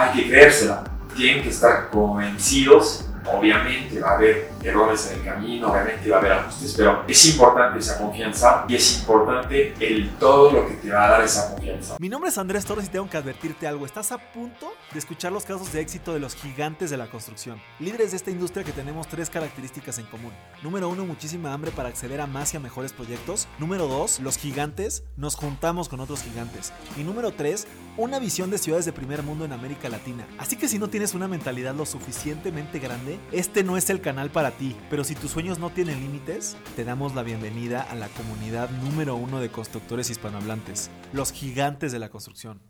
hay 0.00 0.12
que 0.12 0.28
creérsela. 0.28 0.84
Tienen 1.16 1.42
que 1.42 1.50
estar 1.50 1.90
convencidos 1.90 3.04
Obviamente 3.26 4.00
va 4.00 4.10
a 4.10 4.14
haber 4.14 4.50
errores 4.62 5.10
en 5.10 5.20
el 5.20 5.24
camino, 5.24 5.70
obviamente 5.70 6.10
va 6.10 6.16
a 6.16 6.20
haber 6.20 6.32
ajustes, 6.32 6.74
pero 6.76 7.04
es 7.06 7.26
importante 7.26 7.78
esa 7.78 7.98
confianza 7.98 8.64
y 8.68 8.74
es 8.74 9.00
importante 9.00 9.74
el 9.80 10.10
todo 10.18 10.52
lo 10.52 10.68
que 10.68 10.74
te 10.74 10.90
va 10.90 11.06
a 11.06 11.10
dar 11.10 11.22
esa 11.22 11.50
confianza. 11.50 11.96
Mi 11.98 12.08
nombre 12.08 12.30
es 12.30 12.38
Andrés 12.38 12.64
Torres 12.64 12.86
y 12.86 12.88
tengo 12.88 13.08
que 13.08 13.16
advertirte 13.16 13.66
algo. 13.66 13.86
Estás 13.86 14.12
a 14.12 14.18
punto 14.18 14.72
de 14.92 14.98
escuchar 14.98 15.32
los 15.32 15.44
casos 15.44 15.72
de 15.72 15.80
éxito 15.80 16.12
de 16.12 16.20
los 16.20 16.34
gigantes 16.34 16.90
de 16.90 16.96
la 16.96 17.08
construcción. 17.08 17.60
Líderes 17.78 18.10
de 18.12 18.16
esta 18.16 18.30
industria 18.30 18.64
que 18.64 18.72
tenemos 18.72 19.08
tres 19.08 19.30
características 19.30 19.98
en 19.98 20.06
común. 20.06 20.32
Número 20.62 20.88
uno, 20.88 21.04
muchísima 21.04 21.52
hambre 21.52 21.70
para 21.70 21.88
acceder 21.88 22.20
a 22.20 22.26
más 22.26 22.54
y 22.54 22.56
a 22.56 22.60
mejores 22.60 22.92
proyectos. 22.92 23.48
Número 23.58 23.86
dos, 23.86 24.20
los 24.20 24.36
gigantes 24.38 25.04
nos 25.16 25.36
juntamos 25.36 25.88
con 25.88 26.00
otros 26.00 26.22
gigantes. 26.22 26.72
Y 26.96 27.02
número 27.02 27.32
tres, 27.32 27.66
una 27.96 28.18
visión 28.18 28.50
de 28.50 28.58
ciudades 28.58 28.84
de 28.84 28.92
primer 28.92 29.22
mundo 29.22 29.44
en 29.44 29.52
América 29.52 29.88
Latina. 29.88 30.26
Así 30.38 30.56
que 30.56 30.68
si 30.68 30.78
no 30.78 30.88
tienes 30.88 31.14
una 31.14 31.28
mentalidad 31.28 31.74
lo 31.74 31.86
suficientemente 31.86 32.78
grande, 32.78 33.09
este 33.32 33.64
no 33.64 33.76
es 33.76 33.90
el 33.90 34.00
canal 34.00 34.30
para 34.30 34.50
ti. 34.50 34.76
Pero 34.90 35.04
si 35.04 35.14
tus 35.14 35.30
sueños 35.30 35.58
no 35.58 35.70
tienen 35.70 36.00
límites, 36.00 36.56
te 36.76 36.84
damos 36.84 37.14
la 37.14 37.22
bienvenida 37.22 37.82
a 37.82 37.94
la 37.94 38.08
comunidad 38.08 38.70
número 38.82 39.16
uno 39.16 39.40
de 39.40 39.48
constructores 39.48 40.10
hispanohablantes, 40.10 40.90
los 41.12 41.32
gigantes 41.32 41.92
de 41.92 41.98
la 41.98 42.10
construcción. 42.10 42.60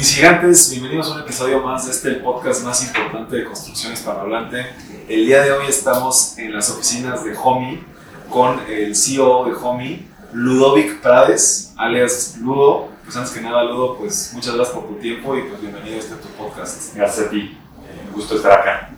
Mis 0.00 0.14
gigantes, 0.14 0.70
bienvenidos 0.70 1.08
a 1.08 1.16
un 1.16 1.20
episodio 1.20 1.60
más 1.62 1.84
de 1.84 1.92
este 1.92 2.12
podcast 2.14 2.64
más 2.64 2.82
importante 2.82 3.36
de 3.36 3.44
construcción 3.44 3.92
hispanohablante. 3.92 4.64
El 5.06 5.26
día 5.26 5.42
de 5.42 5.52
hoy 5.52 5.66
estamos 5.68 6.38
en 6.38 6.54
las 6.54 6.70
oficinas 6.70 7.22
de 7.22 7.36
Homi 7.36 7.78
con 8.30 8.60
el 8.66 8.96
CEO 8.96 9.44
de 9.44 9.52
Homi, 9.52 10.06
Ludovic 10.32 11.00
Prades, 11.00 11.72
alias 11.76 12.36
Ludo. 12.40 12.88
Pues 13.04 13.16
antes 13.16 13.32
que 13.32 13.40
nada, 13.40 13.64
Ludo, 13.64 13.96
pues 13.96 14.30
muchas 14.34 14.54
gracias 14.54 14.76
por 14.76 14.86
tu 14.88 14.94
tiempo 14.94 15.36
y 15.36 15.42
pues 15.42 15.60
bienvenido 15.60 15.96
a 15.96 15.98
este 15.98 16.14
tu 16.16 16.28
podcast. 16.28 16.94
Gracias 16.94 17.26
a 17.26 17.30
ti, 17.30 17.58
eh, 17.84 18.06
un 18.06 18.12
gusto 18.12 18.36
estar 18.36 18.52
acá. 18.52 18.90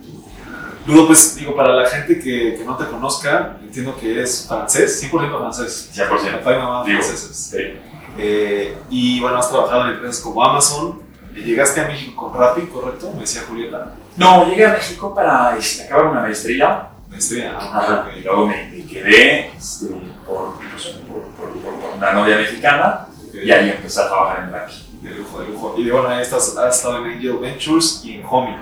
Ludo, 0.86 1.06
pues 1.06 1.36
digo, 1.36 1.54
para 1.54 1.72
la 1.74 1.88
gente 1.88 2.18
que, 2.18 2.56
que 2.58 2.64
no 2.64 2.76
te 2.76 2.84
conozca, 2.86 3.56
entiendo 3.62 3.96
que 3.96 4.12
eres 4.12 4.46
francés, 4.46 5.02
100% 5.10 5.38
francés. 5.38 5.90
100%. 5.94 6.38
Papá 6.38 6.52
y 6.52 6.58
mamá 6.58 6.84
Digo, 6.84 7.00
franceses. 7.00 7.36
Sí. 7.36 7.80
Eh, 8.18 8.76
y 8.90 9.20
bueno, 9.20 9.38
has 9.38 9.48
trabajado 9.48 9.86
en 9.86 9.94
empresas 9.94 10.20
como 10.20 10.44
Amazon. 10.44 11.00
Llegaste 11.34 11.80
a 11.80 11.88
México 11.88 12.14
con 12.30 12.38
Rappi, 12.38 12.62
¿correcto? 12.66 13.10
Me 13.14 13.20
decía 13.20 13.42
Julieta. 13.48 13.94
No, 14.18 14.46
llegué 14.50 14.66
a 14.66 14.72
México 14.74 15.14
para 15.14 15.56
este, 15.56 15.84
acabar 15.84 16.06
una 16.06 16.20
maestría 16.20 16.90
Maestría. 17.12 17.56
Ah, 17.60 17.78
Ajá, 17.78 18.06
ok. 18.08 18.16
y 18.16 18.20
luego 18.22 18.46
me, 18.46 18.70
me 18.70 18.84
quedé 18.86 19.48
este, 19.48 19.86
por, 20.26 20.54
pues, 20.58 20.86
por 21.08 21.21
una 22.02 22.12
novia 22.20 22.36
mexicana 22.36 23.06
Ok. 23.28 23.34
y 23.44 23.50
ahí 23.50 23.70
empecé 23.70 24.00
a 24.00 24.08
trabajar 24.08 24.44
en 24.44 24.52
Rappi. 24.52 24.72
De 25.02 25.10
lujo, 25.10 25.40
de 25.40 25.48
lujo. 25.48 25.74
Y 25.78 25.90
bueno, 25.90 26.08
ahí 26.08 26.22
estás, 26.22 26.56
has 26.56 26.76
estado 26.76 26.98
en 26.98 27.12
Angel 27.12 27.38
Ventures 27.38 28.02
y 28.04 28.14
en 28.16 28.24
Homey. 28.28 28.54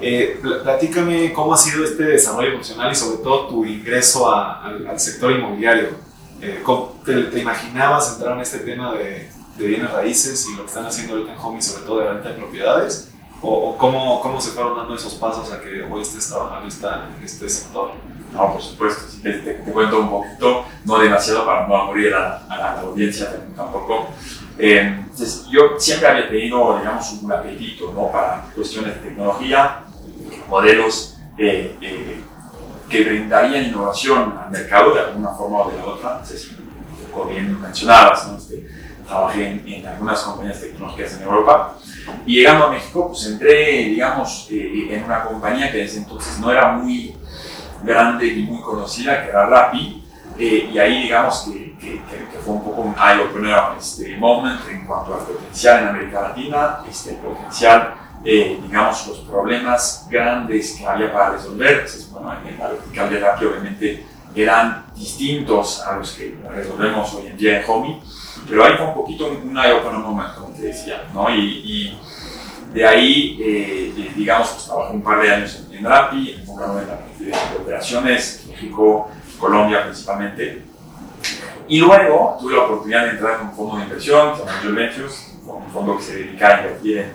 Eh, 0.00 0.38
pl- 0.42 0.60
platícame 0.62 1.32
cómo 1.32 1.52
ha 1.54 1.56
sido 1.56 1.84
este 1.84 2.02
desarrollo 2.04 2.50
profesional 2.54 2.90
y 2.90 2.94
sobre 2.94 3.18
todo 3.18 3.46
tu 3.48 3.64
ingreso 3.64 4.30
a- 4.32 4.64
al, 4.64 4.86
al 4.86 4.98
sector 4.98 5.30
inmobiliario. 5.32 5.88
Eh, 6.40 6.60
¿cómo 6.64 7.00
te, 7.04 7.24
te 7.24 7.38
imaginabas 7.40 8.14
entrar 8.14 8.34
en 8.34 8.40
este 8.40 8.60
tema 8.60 8.94
de, 8.94 9.30
de 9.58 9.66
bienes 9.66 9.90
raíces 9.92 10.46
y 10.48 10.56
lo 10.56 10.62
que 10.62 10.68
están 10.68 10.86
haciendo 10.86 11.14
ahorita 11.14 11.34
en 11.34 11.38
Homey, 11.38 11.60
sobre 11.62 11.84
todo 11.84 12.00
de 12.00 12.08
venta 12.08 12.28
de 12.30 12.34
propiedades? 12.36 13.08
¿O, 13.42 13.70
o 13.70 13.78
cómo, 13.78 14.20
cómo 14.20 14.40
se 14.40 14.50
fueron 14.50 14.76
dando 14.76 14.94
esos 14.94 15.14
pasos 15.14 15.52
a 15.52 15.60
que 15.60 15.82
hoy 15.82 16.02
estés 16.02 16.28
trabajando 16.28 16.68
en 16.68 17.24
este 17.24 17.48
sector? 17.48 17.92
No, 18.32 18.52
por 18.52 18.62
supuesto, 18.62 19.02
te, 19.22 19.32
te- 19.32 19.54
te 19.54 19.72
cuento 19.72 20.00
un 20.00 20.08
poquito, 20.10 20.64
no 20.84 20.98
demasiado 20.98 21.44
para 21.44 21.66
no 21.66 21.76
aburrir 21.76 22.14
a, 22.14 22.38
a 22.48 22.56
la, 22.56 22.72
a 22.72 22.74
la 22.76 22.80
audiencia 22.82 23.28
tampoco. 23.56 24.08
Eh, 24.58 24.78
entonces, 25.00 25.46
yo 25.50 25.78
siempre 25.78 26.08
había 26.08 26.28
tenido, 26.28 26.78
digamos, 26.78 27.12
un 27.22 27.32
apetito 27.32 27.92
¿no? 27.92 28.10
para 28.12 28.44
cuestiones 28.54 28.94
de 28.94 29.00
tecnología, 29.08 29.80
modelos 30.48 31.16
eh, 31.38 31.76
eh, 31.80 32.20
que 32.88 33.04
brindarían 33.04 33.64
innovación 33.66 34.38
al 34.44 34.50
mercado 34.50 34.94
de 34.94 35.00
alguna 35.00 35.30
forma 35.30 35.60
o 35.62 35.70
de 35.70 35.76
la 35.78 35.84
otra. 35.84 36.10
Entonces, 36.12 36.50
como 37.12 37.24
bien 37.30 37.60
mencionabas, 37.60 38.28
¿no? 38.28 38.36
Este, 38.38 38.68
trabajé 39.06 39.48
en, 39.50 39.64
en 39.66 39.86
algunas 39.86 40.20
compañías 40.22 40.60
tecnológicas 40.60 41.14
en 41.14 41.22
Europa 41.22 41.76
y 42.26 42.36
llegando 42.36 42.66
a 42.66 42.70
México, 42.70 43.08
pues 43.08 43.26
entré, 43.26 43.84
digamos, 43.86 44.46
eh, 44.50 44.88
en 44.90 45.04
una 45.04 45.24
compañía 45.24 45.72
que 45.72 45.78
desde 45.78 45.98
entonces 45.98 46.38
no 46.38 46.50
era 46.52 46.72
muy 46.72 47.16
grande 47.82 48.26
y 48.26 48.42
muy 48.44 48.60
conocida, 48.62 49.22
que 49.22 49.28
era 49.30 49.46
Rappi, 49.46 50.04
eh, 50.38 50.70
y 50.72 50.78
ahí 50.78 51.02
digamos 51.02 51.40
que, 51.50 51.76
que- 51.78 52.00
fue 52.44 52.54
un 52.54 52.64
poco 52.64 52.80
un 52.82 52.94
eye-opener 52.94 53.58
este 53.78 54.16
moment 54.16 54.60
en 54.70 54.86
cuanto 54.86 55.14
al 55.14 55.20
potencial 55.20 55.82
en 55.82 55.88
América 55.88 56.22
Latina, 56.22 56.78
este, 56.88 57.10
el 57.10 57.16
potencial, 57.16 57.94
eh, 58.24 58.58
digamos, 58.62 59.06
los 59.08 59.18
problemas 59.20 60.06
grandes 60.10 60.72
que 60.72 60.86
había 60.86 61.12
para 61.12 61.30
resolver. 61.32 61.70
Entonces, 61.72 62.10
bueno, 62.10 62.32
en 62.46 62.58
la 62.58 62.68
vertical 62.68 63.10
de 63.10 63.20
Rappi 63.20 63.44
obviamente 63.44 64.06
eran 64.34 64.86
distintos 64.94 65.80
a 65.82 65.96
los 65.96 66.12
que 66.12 66.38
resolvemos 66.48 67.12
hoy 67.14 67.26
en 67.26 67.36
día 67.36 67.60
en 67.60 67.64
Homey, 67.70 68.00
pero 68.48 68.64
ahí 68.64 68.74
fue 68.76 68.86
un 68.86 68.94
poquito 68.94 69.26
un, 69.28 69.48
un 69.50 69.58
eye-opener 69.58 69.98
moment, 69.98 70.34
como 70.34 70.48
te 70.54 70.62
decía, 70.62 71.02
¿no? 71.12 71.28
Y, 71.28 71.40
y 71.40 72.00
de 72.72 72.86
ahí, 72.86 73.38
eh, 73.42 74.12
digamos, 74.16 74.48
pues 74.50 74.64
trabajé 74.66 74.94
un 74.94 75.02
par 75.02 75.20
de 75.22 75.34
años 75.34 75.60
en, 75.70 75.78
en 75.78 75.84
Rappi, 75.84 76.36
enfocado 76.38 76.80
en 76.80 76.86
la 76.88 76.98
parte 76.98 77.24
de, 77.24 77.32
operaciones, 77.60 78.44
México, 78.48 79.10
Colombia 79.38 79.84
principalmente. 79.84 80.62
Y 81.68 81.78
luego 81.80 82.36
tuve 82.40 82.54
la 82.56 82.62
oportunidad 82.62 83.04
de 83.04 83.10
entrar 83.10 83.40
en 83.40 83.48
un 83.48 83.54
fondo 83.54 83.76
de 83.76 83.84
inversión, 83.84 84.32
que 84.34 84.38
se 84.66 84.72
Ventures, 84.72 85.34
un 85.46 85.70
fondo 85.72 85.96
que 85.96 86.02
se 86.02 86.16
dedica 86.16 86.48
a 86.48 86.58
invertir 86.60 86.98
en, 86.98 87.12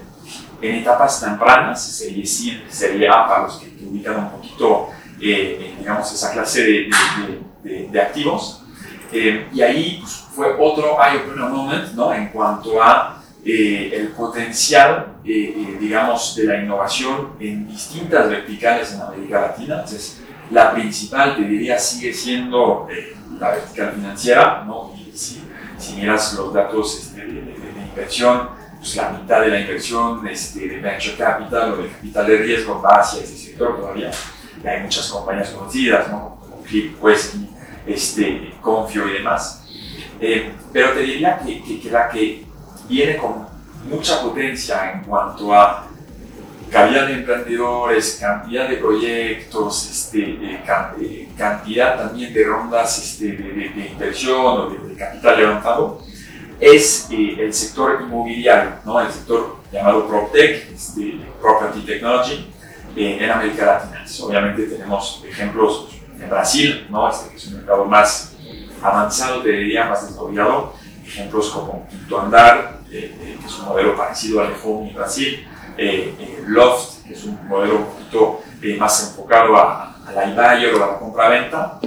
en 0.61 0.75
etapas 0.75 1.19
tempranas, 1.21 1.83
serie 1.83 2.25
C, 2.25 2.61
serie 2.69 3.07
A, 3.09 3.27
para 3.27 3.43
los 3.43 3.57
que, 3.57 3.75
que 3.75 3.85
ubican 3.85 4.17
un 4.17 4.29
poquito, 4.31 4.89
eh, 5.21 5.75
digamos, 5.79 6.11
esa 6.13 6.31
clase 6.31 6.63
de- 6.63 6.89
de- 7.63 7.69
de- 7.69 7.87
de 7.89 8.01
activos. 8.01 8.61
Eh, 9.11 9.47
y 9.53 9.61
ahí 9.61 9.99
pues, 10.01 10.13
fue 10.33 10.55
otro 10.59 10.97
eye-opener 11.01 11.49
moment, 11.49 11.91
¿no? 11.93 12.13
En 12.13 12.29
cuanto 12.29 12.81
a 12.81 13.21
eh, 13.45 13.91
el 13.93 14.07
potencial, 14.09 15.14
eh, 15.25 15.53
eh, 15.57 15.77
digamos, 15.79 16.35
de 16.35 16.43
la 16.45 16.57
innovación 16.61 17.31
en 17.39 17.67
distintas 17.67 18.29
verticales 18.29 18.93
en 18.93 19.01
América 19.01 19.41
Latina. 19.41 19.75
Entonces, 19.75 20.21
la 20.51 20.71
principal, 20.73 21.35
te 21.35 21.41
diría, 21.43 21.79
sigue 21.79 22.13
siendo 22.13 22.87
eh, 22.91 23.15
la 23.39 23.51
vertical 23.51 23.93
financiera, 23.93 24.63
¿no? 24.65 24.93
Y 24.95 25.11
si, 25.17 25.41
si 25.77 25.93
miras 25.95 26.33
los 26.35 26.53
datos 26.53 26.99
este, 26.99 27.21
de, 27.25 27.33
de- 27.33 27.41
de 27.41 27.81
inversión, 27.89 28.49
pues 28.77 28.95
la 28.97 29.09
mitad 29.09 29.41
de 29.41 29.47
la 29.47 29.59
inversión 29.59 30.27
este, 30.27 30.67
de 30.67 30.77
venture 30.79 31.15
capital 31.17 31.73
o 31.73 31.77
de 31.77 31.89
capital 31.89 32.27
de 32.27 32.37
riesgo 32.37 32.81
va 32.81 32.99
hacia 32.99 33.23
ese 33.23 33.35
sector 33.35 33.77
todavía. 33.79 34.11
Y 34.63 34.67
hay 34.67 34.81
muchas 34.83 35.07
compañías 35.09 35.49
conocidas, 35.49 36.07
¿no? 36.09 36.37
Como 36.41 36.61
Clip, 36.63 37.03
Westy, 37.03 37.49
este, 37.87 38.53
Confio 38.61 39.09
y 39.09 39.13
demás. 39.13 39.63
Eh, 40.19 40.53
pero 40.71 40.91
te 40.91 40.99
diría 41.01 41.39
que, 41.39 41.63
que, 41.63 41.79
que 41.81 41.89
la 41.91 42.09
que 42.09 42.45
viene 42.87 43.17
con 43.17 43.44
mucha 43.89 44.21
potencia 44.21 44.91
en 44.93 45.01
cuanto 45.03 45.53
a 45.53 45.87
calidad 46.71 47.07
de 47.07 47.13
emprendedores, 47.13 48.17
cantidad 48.19 48.67
de 48.67 48.77
proyectos, 48.77 49.89
este, 49.89 50.19
eh, 50.31 50.61
can- 50.65 50.93
eh, 50.99 51.29
cantidad 51.37 51.97
también 51.97 52.33
de 52.33 52.43
rondas 52.43 52.97
este, 52.97 53.31
de, 53.33 53.51
de- 53.53 53.69
de 53.69 53.87
inversión 53.91 54.35
o 54.41 54.69
de, 54.69 54.89
de 54.89 54.95
capital 54.95 55.37
levantado, 55.37 56.01
es 56.59 57.07
eh, 57.11 57.35
el 57.39 57.53
sector 57.53 58.01
inmobiliario, 58.01 58.71
¿no? 58.85 58.99
el 58.99 59.11
sector 59.11 59.57
llamado 59.71 60.07
PropTech, 60.07 60.71
este, 60.73 61.19
Property 61.41 61.81
Technology, 61.81 62.51
en 62.97 63.29
América 63.29 63.65
Latina. 63.65 63.91
Entonces, 63.97 64.21
obviamente 64.21 64.63
tenemos 64.63 65.21
ejemplos 65.27 65.89
en 66.19 66.29
Brasil, 66.29 66.87
¿no? 66.89 67.09
este, 67.09 67.29
que 67.29 67.35
es 67.35 67.47
un 67.47 67.57
mercado 67.57 67.83
más 67.85 68.33
avanzado, 68.81 69.41
te 69.41 69.49
diría, 69.51 69.85
más 69.85 70.07
desarrollado, 70.07 70.73
ejemplos 71.05 71.49
como 71.49 71.87
Quinto 71.89 72.21
Andar, 72.21 72.79
que 73.01 73.45
es 73.45 73.59
un 73.59 73.65
modelo 73.65 73.95
parecido 73.95 74.41
al 74.41 74.49
de 74.49 74.55
Home 74.63 74.89
en 74.89 74.95
Brasil, 74.95 75.47
eh, 75.77 76.13
eh, 76.19 76.43
Loft, 76.47 77.03
que 77.05 77.13
es 77.13 77.23
un 77.23 77.47
modelo 77.47 77.77
un 77.77 77.85
poquito 77.85 78.41
eh, 78.61 78.75
más 78.77 79.09
enfocado 79.09 79.55
a, 79.57 79.95
a 80.05 80.11
la 80.11 80.23
o 80.73 80.83
a 80.83 80.87
la 80.87 80.99
compra-venta. 80.99 81.79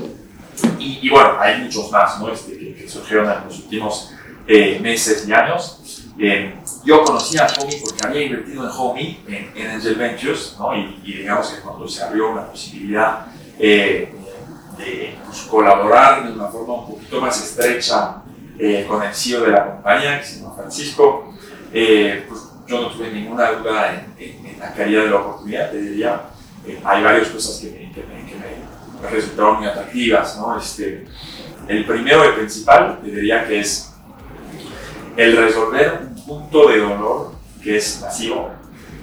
Y, 0.79 1.01
y 1.03 1.09
bueno, 1.09 1.37
hay 1.39 1.63
muchos 1.63 1.91
más 1.91 2.21
¿no? 2.21 2.31
este, 2.33 2.59
que, 2.59 2.75
que 2.75 2.89
surgieron 2.89 3.31
en 3.31 3.45
los 3.45 3.59
últimos 3.59 4.13
eh, 4.47 4.79
meses 4.81 5.27
y 5.27 5.33
años. 5.33 6.05
Eh, 6.19 6.55
yo 6.85 7.05
conocía 7.05 7.47
a 7.47 7.61
Homey 7.61 7.81
porque 7.81 8.07
había 8.07 8.23
invertido 8.25 8.65
en 8.65 8.71
Homey, 8.77 9.25
en, 9.29 9.53
en 9.55 9.71
Angel 9.71 9.95
Ventures, 9.95 10.57
¿no? 10.59 10.77
y, 10.77 11.01
y 11.05 11.13
digamos 11.19 11.49
que 11.49 11.61
cuando 11.61 11.87
se 11.87 12.03
abrió 12.03 12.35
la 12.35 12.51
posibilidad 12.51 13.27
eh, 13.59 14.13
de 14.77 15.17
pues, 15.25 15.43
colaborar 15.43 16.27
de 16.27 16.33
una 16.33 16.49
forma 16.49 16.75
un 16.75 16.87
poquito 16.95 17.21
más 17.21 17.41
estrecha 17.43 18.23
eh, 18.59 18.85
con 18.89 19.03
el 19.03 19.15
CEO 19.15 19.43
de 19.45 19.53
la 19.53 19.65
compañía, 19.67 20.19
que 20.21 20.27
se 20.27 20.41
llama 20.41 20.55
Francisco, 20.57 21.35
eh, 21.73 22.25
pues 22.29 22.41
yo 22.67 22.83
no 22.83 22.89
tuve 22.91 23.11
ninguna 23.11 23.53
duda 23.53 23.93
en, 23.95 24.15
en- 24.23 24.47
en 24.47 24.59
la 24.59 24.73
calidad 24.75 25.05
de 25.05 25.11
la 25.11 25.17
oportunidad, 25.17 25.71
te 25.71 25.81
diría. 25.81 26.23
Eh, 26.67 26.79
hay 26.85 27.03
varias 27.03 27.29
cosas 27.29 27.59
que 27.61 27.71
me, 27.71 27.93
que 27.93 28.03
me- 28.03 28.27
que 28.29 28.35
me 28.37 29.11
resultaron 29.11 29.59
muy 29.59 29.67
atractivas. 29.67 30.37
¿no? 30.39 30.59
Este, 30.59 31.07
el 31.69 31.85
primero 31.87 32.29
y 32.29 32.33
principal, 32.37 32.99
te 33.03 33.11
diría 33.11 33.47
que 33.47 33.61
es 33.61 33.93
el 35.17 35.37
resolver 35.37 36.01
un 36.03 36.25
punto 36.25 36.69
de 36.69 36.79
dolor 36.79 37.33
que 37.63 37.77
es 37.77 38.01
masivo. 38.01 38.51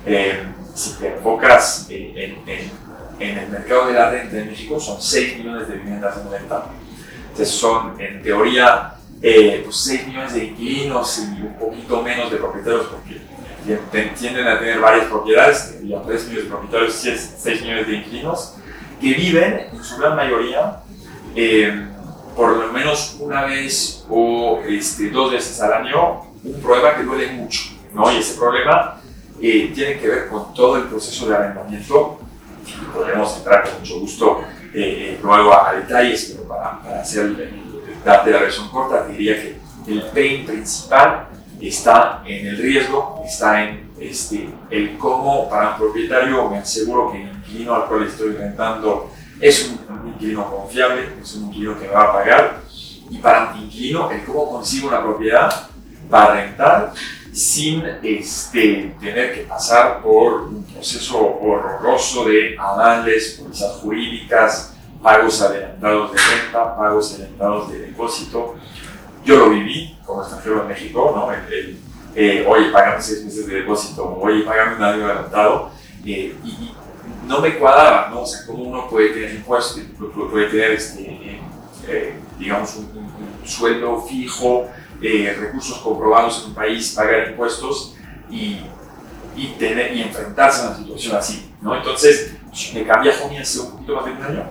Eh, 0.06 0.44
si 0.74 0.94
te 0.94 1.16
enfocas 1.16 1.88
en, 1.90 2.18
en, 2.18 2.72
en, 3.20 3.38
el 3.38 3.50
mercado 3.50 3.88
de 3.88 3.94
la 3.94 4.12
renta 4.12 4.38
en 4.38 4.48
México, 4.48 4.80
son 4.80 5.02
6 5.02 5.38
millones 5.38 5.68
de 5.70 5.76
viviendas 5.78 6.18
en 6.18 6.30
venta. 6.32 6.66
Entonces 7.32 7.50
son, 7.56 8.00
en 8.00 8.22
teoría, 8.22 8.95
eh, 9.22 9.62
pues 9.64 9.78
6 9.78 10.08
millones 10.08 10.34
de 10.34 10.46
inquilinos 10.46 11.20
y 11.20 11.42
un 11.42 11.56
poquito 11.58 12.02
menos 12.02 12.32
de 12.32 12.38
propietarios, 12.38 12.88
porque 12.88 13.22
tienden 14.18 14.48
a 14.48 14.60
tener 14.60 14.80
varias 14.80 15.06
propiedades, 15.08 15.80
ya 15.84 16.02
3 16.02 16.24
millones 16.26 16.44
de 16.44 16.50
propietarios, 16.50 16.94
6 16.94 17.62
millones 17.62 17.88
de 17.88 17.96
inquilinos, 17.96 18.56
que 19.00 19.14
viven 19.14 19.68
en 19.74 19.84
su 19.84 19.98
gran 19.98 20.16
mayoría 20.16 20.82
eh, 21.36 21.86
por 22.36 22.52
lo 22.58 22.72
menos 22.72 23.18
una 23.20 23.46
vez 23.46 24.06
o 24.10 24.62
este, 24.68 25.10
dos 25.10 25.32
veces 25.32 25.62
al 25.62 25.74
año 25.74 26.22
un 26.44 26.62
problema 26.62 26.96
que 26.96 27.04
duele 27.04 27.32
mucho, 27.34 27.62
¿no? 27.94 28.12
Y 28.12 28.18
ese 28.18 28.38
problema 28.38 29.02
eh, 29.42 29.72
tiene 29.74 30.00
que 30.00 30.08
ver 30.08 30.28
con 30.28 30.54
todo 30.54 30.78
el 30.78 30.84
proceso 30.84 31.28
de 31.28 31.36
arrendamiento. 31.36 32.20
Podremos 32.94 33.38
entrar 33.38 33.64
con 33.64 33.80
mucho 33.80 34.00
gusto 34.00 34.42
eh, 34.74 35.20
luego 35.24 35.54
a, 35.54 35.74
detalles, 35.74 36.34
pero 36.34 36.48
para, 36.48 36.82
para 36.82 37.02
hacer 37.02 37.36
darte 37.36 37.65
la 38.06 38.24
versión 38.24 38.70
corta, 38.70 39.08
diría 39.08 39.36
que 39.42 39.58
el 39.88 40.02
pain 40.04 40.46
principal 40.46 41.28
está 41.60 42.24
en 42.26 42.48
el 42.48 42.58
riesgo, 42.58 43.22
está 43.26 43.64
en 43.64 43.92
este, 44.00 44.50
el 44.70 44.98
cómo 44.98 45.50
para 45.50 45.72
un 45.72 45.78
propietario 45.78 46.50
me 46.50 46.58
aseguro 46.60 47.12
que 47.12 47.24
el 47.24 47.30
inquilino 47.30 47.76
al 47.76 47.86
cual 47.88 48.04
estoy 48.04 48.34
rentando 48.34 49.12
es 49.40 49.70
un, 49.70 50.08
inquilino 50.10 50.50
confiable, 50.50 51.10
es 51.22 51.36
un 51.36 51.46
inquilino 51.46 51.80
que 51.80 51.88
me 51.88 51.94
va 51.94 52.04
a 52.04 52.14
pagar. 52.14 52.62
Y 53.10 53.18
para 53.18 53.54
un 53.54 53.64
inquilino, 53.64 54.12
el 54.12 54.24
cómo 54.24 54.50
consigo 54.50 54.88
una 54.88 55.02
propiedad 55.02 55.70
para 56.10 56.36
rentar 56.36 56.94
sin 57.32 57.84
este, 58.02 58.96
tener 59.00 59.36
que 59.36 59.42
pasar 59.42 60.02
por 60.02 60.44
un 60.44 60.64
proceso 60.64 61.20
horroroso 61.20 62.26
de 62.26 62.56
avales, 62.58 63.40
pólizas 63.42 63.74
jurídicas, 63.82 64.75
pagos 65.02 65.42
adelantados 65.42 66.12
de 66.12 66.18
renta, 66.18 66.76
pagos 66.78 67.14
adelantados 67.14 67.72
de 67.72 67.80
depósito. 67.80 68.56
Yo 69.24 69.38
lo 69.38 69.50
viví 69.50 69.98
como 70.06 70.22
extranjero 70.22 70.62
en 70.62 70.68
México, 70.68 71.14
¿no? 71.16 71.32
El, 71.32 71.80
eh, 72.16 72.46
oye, 72.48 72.70
pagame 72.72 73.02
seis 73.02 73.26
meses 73.26 73.48
de 73.48 73.56
depósito, 73.56 74.18
oye, 74.22 74.44
pagame 74.44 74.76
un 74.76 74.84
año 74.84 75.06
adelantado. 75.06 75.72
Eh, 76.06 76.36
y, 76.44 76.72
no 77.28 77.42
me 77.42 77.58
cuadraba, 77.58 78.10
¿no? 78.12 78.22
O 78.22 78.26
sea, 78.26 78.46
cómo 78.46 78.64
uno 78.64 78.88
puede 78.88 79.10
tener 79.10 79.34
impuestos, 79.34 79.82
puede 80.32 80.48
tener, 80.48 80.72
este, 80.72 81.40
eh, 81.88 82.20
digamos, 82.38 82.76
un, 82.76 83.06
sueldo 83.46 84.02
fijo, 84.02 84.68
eh, 85.02 85.36
recursos 85.40 85.78
comprobados 85.80 86.42
en 86.42 86.50
un 86.50 86.56
país, 86.56 86.94
pagar 86.96 87.30
impuestos 87.30 87.96
y, 88.30 88.62
y, 89.36 89.56
tener, 89.60 89.96
y 89.96 90.02
enfrentarse 90.02 90.64
a 90.64 90.70
una 90.70 90.78
situación 90.78 91.16
así, 91.16 91.52
¿no? 91.62 91.76
Entonces, 91.76 92.34
me 92.74 92.86
cambié 92.86 93.12
a 93.12 93.42
hace 93.42 93.60
un 93.60 93.72
poquito 93.72 93.96
más 93.96 94.06
de 94.06 94.12
un 94.12 94.24
año. 94.24 94.50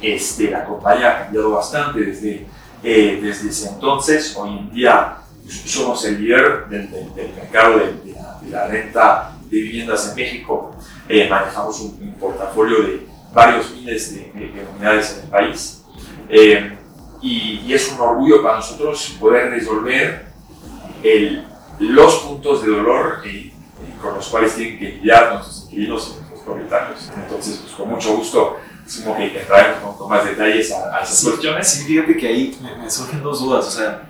Este, 0.00 0.50
la 0.50 0.64
compañía 0.64 1.10
ha 1.10 1.24
cambiado 1.24 1.50
bastante 1.50 2.00
desde, 2.00 2.46
eh, 2.82 3.18
desde 3.22 3.48
ese 3.48 3.68
entonces. 3.68 4.36
Hoy 4.36 4.58
en 4.58 4.70
día 4.70 5.18
somos 5.48 6.04
el 6.04 6.20
líder 6.20 6.66
del, 6.68 6.90
del, 6.90 7.34
mercado 7.34 7.78
de, 7.78 8.12
la, 8.12 8.38
de 8.40 8.50
la 8.50 8.66
renta 8.66 9.32
de 9.50 9.60
viviendas 9.60 10.08
en 10.10 10.14
México. 10.16 10.72
Eh, 11.08 11.28
manejamos 11.28 11.80
un, 11.80 12.14
portafolio 12.18 12.82
de 12.82 13.06
varios 13.32 13.70
miles 13.72 14.14
de, 14.14 14.32
unidades 14.76 15.16
en 15.16 15.24
el 15.24 15.30
país. 15.30 15.84
Eh, 16.28 16.78
y, 17.22 17.72
es 17.72 17.92
un 17.92 18.00
orgullo 18.00 18.42
para 18.42 18.56
nosotros 18.56 19.16
poder 19.18 19.50
resolver 19.50 20.26
el, 21.02 21.44
los 21.78 22.16
puntos 22.18 22.62
de 22.62 22.70
dolor 22.70 23.20
eh, 23.24 23.52
con 24.02 24.14
los 24.14 24.28
cuales 24.28 24.54
tienen 24.54 24.78
que 24.78 24.90
lidiar 24.92 25.34
nuestros 25.34 25.64
inquilinos 25.64 26.08
y 26.08 26.12
nuestros 26.12 26.40
propietarios. 26.44 27.10
Entonces, 27.14 27.60
pues, 27.62 27.74
con 27.74 27.88
mucho 27.88 28.16
gusto, 28.16 28.56
como 29.04 29.16
que 29.16 29.46
con, 29.98 30.08
más 30.08 30.24
detalles 30.24 30.72
a, 30.72 31.00
esas 31.00 31.22
cuestiones. 31.22 31.68
Sí, 31.68 31.84
fíjate 31.84 32.16
que 32.16 32.26
ahí 32.26 32.58
me, 32.62 32.84
me, 32.84 32.90
surgen 32.90 33.22
dos 33.22 33.40
dudas. 33.40 33.66
O 33.66 33.70
sea, 33.70 34.08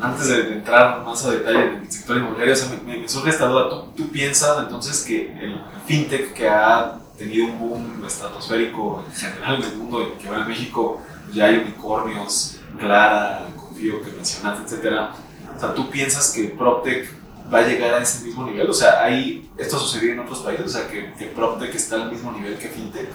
antes 0.00 0.28
de, 0.28 0.54
entrar 0.54 1.04
más 1.04 1.24
a 1.24 1.30
detalle 1.32 1.64
en 1.64 1.76
el 1.76 1.90
sector 1.90 2.16
inmobiliario, 2.16 2.54
me, 2.84 3.08
surge 3.08 3.30
esta 3.30 3.46
duda. 3.46 3.84
¿Tú, 3.96 4.08
piensas 4.10 4.58
entonces 4.58 5.04
que 5.04 5.32
el 5.32 5.60
fintech 5.86 6.32
que 6.32 6.48
ha 6.48 6.98
tenido 7.16 7.46
un 7.46 7.58
boom 7.58 8.04
estratosférico 8.06 9.04
en 9.06 9.14
general 9.14 9.56
en 9.56 9.62
el 9.62 9.76
mundo 9.76 10.02
y 10.02 10.22
que 10.22 10.30
va 10.30 10.38
en 10.38 10.48
México, 10.48 11.00
ya 11.32 11.46
hay 11.46 11.56
unicornios, 11.56 12.56
Clara, 12.78 13.46
Confío 13.56 14.02
que 14.02 14.10
mencionaste, 14.10 14.64
etcétera. 14.64 15.12
O 15.56 15.60
sea, 15.60 15.74
¿tú 15.74 15.90
piensas 15.90 16.32
que 16.32 16.44
PropTech 16.44 17.19
va 17.52 17.58
a 17.58 17.66
llegar 17.66 17.94
a 17.94 18.02
ese 18.02 18.24
mismo 18.24 18.44
nivel? 18.44 18.68
O 18.68 18.74
sea, 18.74 19.02
¿hay, 19.02 19.50
¿esto 19.58 19.76
ha 19.76 19.80
sucedido 19.80 20.14
en 20.14 20.20
otros 20.20 20.40
países? 20.40 20.66
O 20.66 20.68
sea, 20.68 20.88
que, 20.88 21.12
que 21.14 21.26
PropTech 21.26 21.74
está 21.74 21.96
al 21.96 22.10
mismo 22.10 22.32
nivel 22.32 22.56
que 22.56 22.68
FinTech. 22.68 23.08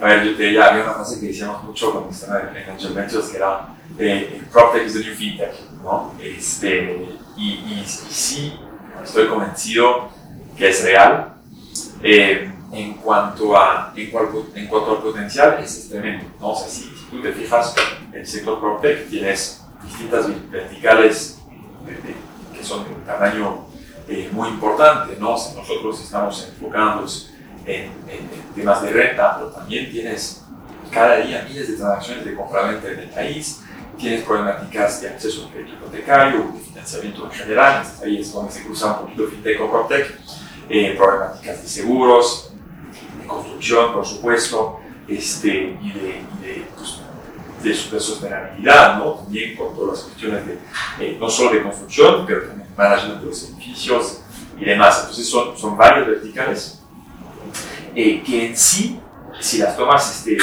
A 0.00 0.04
ver, 0.06 0.24
yo 0.24 0.36
te, 0.36 0.48
había 0.60 0.84
una 0.84 0.94
frase 0.94 1.20
que 1.20 1.26
decíamos 1.26 1.64
mucho 1.64 1.92
cuando 1.92 2.10
estaba 2.10 2.52
en 2.54 2.70
Angel 2.70 2.92
Ventures 2.92 3.26
que 3.26 3.36
era 3.36 3.68
eh, 3.98 4.42
PropTech 4.52 4.86
is 4.86 4.92
the 4.92 5.00
new 5.00 5.14
FinTech, 5.14 5.54
¿no? 5.82 6.14
Este, 6.22 7.08
y, 7.36 7.48
y, 7.48 7.84
sí, 7.86 8.52
estoy 9.02 9.26
convencido 9.26 10.08
que 10.56 10.68
es 10.68 10.84
real. 10.84 11.34
Eh, 12.02 12.52
en, 12.70 12.94
cuanto 12.94 13.56
a, 13.56 13.92
en, 13.96 14.10
en, 14.54 14.66
cuanto 14.68 14.90
al 14.90 15.02
potencial, 15.02 15.58
es 15.62 15.88
tremendo, 15.88 16.26
¿no? 16.38 16.50
O 16.50 16.56
sea, 16.56 16.68
si, 16.68 16.92
tú 17.10 17.20
te 17.22 17.32
fijas, 17.32 17.74
en 18.12 18.20
el 18.20 18.26
sector 18.26 18.60
PropTech 18.60 19.08
tienes 19.08 19.64
distintas 19.82 20.26
verticales 20.50 21.38
que 21.86 22.14
son 22.68 22.84
de 22.84 22.94
un 22.94 23.04
tamaño 23.04 23.66
eh, 24.08 24.28
muy 24.32 24.48
importante, 24.48 25.16
¿no? 25.18 25.34
O 25.34 25.38
sea, 25.38 25.54
nosotros 25.54 26.00
estamos 26.00 26.48
enfocándonos 26.48 27.30
en, 27.66 27.90
temas 28.54 28.82
de 28.82 28.90
renta, 28.90 29.36
pero 29.36 29.50
también 29.50 29.90
tienes 29.90 30.42
cada 30.90 31.16
día 31.16 31.44
miles 31.48 31.68
de 31.68 31.76
transacciones 31.76 32.24
de 32.24 32.34
compra-venta 32.34 32.90
en 32.90 32.98
el 33.00 33.08
país, 33.10 33.60
tienes 33.98 34.24
problemáticas 34.24 35.02
de 35.02 35.08
acceso 35.10 35.46
a 35.46 35.50
crédito 35.50 35.74
hipotecario, 35.74 36.52
de 36.54 36.60
financiamiento 36.60 37.24
en 37.24 37.30
general, 37.30 37.86
ahí 38.02 38.20
es 38.20 38.32
donde 38.32 38.52
se 38.52 38.62
cruza 38.64 38.92
un 38.92 39.00
poquito 39.00 39.28
fintech 39.28 39.58
con 39.58 39.70
PropTech, 39.70 40.18
eh, 40.68 40.94
problemáticas 40.96 41.62
de 41.62 41.68
seguros, 41.68 42.52
de 43.20 43.26
construcción, 43.26 43.92
por 43.92 44.06
supuesto, 44.06 44.80
este, 45.06 45.76
y 45.82 45.92
de, 45.92 46.22
de, 46.42 46.66
pues, 46.76 47.00
de, 47.62 47.74
sostenibilidad, 47.74 48.98
¿no? 48.98 49.14
también 49.14 49.56
con 49.56 49.74
todas 49.74 49.98
las 49.98 50.04
cuestiones 50.06 50.46
de, 50.46 50.58
eh, 51.00 51.16
no 51.20 51.28
solo 51.28 51.52
de 51.52 51.62
construcción, 51.62 52.24
pero 52.26 52.46
también 52.46 52.68
management 52.76 53.20
de 53.20 53.26
los 53.26 53.42
edificios 53.44 54.20
y 54.58 54.64
demás. 54.64 55.00
Entonces 55.00 55.28
son, 55.28 55.56
son 55.56 55.76
varios 55.76 56.06
verticales 56.06 56.78
eh, 57.94 58.22
que 58.24 58.46
en 58.46 58.56
sí, 58.56 59.00
si 59.40 59.58
las 59.58 59.76
tomas 59.76 60.18
este, 60.18 60.38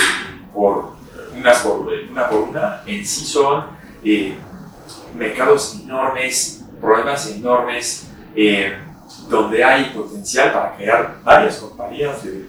por, 0.53 0.93
unas 1.37 1.59
por, 1.59 1.87
una 2.09 2.29
por 2.29 2.39
una, 2.41 2.81
en 2.85 3.05
sí 3.05 3.25
son 3.25 3.65
eh, 4.03 4.35
mercados 5.15 5.79
enormes, 5.81 6.65
problemas 6.81 7.27
enormes, 7.31 8.07
eh, 8.35 8.77
donde 9.29 9.63
hay 9.63 9.85
potencial 9.85 10.51
para 10.51 10.75
crear 10.75 11.17
varias 11.23 11.57
compañías 11.57 12.23
de 12.23 12.47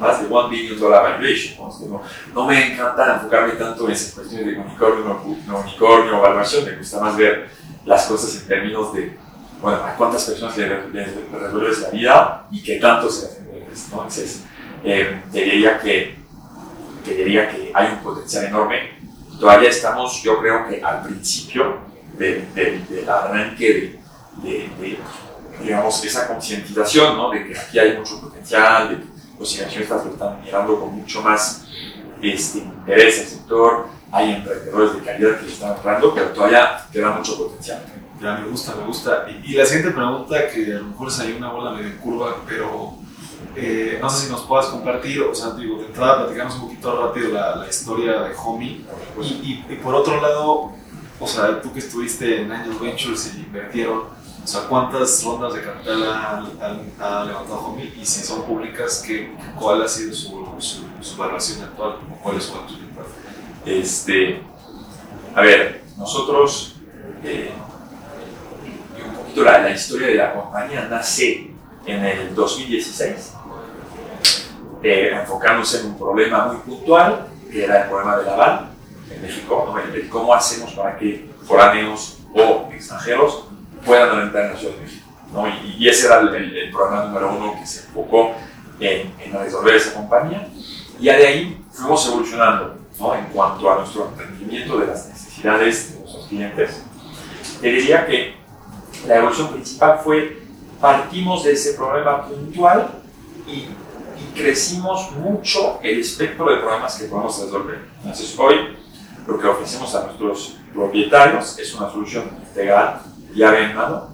más 0.00 0.20
de 0.20 0.26
1 0.26 0.48
billion 0.48 0.80
dollar 0.80 1.02
valuation. 1.02 1.56
¿no? 1.88 2.02
no, 2.34 2.46
me 2.46 2.72
encanta 2.72 3.14
enfocarme 3.14 3.52
tanto 3.52 3.86
en 3.86 3.92
esas 3.92 4.14
cuestiones 4.14 4.46
de 4.46 4.58
unicornio, 4.58 5.20
no, 5.46 5.58
unicornio 5.58 6.18
o 6.18 6.22
valuación, 6.22 6.64
me 6.64 6.76
gusta 6.76 7.00
más 7.00 7.16
ver 7.16 7.48
las 7.84 8.06
cosas 8.06 8.42
en 8.42 8.48
términos 8.48 8.92
de, 8.94 9.16
bueno, 9.60 9.78
a 9.84 9.94
cuántas 9.94 10.24
personas 10.24 10.56
les, 10.56 10.70
resuelves 11.32 11.80
la 11.80 11.90
vida 11.90 12.46
y 12.50 12.62
qué 12.62 12.76
tanto 12.76 13.10
se 13.10 13.40
entonces, 13.72 14.42
eh, 14.84 15.22
diría 15.30 15.78
que, 15.78 16.16
diría 17.04 17.48
que 17.48 17.70
hay 17.74 17.92
un 17.92 17.98
potencial 17.98 18.46
enorme. 18.46 18.98
Todavía 19.38 19.70
estamos, 19.70 20.22
yo 20.22 20.40
creo 20.40 20.68
que 20.68 20.82
al 20.82 21.02
principio 21.02 21.78
del 22.18 23.08
arranque 23.08 24.00
de, 24.42 24.98
digamos, 25.62 26.04
esa 26.04 26.26
concientización, 26.26 27.16
¿no? 27.16 27.30
De 27.30 27.46
que 27.46 27.58
aquí 27.58 27.78
hay 27.78 27.96
mucho 27.96 28.20
potencial, 28.20 28.90
de 28.90 28.96
que 28.96 29.09
los 29.40 29.52
inversionistas 29.54 30.04
lo 30.04 30.12
están 30.12 30.42
mirando 30.44 30.78
con 30.78 30.94
mucho 30.94 31.22
más 31.22 31.66
este, 32.22 32.58
interés 32.58 33.18
el 33.20 33.26
sector, 33.26 33.86
hay 34.12 34.34
emprendedores 34.34 34.94
de 34.94 35.00
calidad 35.00 35.38
que 35.38 35.46
lo 35.46 35.52
están 35.52 35.76
entrando, 35.76 36.14
pero 36.14 36.28
todavía 36.28 36.86
queda 36.92 37.10
mucho 37.12 37.38
potencial. 37.38 37.82
Ya, 38.20 38.36
me 38.36 38.48
gusta, 38.48 38.74
me 38.76 38.84
gusta. 38.84 39.26
Y, 39.30 39.52
y, 39.52 39.54
la 39.54 39.64
siguiente 39.64 39.92
pregunta, 39.92 40.48
que 40.50 40.74
a 40.74 40.78
lo 40.78 40.84
mejor 40.84 41.08
es 41.08 41.20
ahí 41.20 41.34
una 41.38 41.50
bola 41.50 41.70
medio 41.70 41.96
curva, 42.00 42.36
pero 42.46 42.94
eh, 43.56 43.98
no 44.00 44.10
sé 44.10 44.26
si 44.26 44.32
nos 44.32 44.42
puedas 44.42 44.66
compartir, 44.66 45.22
o 45.22 45.34
sea, 45.34 45.52
digo, 45.52 45.78
de 45.78 45.86
entrada 45.86 46.24
platicamos 46.24 46.54
un 46.56 46.60
poquito 46.62 47.00
rápido 47.00 47.30
la, 47.30 47.56
la 47.56 47.68
historia 47.68 48.20
de 48.22 48.34
Homie. 48.36 48.84
Y, 49.22 49.64
y, 49.70 49.80
por 49.82 49.94
otro 49.94 50.20
lado, 50.20 50.72
o 51.18 51.26
sea, 51.26 51.62
tú 51.62 51.72
que 51.72 51.78
estuviste 51.78 52.42
en 52.42 52.52
Angel 52.52 52.74
Ventures 52.78 53.34
y 53.34 53.40
invirtieron, 53.40 54.02
O 54.50 54.52
sea, 54.52 54.62
¿cuántas 54.62 55.22
rondas 55.22 55.54
de 55.54 55.62
capital 55.62 56.02
ha, 56.12 56.38
ha, 56.98 57.24
levantado 57.24 57.66
Homey? 57.66 57.94
Y 57.96 58.04
si 58.04 58.20
son 58.20 58.42
públicas, 58.42 59.04
¿qué, 59.06 59.32
¿cuál 59.56 59.80
ha 59.80 59.86
sido 59.86 60.12
su, 60.12 60.44
su, 60.58 60.82
su 61.00 61.16
valoración 61.16 61.62
actual? 61.62 61.98
¿O 62.12 62.20
cuál 62.20 62.36
es 62.36 62.46
su 62.46 62.56
actual? 62.56 62.80
Este, 63.64 64.42
a 65.36 65.40
ver, 65.42 65.84
nosotros, 65.96 66.74
eh, 67.22 67.52
un 69.06 69.14
poquito 69.14 69.44
la, 69.44 69.60
la, 69.60 69.70
historia 69.70 70.08
de 70.08 70.14
la 70.16 70.34
compañía 70.34 70.88
nace 70.90 71.52
en 71.86 72.04
el 72.04 72.34
2016, 72.34 73.34
eh, 74.82 75.10
enfocándose 75.12 75.78
en 75.78 75.86
un 75.86 75.96
problema 75.96 76.46
muy 76.46 76.56
puntual, 76.56 77.28
que 77.52 77.66
era 77.66 77.84
el 77.84 77.88
problema 77.88 78.16
del 78.16 78.28
aval 78.28 78.70
en 79.14 79.22
México, 79.22 79.72
¿no? 79.72 79.78
el, 79.78 80.08
cómo 80.08 80.34
hacemos 80.34 80.72
para 80.72 80.98
que 80.98 81.30
foráneos 81.46 82.18
o 82.34 82.68
extranjeros 82.72 83.44
puedan 83.84 84.20
entrar 84.22 84.46
en 84.46 84.52
la 84.52 84.58
Ciudad 84.58 84.74
de 84.74 84.82
México. 84.82 85.06
¿no? 85.32 85.48
Y, 85.48 85.76
y, 85.78 85.88
ese 85.88 86.06
era 86.06 86.20
el, 86.20 86.34
el, 86.34 86.70
problema 86.70 87.04
número 87.04 87.32
uno 87.32 87.54
que 87.58 87.66
se 87.66 87.86
enfocó 87.86 88.32
en, 88.80 89.12
en 89.20 89.32
resolver 89.32 89.74
esa 89.74 89.94
compañía. 89.94 90.48
Y 90.98 91.04
de 91.04 91.26
ahí 91.26 91.64
fuimos 91.72 92.06
evolucionando 92.06 92.76
¿no? 92.98 93.14
en 93.14 93.24
cuanto 93.26 93.70
a 93.70 93.78
nuestro 93.78 94.08
entendimiento 94.08 94.78
de 94.78 94.86
las 94.86 95.08
necesidades 95.08 95.92
de 95.92 96.00
nuestros 96.00 96.26
clientes. 96.26 96.82
Te 97.60 97.68
diría 97.68 98.06
que 98.06 98.34
la 99.06 99.16
evolución 99.16 99.48
principal 99.48 100.00
fue 100.02 100.40
partimos 100.80 101.44
de 101.44 101.52
ese 101.52 101.74
problema 101.74 102.26
puntual 102.26 102.90
y, 103.46 103.50
y, 103.52 104.32
crecimos 104.34 105.12
mucho 105.12 105.78
el 105.82 106.00
espectro 106.00 106.50
de 106.50 106.56
problemas 106.58 106.96
que 106.98 107.04
podemos 107.04 107.38
resolver. 107.42 107.80
Entonces 107.98 108.38
hoy 108.38 108.76
lo 109.26 109.38
que 109.38 109.46
ofrecemos 109.46 109.94
a 109.94 110.06
nuestros 110.06 110.56
propietarios 110.72 111.58
es 111.58 111.74
una 111.74 111.90
solución 111.90 112.24
integral, 112.48 113.00
llave 113.34 113.64
en 113.64 113.76
mano, 113.76 114.08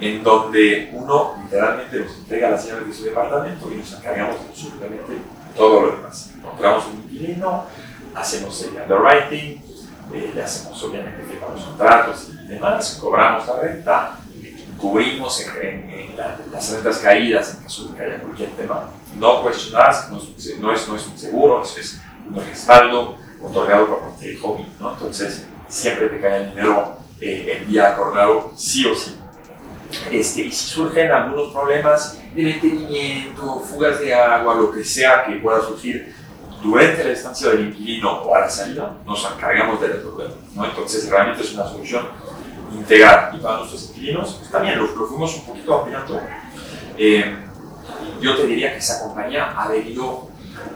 en 0.00 0.22
donde 0.22 0.90
uno 0.92 1.34
literalmente 1.42 2.00
nos 2.00 2.16
entrega 2.18 2.50
las 2.50 2.66
llaves 2.66 2.88
de 2.88 2.92
su 2.94 3.04
departamento 3.04 3.70
y 3.72 3.76
nos 3.76 3.92
encargamos 3.92 4.40
de 4.42 4.48
absolutamente 4.48 5.12
todo 5.56 5.80
lo 5.80 5.96
demás. 5.96 6.30
Encontramos 6.36 6.86
un 6.86 6.96
inquilino, 7.04 7.64
hacemos 8.14 8.62
el 8.62 8.76
underwriting, 8.82 9.62
eh, 10.12 10.32
le 10.34 10.42
hacemos 10.42 10.82
obviamente 10.82 11.24
firmamos 11.24 11.62
contratos 11.64 12.28
y 12.44 12.46
demás, 12.46 12.98
cobramos 13.00 13.46
la 13.46 13.60
renta, 13.60 14.18
cubrimos 14.78 15.40
en, 15.40 15.90
en 15.90 16.16
la, 16.16 16.38
las 16.52 16.70
rentas 16.70 16.98
caídas 16.98 17.54
en 17.54 17.62
caso 17.62 17.88
de 17.88 17.96
que 17.96 18.02
haya 18.02 18.20
cualquier 18.20 18.50
tema. 18.50 18.90
No 19.18 19.42
cuestionar, 19.42 19.94
no 20.10 20.18
es, 20.18 20.58
no 20.60 20.72
es, 20.72 20.88
no 20.88 20.96
es 20.96 21.06
un 21.06 21.18
seguro, 21.18 21.62
es 21.62 22.00
un 22.28 22.36
respaldo 22.36 23.16
otorgado 23.42 23.86
por 23.86 24.00
parte 24.00 24.26
del 24.26 24.38
hobby, 24.40 24.66
¿no? 24.78 24.92
Entonces, 24.92 25.46
siempre 25.68 26.08
te 26.08 26.20
cae 26.20 26.44
el 26.44 26.50
dinero 26.50 26.98
eh, 27.20 27.58
el 27.60 27.68
día 27.68 27.92
acordado, 27.92 28.52
sí 28.56 28.86
o 28.86 28.94
sí. 28.94 29.16
Este, 30.10 30.42
y 30.42 30.52
si 30.52 30.66
surgen 30.66 31.10
algunos 31.10 31.52
problemas 31.52 32.18
de 32.34 32.42
mantenimiento, 32.42 33.60
fugas 33.60 34.00
de 34.00 34.14
agua, 34.14 34.54
lo 34.54 34.70
que 34.70 34.84
sea 34.84 35.24
que 35.24 35.36
pueda 35.36 35.60
surgir 35.62 36.14
durante 36.62 37.04
la 37.04 37.10
estancia 37.10 37.50
del 37.50 37.68
inquilino 37.68 38.10
o 38.10 38.34
a 38.34 38.40
la 38.40 38.50
salida, 38.50 38.96
nos 39.06 39.24
encargamos 39.30 39.80
de 39.80 39.88
resolverlo. 39.88 40.36
¿no? 40.54 40.64
Entonces, 40.64 41.08
realmente 41.08 41.42
es 41.42 41.54
una 41.54 41.66
solución 41.68 42.06
integral. 42.72 43.36
Y 43.36 43.40
para 43.40 43.58
nuestros 43.58 43.90
inquilinos, 43.90 44.34
pues 44.38 44.50
también 44.50 44.78
lo, 44.78 44.86
lo 44.86 45.06
fuimos 45.06 45.34
un 45.36 45.46
poquito 45.46 45.78
ampliando. 45.78 46.20
Eh, 46.98 47.36
yo 48.20 48.36
te 48.36 48.46
diría 48.46 48.72
que 48.72 48.78
esa 48.78 49.00
compañía 49.02 49.52
ha 49.56 49.68
venido 49.68 50.28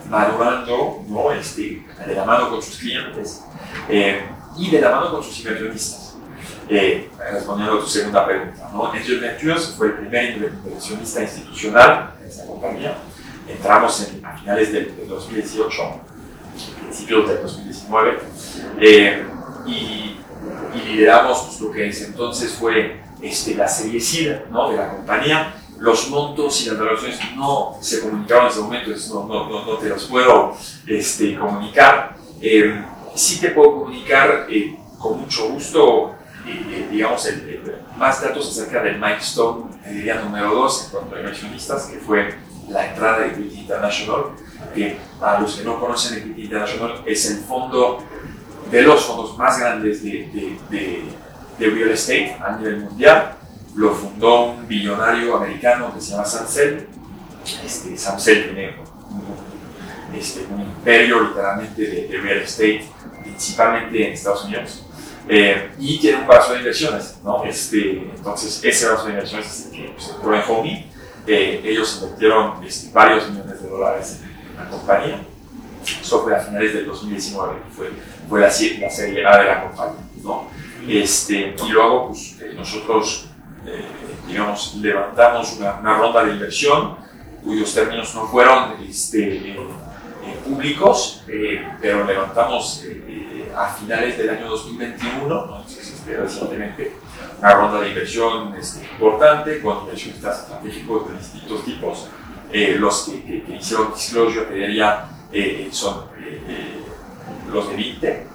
madurando 0.08 1.02
¿no? 1.08 1.32
este, 1.32 1.86
de 2.06 2.14
la 2.14 2.24
mano 2.24 2.50
con 2.50 2.62
sus 2.62 2.76
clientes 2.76 3.44
eh, 3.88 4.22
y 4.56 4.70
de 4.70 4.80
la 4.80 4.90
mano 4.90 5.12
con 5.12 5.22
sus 5.22 5.38
inversionistas. 5.38 5.99
Eh, 6.72 7.10
respondiendo 7.32 7.78
a 7.78 7.80
tu 7.80 7.86
segunda 7.88 8.24
pregunta, 8.24 8.70
¿no? 8.72 8.92
Angel 8.92 9.18
Ventures 9.18 9.74
fue 9.76 9.88
el 9.88 9.94
primer 9.94 10.36
inversionista 10.36 11.20
institucional 11.20 12.14
en 12.22 12.28
esta 12.28 12.46
compañía. 12.46 12.96
Entramos 13.48 14.08
en, 14.08 14.24
a 14.24 14.38
finales 14.38 14.72
del, 14.72 14.96
del 14.96 15.08
2018, 15.08 15.82
principios 16.82 17.28
del 17.28 17.42
2019, 17.42 18.18
eh, 18.78 19.26
y, 19.66 20.16
y, 20.72 20.82
lideramos 20.86 21.40
pues, 21.40 21.60
lo 21.60 21.72
que 21.72 21.88
es, 21.88 22.02
entonces 22.02 22.52
fue 22.52 23.00
este, 23.20 23.56
la 23.56 23.66
serie 23.66 23.98
SID 23.98 24.30
¿no? 24.52 24.70
de 24.70 24.76
la 24.76 24.90
compañía. 24.90 25.52
Los 25.80 26.08
montos 26.08 26.62
y 26.62 26.66
las 26.68 26.78
valoraciones 26.78 27.18
no 27.34 27.78
se 27.80 28.00
comunicaron 28.00 28.44
en 28.44 28.50
ese 28.52 28.60
momento, 28.60 28.90
no, 29.08 29.26
no, 29.26 29.48
no, 29.48 29.64
no 29.64 29.76
te 29.76 29.88
los 29.88 30.04
puedo 30.04 30.56
este, 30.86 31.36
comunicar. 31.36 32.14
Eh, 32.40 32.80
sí 33.16 33.40
te 33.40 33.50
puedo 33.50 33.80
comunicar 33.80 34.46
eh, 34.48 34.76
con 35.00 35.20
mucho 35.20 35.48
gusto 35.48 36.14
eh, 36.46 36.88
digamos, 36.90 37.26
el, 37.26 37.48
el, 37.48 37.76
más 37.96 38.22
datos 38.22 38.48
acerca 38.48 38.82
del 38.82 38.98
milestone, 38.98 39.70
diría 39.88 40.16
número 40.22 40.54
2 40.54 40.84
en 40.84 40.90
cuanto 40.90 41.16
a 41.16 41.18
inversionistas, 41.20 41.86
que 41.86 41.98
fue 41.98 42.34
la 42.68 42.86
entrada 42.86 43.20
de 43.20 43.28
Equity 43.28 43.60
International, 43.60 44.24
que 44.74 44.98
para 45.18 45.40
los 45.40 45.56
que 45.56 45.64
no 45.64 45.80
conocen 45.80 46.18
Equity 46.18 46.42
International 46.44 47.02
es 47.06 47.30
el 47.30 47.38
fondo 47.38 48.02
de 48.70 48.82
los 48.82 49.04
fondos 49.04 49.36
más 49.36 49.58
grandes 49.58 50.02
de, 50.02 50.10
de, 50.32 50.58
de, 50.70 51.02
de 51.58 51.70
real 51.70 51.90
estate 51.90 52.36
a 52.40 52.56
nivel 52.56 52.80
mundial. 52.80 53.36
Lo 53.74 53.92
fundó 53.92 54.52
un 54.52 54.66
billonario 54.66 55.36
americano 55.36 55.92
que 55.94 56.00
se 56.00 56.12
llama 56.12 56.24
Samsel. 56.24 56.88
Este, 57.64 57.96
Samsel 57.96 58.44
tiene 58.44 58.76
un, 59.10 60.16
este, 60.16 60.46
un 60.52 60.60
imperio 60.60 61.20
literalmente 61.20 61.82
de, 61.82 62.18
real 62.18 62.38
estate, 62.38 62.84
principalmente 63.22 64.06
en 64.06 64.12
Estados 64.12 64.44
Unidos. 64.44 64.86
Eh, 65.28 65.70
y 65.78 65.98
tiene 65.98 66.18
un 66.18 66.26
brazo 66.26 66.52
de 66.52 66.58
inversiones, 66.58 67.18
¿no? 67.22 67.44
Este, 67.44 68.10
entonces, 68.16 68.60
ese 68.64 68.86
brazo 68.86 69.04
de 69.04 69.10
inversiones 69.10 69.46
es 69.46 69.66
el 69.66 69.72
que 69.72 69.94
se 70.00 70.12
entró 70.12 70.34
en 70.34 70.42
Homey. 70.48 70.90
Eh, 71.26 71.60
ellos 71.64 72.00
invirtieron 72.02 72.64
este, 72.64 72.92
varios 72.92 73.30
millones 73.30 73.62
de 73.62 73.68
dólares 73.68 74.20
en 74.50 74.56
la 74.56 74.70
compañía. 74.70 75.20
Eso 76.00 76.22
fue 76.22 76.34
a 76.34 76.40
finales 76.40 76.74
del 76.74 76.86
2019, 76.86 77.54
fue, 77.74 77.90
fue 78.28 78.40
la, 78.40 78.46
la 78.46 78.90
serie 78.90 79.26
A 79.26 79.38
de 79.38 79.44
la 79.44 79.62
compañía, 79.64 80.00
¿no? 80.22 80.48
Este, 80.88 81.54
y 81.64 81.68
luego, 81.70 82.08
pues, 82.08 82.36
eh, 82.40 82.52
nosotros, 82.56 83.26
digamos, 84.26 84.74
levantamos 84.76 85.52
una, 85.58 85.78
una, 85.78 85.98
ronda 85.98 86.24
de 86.24 86.32
inversión 86.32 86.96
cuyos 87.44 87.72
términos 87.74 88.14
no 88.14 88.26
fueron 88.26 88.74
este, 88.86 89.56
públicos, 90.44 91.22
pero 91.80 92.04
levantamos 92.04 92.84
a 93.56 93.68
finales 93.68 94.16
del 94.18 94.30
año 94.30 94.48
2021, 94.48 95.28
¿no? 95.28 95.42
Entonces, 95.44 95.92
este, 95.92 96.16
recientemente, 96.16 96.96
una 97.38 97.54
ronda 97.54 97.80
de 97.80 97.88
inversión 97.88 98.54
este, 98.54 98.84
importante 98.84 99.60
con 99.60 99.80
inversionistas 99.80 100.40
estratégicos 100.40 101.08
de 101.08 101.18
distintos 101.18 101.64
tipos. 101.64 102.08
Eh, 102.52 102.76
los 102.78 103.04
que, 103.04 103.22
que, 103.22 103.42
que, 103.44 103.56
hicieron 103.56 103.92
disclosure, 103.94 104.46
te 104.46 104.54
diría, 104.54 105.06
eh, 105.32 105.68
son 105.70 106.04
eh, 106.18 106.82
los 107.52 107.68
de 107.68 107.76
Vinte, 107.76 108.26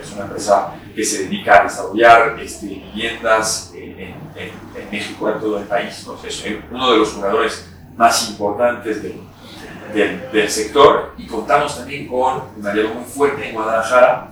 es 0.00 0.12
una 0.12 0.24
empresa 0.24 0.74
que 0.94 1.04
se 1.04 1.24
dedica 1.24 1.60
a 1.60 1.64
desarrollar 1.64 2.38
este, 2.40 2.66
viviendas 2.66 3.72
en, 3.74 3.98
en, 3.98 4.14
en, 4.36 4.90
México, 4.90 5.28
en 5.28 5.40
todo 5.40 5.58
el 5.58 5.64
país. 5.64 5.96
Entonces, 6.00 6.44
es 6.44 6.56
uno 6.70 6.92
de 6.92 6.98
los 6.98 7.12
jugadores 7.12 7.68
más 7.96 8.28
importantes 8.28 9.02
del, 9.02 9.20
del, 10.32 10.50
sector 10.50 11.14
y 11.16 11.26
contamos 11.26 11.76
también 11.76 12.06
con 12.06 12.42
un 12.56 12.66
aliado 12.66 12.94
muy 12.94 13.04
fuerte 13.04 13.48
en 13.48 13.54
Guadalajara 13.54 14.30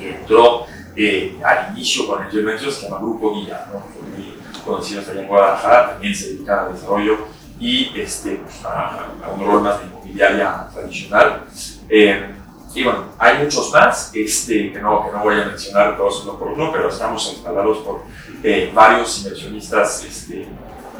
que 0.00 0.16
entró 0.16 0.66
eh, 0.96 1.38
al 1.44 1.72
inicio 1.72 2.06
con 2.06 2.22
el 2.22 2.30
que 2.30 2.58
se 2.58 2.82
llama 2.82 2.98
Grupo 2.98 3.34
Guía, 3.34 3.66
¿no? 3.72 3.84
muy 4.00 4.30
allá 4.78 5.20
en 5.20 5.28
Guadalajara, 5.28 5.92
también 5.92 6.14
se 6.14 6.28
dedica 6.30 6.66
al 6.66 6.74
desarrollo 6.74 7.18
y 7.58 7.92
este, 7.98 8.36
pues, 8.36 8.64
a, 8.64 9.08
a, 9.24 9.30
un 9.32 9.44
rol 9.44 9.62
más 9.62 9.80
de 9.80 9.86
inmobiliaria 9.86 10.68
tradicional. 10.72 11.44
Eh, 11.88 12.34
y 12.74 12.84
bueno, 12.84 13.04
hay 13.18 13.38
muchos 13.42 13.72
más 13.72 14.12
este, 14.14 14.72
que, 14.72 14.78
no, 14.78 15.04
que 15.04 15.12
no 15.12 15.24
voy 15.24 15.40
a 15.40 15.46
mencionar 15.46 15.96
todos 15.96 16.22
uno 16.22 16.38
por 16.38 16.48
uno, 16.48 16.70
pero 16.70 16.88
estamos 16.88 17.32
instalados 17.32 17.78
por 17.78 18.02
eh, 18.44 18.70
varios 18.72 19.18
inversionistas 19.18 20.04
este, 20.04 20.46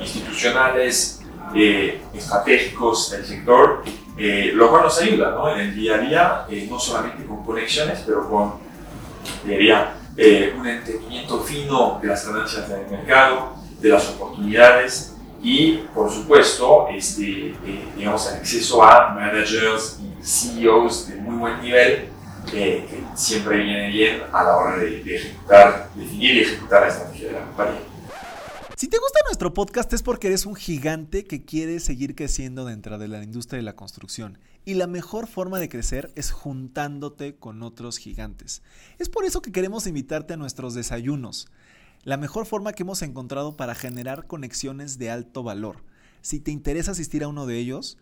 institucionales, 0.01 1.21
eh, 1.55 2.01
estratégicos 2.15 3.11
del 3.11 3.25
sector, 3.25 3.83
eh, 4.17 4.53
lo 4.55 4.71
cual 4.71 4.85
nos 4.85 5.01
ayuda 5.01 5.31
¿no? 5.33 5.51
en 5.53 5.61
el 5.61 5.75
día 5.75 5.97
a 5.97 5.99
día, 5.99 6.47
eh, 6.49 6.67
no 6.71 6.79
solamente 6.79 7.25
con 7.25 7.45
conexiones, 7.45 8.03
pero 8.07 8.29
con 8.29 8.55
diría, 9.45 9.95
eh, 10.17 10.55
un 10.59 10.67
entendimiento 10.67 11.41
fino 11.41 11.99
de 12.03 12.09
las 12.09 12.25
tendencias 12.25 12.69
del 12.69 12.87
mercado, 12.91 13.55
de 13.81 13.89
las 13.89 14.09
oportunidades 14.11 15.15
y, 15.43 15.79
por 15.95 16.11
supuesto, 16.11 16.89
este, 16.89 17.51
eh, 17.51 17.89
digamos, 17.97 18.29
el 18.29 18.39
acceso 18.39 18.83
a 18.83 19.15
managers 19.15 19.99
y 20.01 20.23
CEOs 20.23 21.09
de 21.09 21.17
muy 21.17 21.37
buen 21.37 21.61
nivel 21.63 22.09
eh, 22.53 22.87
que 22.89 23.03
siempre 23.15 23.59
viene 23.59 23.89
bien 23.89 24.23
a 24.33 24.43
la 24.43 24.57
hora 24.57 24.77
de, 24.77 25.03
de 25.03 25.17
ejecutar, 25.17 25.89
definir 25.95 26.37
y 26.37 26.41
ejecutar 26.41 26.83
la 26.83 26.89
estrategia 26.89 27.29
de 27.29 27.33
la 27.35 27.45
compañía. 27.47 27.81
Si 28.77 28.89
te 28.89 28.99
gusta 28.99 29.21
nuestro 29.27 29.53
podcast 29.53 29.93
es 29.93 30.03
porque 30.03 30.29
eres 30.29 30.47
un 30.47 30.55
gigante 30.55 31.25
que 31.25 31.45
quiere 31.45 31.81
seguir 31.81 32.15
creciendo 32.15 32.65
dentro 32.65 32.99
de 32.99 33.09
la 33.09 33.23
industria 33.23 33.59
de 33.59 33.63
la 33.63 33.77
construcción. 33.77 34.39
Y 34.65 34.75
la 34.75 34.87
mejor 34.87 35.27
forma 35.27 35.59
de 35.59 35.69
crecer 35.69 36.13
es 36.17 36.31
juntándote 36.33 37.37
con 37.37 37.63
otros 37.63 37.99
gigantes. 37.99 38.63
Es 38.99 39.09
por 39.09 39.25
eso 39.25 39.41
que 39.41 39.53
queremos 39.53 39.87
invitarte 39.87 40.35
a 40.35 40.37
nuestros 40.37 40.75
desayunos. 40.75 41.49
la 42.03 42.17
mejor 42.17 42.47
forma 42.47 42.73
que 42.73 42.83
hemos 42.83 43.03
encontrado 43.03 43.59
para 43.59 43.75
generar 43.75 44.27
conexiones 44.27 44.97
de 44.97 45.11
alto 45.11 45.43
valor. 45.43 45.85
Si 46.23 46.41
te 46.41 46.51
interesa 46.51 46.93
asistir 46.93 47.23
a 47.23 47.29
uno 47.29 47.45
de 47.45 47.59
ellos, 47.59 47.99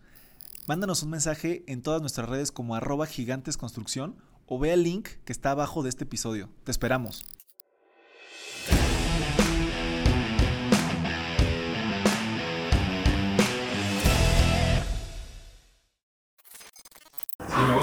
mándanos 0.67 1.03
un 1.03 1.09
mensaje 1.09 1.63
en 1.67 1.81
todas 1.81 1.99
nuestras 1.99 2.29
redes 2.29 2.53
como 2.53 2.75
arroba 2.75 3.07
gigantesconstrucción 3.07 4.15
o 4.45 4.57
ve 4.57 4.71
el 4.71 4.83
link 4.83 5.09
que 5.25 5.33
está 5.33 5.51
abajo 5.51 5.83
de 5.83 5.89
este 5.89 6.05
episodio. 6.05 6.49
Te 6.63 6.71
esperamos. 6.71 7.25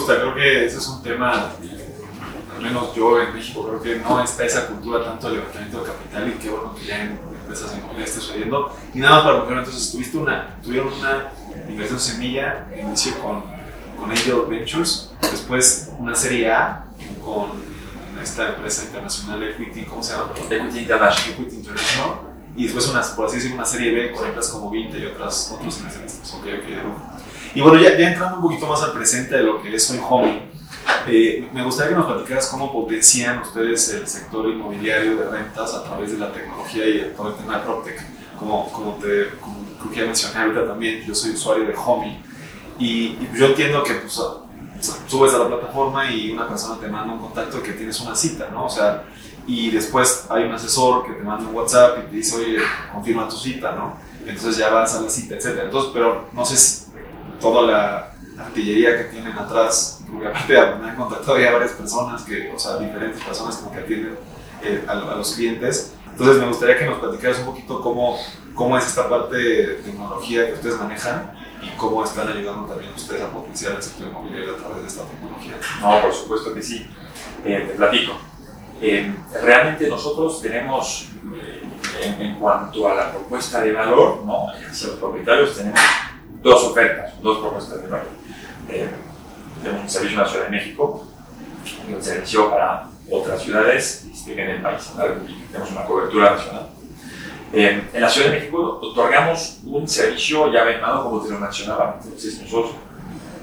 Gusta, 0.07 0.21
creo 0.21 0.35
que 0.35 0.67
ese 0.67 0.79
es 0.79 0.87
un 0.87 1.03
tema 1.03 1.51
al 2.55 2.63
menos 2.63 2.95
yo 2.95 3.21
en 3.21 3.35
México 3.35 3.67
creo 3.69 3.83
que 3.83 3.97
no 4.03 4.23
está 4.23 4.45
esa 4.45 4.67
cultura 4.67 5.05
tanto 5.05 5.29
de 5.29 5.37
levantamiento 5.37 5.81
de 5.81 5.87
capital 5.87 6.29
y 6.29 6.33
qué 6.33 6.49
bueno 6.49 6.75
que 6.75 6.87
ya 6.87 7.03
en 7.03 7.19
empresas 7.43 7.73
en 7.73 7.81
comunidad 7.81 8.09
esté 8.09 8.21
sucediendo. 8.21 8.77
Y 8.95 8.99
nada 8.99 9.17
más 9.17 9.25
para 9.25 9.39
mujer, 9.41 9.59
entonces 9.59 9.93
tuviste 9.93 10.17
una, 10.17 10.57
tuvieron 10.63 10.93
una 10.93 11.33
inversión 11.69 12.01
semilla, 12.01 12.67
inicio 12.81 13.19
con, 13.19 13.43
con 13.99 14.11
Angel 14.11 14.43
Ventures, 14.49 15.11
después 15.21 15.91
una 15.99 16.15
serie 16.15 16.51
A 16.51 16.87
con 17.23 17.51
esta 18.23 18.49
empresa 18.49 18.85
internacional 18.85 19.43
Equity, 19.43 19.83
¿cómo 19.85 20.03
se 20.03 20.15
llama? 20.15 20.31
Equity 20.49 20.79
International. 20.79 21.33
Equity 21.35 21.57
International. 21.57 22.11
Y 22.57 22.65
después, 22.65 22.89
una, 22.89 23.03
por 23.03 23.27
así 23.27 23.37
decirlo, 23.37 23.57
una 23.57 23.67
serie 23.67 23.93
B 23.93 24.13
con 24.13 24.27
empresas 24.27 24.51
como 24.51 24.71
Vinte 24.71 24.99
y 24.99 25.05
otras, 25.05 25.53
otros 25.53 25.77
inversionistas. 25.77 26.33
Okay, 26.35 26.55
okay. 26.55 26.79
Y 27.57 27.63
bueno, 27.63 27.81
ya, 27.81 27.97
ya 27.97 28.11
entrando 28.11 28.37
un 28.37 28.43
poquito 28.43 28.67
más 28.67 28.83
al 28.83 28.93
presente 28.93 29.35
de 29.35 29.43
lo 29.43 29.63
que 29.63 29.75
es 29.75 29.91
hoy 29.91 29.99
Homey, 30.07 30.43
eh, 31.09 31.49
me 31.55 31.65
gustaría 31.65 31.93
que 31.93 31.97
nos 31.97 32.13
platicaras 32.13 32.49
cómo 32.49 32.71
potencian 32.71 33.39
ustedes 33.39 33.95
el 33.95 34.07
sector 34.07 34.47
inmobiliario 34.47 35.17
de 35.17 35.27
rentas 35.27 35.73
a 35.73 35.83
través 35.85 36.13
de 36.13 36.19
la 36.19 36.31
tecnología 36.31 36.87
y 36.87 37.15
todo 37.17 37.31
el 37.31 37.37
tema 37.37 37.57
de 37.57 37.65
PropTech. 37.65 38.03
Como, 38.39 38.71
como, 38.71 38.93
te, 38.97 39.31
como 39.41 39.57
creo 39.79 39.91
que 39.91 40.01
ya 40.01 40.05
mencioné 40.05 40.39
ahorita 40.39 40.67
también, 40.67 41.03
yo 41.07 41.15
soy 41.15 41.31
usuario 41.31 41.65
de 41.65 41.75
Homey 41.75 42.23
y, 42.79 42.89
y 42.89 43.31
yo 43.35 43.47
entiendo 43.47 43.83
que 43.83 43.95
pues, 43.95 44.21
subes 45.07 45.33
a 45.33 45.39
la 45.39 45.49
plataforma 45.49 46.11
y 46.11 46.33
una 46.33 46.47
persona 46.47 46.79
te 46.79 46.89
manda 46.89 47.15
un 47.15 47.21
contacto 47.21 47.63
que 47.63 47.73
tienes 47.73 47.99
una 48.01 48.15
cita, 48.15 48.51
¿no? 48.53 48.67
O 48.67 48.71
sea, 48.71 49.05
y 49.47 49.71
después 49.71 50.27
hay 50.29 50.45
un 50.45 50.53
asesor 50.53 51.07
que 51.07 51.15
te 51.15 51.23
manda 51.23 51.49
un 51.49 51.55
WhatsApp 51.55 52.01
y 52.01 52.11
te 52.11 52.17
dice, 52.17 52.37
oye, 52.37 52.59
confirma 52.93 53.27
tu 53.27 53.37
cita, 53.37 53.73
¿no? 53.73 53.97
Entonces 54.27 54.59
ya 54.59 54.69
vas 54.69 54.95
a 54.95 55.01
la 55.01 55.09
cita, 55.09 55.37
etc. 55.37 55.61
Entonces, 55.65 55.91
pero 55.95 56.29
no 56.35 56.45
sé 56.45 56.57
si 56.59 56.86
toda 57.41 57.63
la 57.63 58.13
artillería 58.39 58.97
que 58.99 59.05
tienen 59.05 59.33
atrás, 59.39 60.03
porque 60.11 60.29
aparte 60.29 60.55
me 60.81 60.91
han 60.91 60.97
contactado 60.97 61.39
ya 61.39 61.53
varias 61.53 61.73
personas, 61.73 62.23
que, 62.23 62.53
o 62.55 62.59
sea, 62.59 62.77
diferentes 62.77 63.23
personas 63.23 63.57
como 63.57 63.73
que 63.73 63.81
atienden 63.81 64.19
eh, 64.63 64.85
a, 64.87 64.93
a, 64.93 65.17
los 65.17 65.35
clientes. 65.35 65.95
Entonces 66.11 66.39
me 66.39 66.49
gustaría 66.49 66.79
que 66.79 66.87
nos 66.87 66.99
platicaras 66.99 67.39
un 67.41 67.47
poquito 67.47 67.81
cómo, 67.81 68.19
cómo 68.55 68.79
es 68.79 68.87
esta 68.87 69.09
parte 69.09 69.37
de 69.37 69.67
tecnología 69.83 70.47
que 70.47 70.55
ustedes 70.55 70.79
manejan 70.79 71.33
y 71.63 71.77
cómo 71.77 72.05
están 72.05 72.29
ayudando 72.29 72.67
también 72.67 72.93
ustedes 72.95 73.23
a 73.23 73.31
potenciar 73.31 73.73
el 73.77 73.83
sector 73.83 74.09
inmobiliario 74.09 74.55
a 74.55 74.57
través 74.57 74.83
de 74.83 74.89
esta 74.89 75.03
tecnología. 75.05 75.55
No, 75.81 76.01
por 76.01 76.13
supuesto 76.13 76.55
que 76.55 76.63
sí. 76.63 76.87
Eh, 77.45 77.65
te 77.69 77.75
platico. 77.75 78.13
Eh, 78.81 79.15
realmente 79.43 79.89
nosotros 79.89 80.41
tenemos, 80.43 81.09
eh, 81.35 81.63
en, 82.03 82.21
en, 82.21 82.35
cuanto 82.37 82.89
a 82.89 82.95
la 82.95 83.11
propuesta 83.11 83.61
de 83.63 83.73
valor, 83.73 84.23
¿no? 84.25 84.49
los 84.61 84.97
propietarios, 84.99 85.57
tenemos 85.57 85.81
dos 86.43 86.65
ofertas, 86.65 87.21
dos 87.23 87.39
propuestas 87.39 87.83
de 87.83 87.89
valor. 87.89 88.07
Eh, 88.69 88.89
tenemos 89.63 89.83
un 89.83 89.91
servicio 89.91 90.19
en 90.19 90.25
la 90.25 90.29
Ciudad 90.29 90.45
de 90.45 90.51
México 90.51 91.07
y 91.89 91.95
un 91.95 92.03
servicio 92.03 92.51
para 92.51 92.89
otras 93.11 93.43
ciudades 93.43 94.07
este, 94.13 94.33
en 94.33 94.51
el 94.51 94.63
país. 94.63 94.93
Tenemos 95.51 95.71
una 95.71 95.85
cobertura 95.85 96.31
nacional. 96.33 96.69
Eh, 97.53 97.85
en 97.93 98.01
la 98.01 98.09
Ciudad 98.09 98.31
de 98.31 98.39
México 98.39 98.81
otorgamos 98.83 99.61
un 99.65 99.87
servicio 99.89 100.53
ya 100.53 100.65
venado, 100.65 101.05
como 101.05 101.23
te 101.23 101.31
lo 101.31 101.39
mencionaba. 101.39 101.99
Entonces, 102.03 102.43
nosotros 102.43 102.73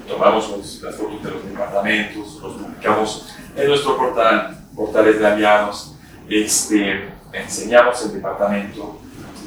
tomamos 0.08 0.50
los, 0.50 0.82
las 0.82 0.96
fotos 0.96 1.24
de 1.24 1.32
los 1.32 1.46
departamentos, 1.46 2.40
los 2.42 2.54
publicamos 2.54 3.34
en 3.56 3.68
nuestro 3.68 3.98
portal, 3.98 4.58
portales 4.76 5.20
de 5.20 5.26
aliados, 5.26 5.96
este, 6.30 7.10
enseñamos 7.32 8.04
el 8.06 8.14
departamento, 8.14 9.00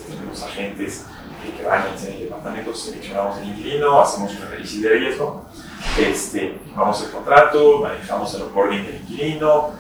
tenemos 0.09 0.42
agentes 0.42 1.04
que 1.52 1.66
a 1.66 1.88
enseñar 1.92 2.16
el 2.16 2.24
departamento, 2.24 2.74
seleccionamos 2.74 3.38
el 3.38 3.48
inquilino, 3.48 4.00
hacemos 4.00 4.35
un 4.35 4.42
análisis 4.42 4.82
de 4.82 4.88
riesgo, 4.88 5.44
este, 5.98 6.59
firmamos 6.64 7.02
el 7.02 7.11
contrato, 7.11 7.80
manejamos 7.80 8.35
el 8.35 8.42
onboarding 8.42 8.87
del 8.87 8.96
inquilino, 8.96 9.70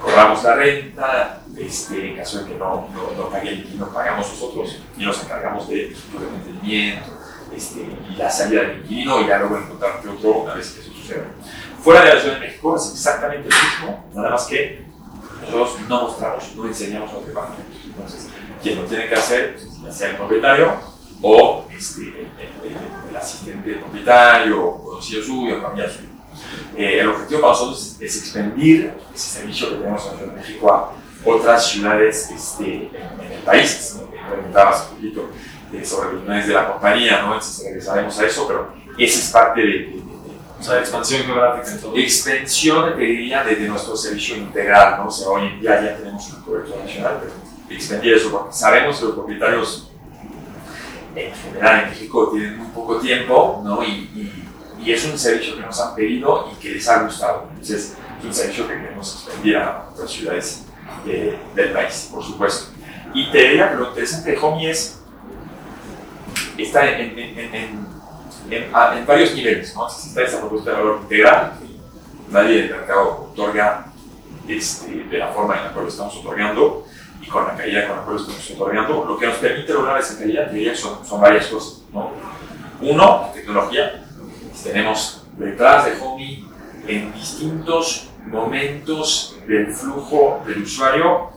cobramos 0.00 0.42
la 0.44 0.54
renta, 0.54 1.42
este, 1.56 2.10
en 2.10 2.16
caso 2.16 2.40
de 2.40 2.52
que 2.52 2.58
no, 2.58 2.88
no, 2.94 3.10
no 3.16 3.28
pague 3.30 3.50
el 3.50 3.58
inquilino, 3.60 3.88
pagamos 3.88 4.28
nosotros 4.28 4.78
y 4.96 5.04
nos 5.04 5.22
encargamos 5.22 5.68
de 5.68 5.94
su 5.94 6.18
mantenimiento 6.18 7.18
este, 7.54 7.80
y 7.80 8.16
la 8.16 8.30
salida 8.30 8.62
del 8.62 8.78
inquilino 8.78 9.20
y 9.20 9.26
ya 9.26 9.38
luego 9.38 9.58
encontrarte 9.58 10.08
otro 10.08 10.30
una 10.30 10.54
vez 10.54 10.70
que 10.70 10.80
eso 10.80 10.92
suceda. 10.92 11.24
Fuera 11.82 12.04
de 12.04 12.14
la 12.14 12.20
Ciudad 12.20 12.34
de 12.34 12.40
México 12.46 12.76
es 12.76 12.92
exactamente 12.92 13.48
lo 13.48 13.56
mismo, 13.56 14.04
nada 14.14 14.30
más 14.30 14.46
que 14.46 14.84
nosotros 15.40 15.76
no 15.88 16.02
mostramos, 16.02 16.54
no 16.56 16.66
enseñamos 16.66 17.12
los 17.12 17.26
departamentos. 17.26 17.76
Entonces, 17.84 18.28
quien 18.62 18.76
lo 18.76 18.84
tiene 18.84 19.08
que 19.08 19.14
hacer, 19.14 19.54
pues, 19.54 19.80
ya 19.82 19.92
sea 19.92 20.10
el 20.10 20.16
propietario 20.16 20.97
o 21.22 21.66
este, 21.76 22.02
el, 22.02 22.08
el, 22.08 22.76
el, 23.10 23.16
asistente 23.16 23.70
del 23.70 23.80
propietario, 23.80 24.78
conocido 24.84 25.22
suyo, 25.22 25.60
familiar 25.60 25.90
suyo. 25.90 26.08
Eh, 26.76 27.00
el 27.00 27.08
objetivo 27.08 27.40
para 27.40 27.52
nosotros 27.52 27.96
es, 28.00 28.16
es, 28.16 28.22
expandir 28.22 28.92
ese 29.14 29.40
servicio 29.40 29.70
que 29.70 29.76
tenemos 29.76 30.08
en 30.20 30.34
México 30.34 30.72
a 30.72 30.92
otras 31.24 31.66
ciudades 31.66 32.30
este, 32.30 32.64
en, 32.64 33.20
en, 33.20 33.32
el 33.32 33.42
país. 33.42 33.96
¿no? 34.00 34.08
Preguntabas 34.30 34.88
un 34.90 34.96
poquito 34.96 35.28
eh, 35.72 35.84
sobre 35.84 36.14
los 36.14 36.22
planes 36.24 36.46
de 36.46 36.54
la 36.54 36.72
compañía, 36.72 37.22
¿no? 37.22 37.34
Entonces 37.34 37.64
regresaremos 37.64 38.18
a 38.18 38.26
eso, 38.26 38.46
pero 38.46 38.72
esa 38.96 39.18
es 39.18 39.30
parte 39.30 39.60
de, 39.60 39.66
de, 39.66 40.02
o 40.58 40.62
sea, 40.62 40.78
expansión 40.78 41.22
geográfica 41.24 41.70
en 41.72 41.80
todo. 41.80 41.96
Expansión, 41.96 42.96
te 42.96 43.02
diría, 43.02 43.44
de, 43.44 43.56
de, 43.56 43.68
nuestro 43.68 43.96
servicio 43.96 44.36
integral, 44.36 44.98
¿no? 44.98 45.08
O 45.08 45.10
sea, 45.10 45.28
hoy 45.28 45.48
en 45.48 45.60
día 45.60 45.82
ya 45.82 45.96
tenemos 45.96 46.28
una 46.30 46.44
cobertura 46.44 46.84
nacional, 46.84 47.18
pero 47.20 47.32
expandir 47.76 48.14
eso, 48.14 48.30
porque 48.30 48.54
sabemos 48.54 48.98
que 48.98 49.04
los 49.06 49.14
propietarios 49.14 49.87
en 51.26 51.34
general 51.34 51.84
en 51.84 51.90
México 51.90 52.30
tienen 52.32 52.58
muy 52.58 52.68
poco 52.68 52.98
tiempo, 52.98 53.60
¿no? 53.64 53.82
Y, 53.82 53.88
y, 53.88 54.44
y, 54.84 54.92
es 54.92 55.04
un 55.04 55.18
servicio 55.18 55.56
que 55.56 55.62
nos 55.62 55.80
han 55.80 55.94
pedido 55.94 56.50
y 56.52 56.60
que 56.60 56.70
les 56.70 56.88
ha 56.88 57.02
gustado. 57.02 57.48
Entonces, 57.50 57.96
es 58.18 58.24
un 58.24 58.34
servicio 58.34 58.68
que 58.68 58.74
queremos 58.74 59.14
expandir 59.14 59.56
a 59.56 59.88
otras 59.92 60.10
ciudades 60.10 60.64
eh, 61.06 61.38
del 61.54 61.72
país, 61.72 62.08
por 62.12 62.24
supuesto. 62.24 62.72
Y 63.14 63.30
te 63.30 63.38
diría 63.38 63.70
que 63.70 63.76
lo 63.76 63.88
interesante 63.88 64.30
de 64.32 64.38
Homey 64.38 64.66
es, 64.66 65.00
está 66.56 66.90
en, 66.90 67.18
en, 67.18 67.38
en, 67.54 67.86
en, 68.50 69.06
varios 69.06 69.34
niveles, 69.34 69.74
¿no? 69.74 69.88
Está 69.88 70.22
esa 70.22 70.40
propuesta 70.40 70.70
de 70.70 70.76
valor 70.76 71.00
integral, 71.02 71.52
que 71.58 72.32
nadie 72.32 72.62
del 72.62 72.70
mercado 72.70 73.30
otorga 73.32 73.86
este, 74.46 75.04
de 75.04 75.18
la 75.18 75.28
forma 75.28 75.56
en 75.56 75.64
la 75.64 75.72
cual 75.72 75.84
lo 75.84 75.90
estamos 75.90 76.16
otorgando 76.16 76.86
con 77.28 77.46
la 77.46 77.56
calidad 77.56 77.88
con 77.88 77.96
la 77.96 78.02
cual 78.02 78.16
estamos 78.16 78.50
otorgando. 78.50 79.04
Lo 79.04 79.18
que 79.18 79.26
nos 79.26 79.36
permite 79.36 79.72
lograr 79.72 80.00
esa 80.00 80.18
calidad, 80.18 80.50
diría, 80.50 80.74
son, 80.74 81.04
son 81.04 81.20
varias 81.20 81.46
cosas, 81.46 81.82
¿no? 81.92 82.12
Uno, 82.80 83.30
tecnología. 83.34 84.04
Tenemos 84.62 85.24
detrás 85.36 85.86
de 85.86 86.00
Homey 86.00 86.44
en 86.86 87.12
distintos 87.12 88.08
momentos 88.26 89.36
del 89.46 89.72
flujo 89.72 90.42
del 90.46 90.62
usuario 90.62 91.30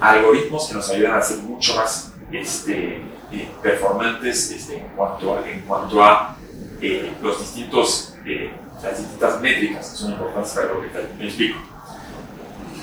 algoritmos 0.00 0.68
que 0.68 0.74
nos 0.74 0.90
ayudan 0.90 1.14
a 1.14 1.22
ser 1.22 1.38
mucho 1.38 1.76
más 1.76 2.12
este, 2.32 3.02
eh, 3.30 3.48
performantes 3.62 4.50
este, 4.50 4.78
en 4.78 4.88
cuanto 4.96 5.36
a, 5.36 5.48
en 5.48 5.60
cuanto 5.60 6.02
a 6.02 6.36
eh, 6.80 7.12
los 7.22 7.38
distintos, 7.38 8.14
eh, 8.26 8.50
las 8.82 8.98
distintas 8.98 9.40
métricas 9.40 9.90
que 9.90 9.96
son 9.96 10.12
importantes 10.12 10.52
para 10.52 10.66
el 10.66 10.72
propietario. 10.72 11.08
Me 11.18 11.24
explico. 11.26 11.58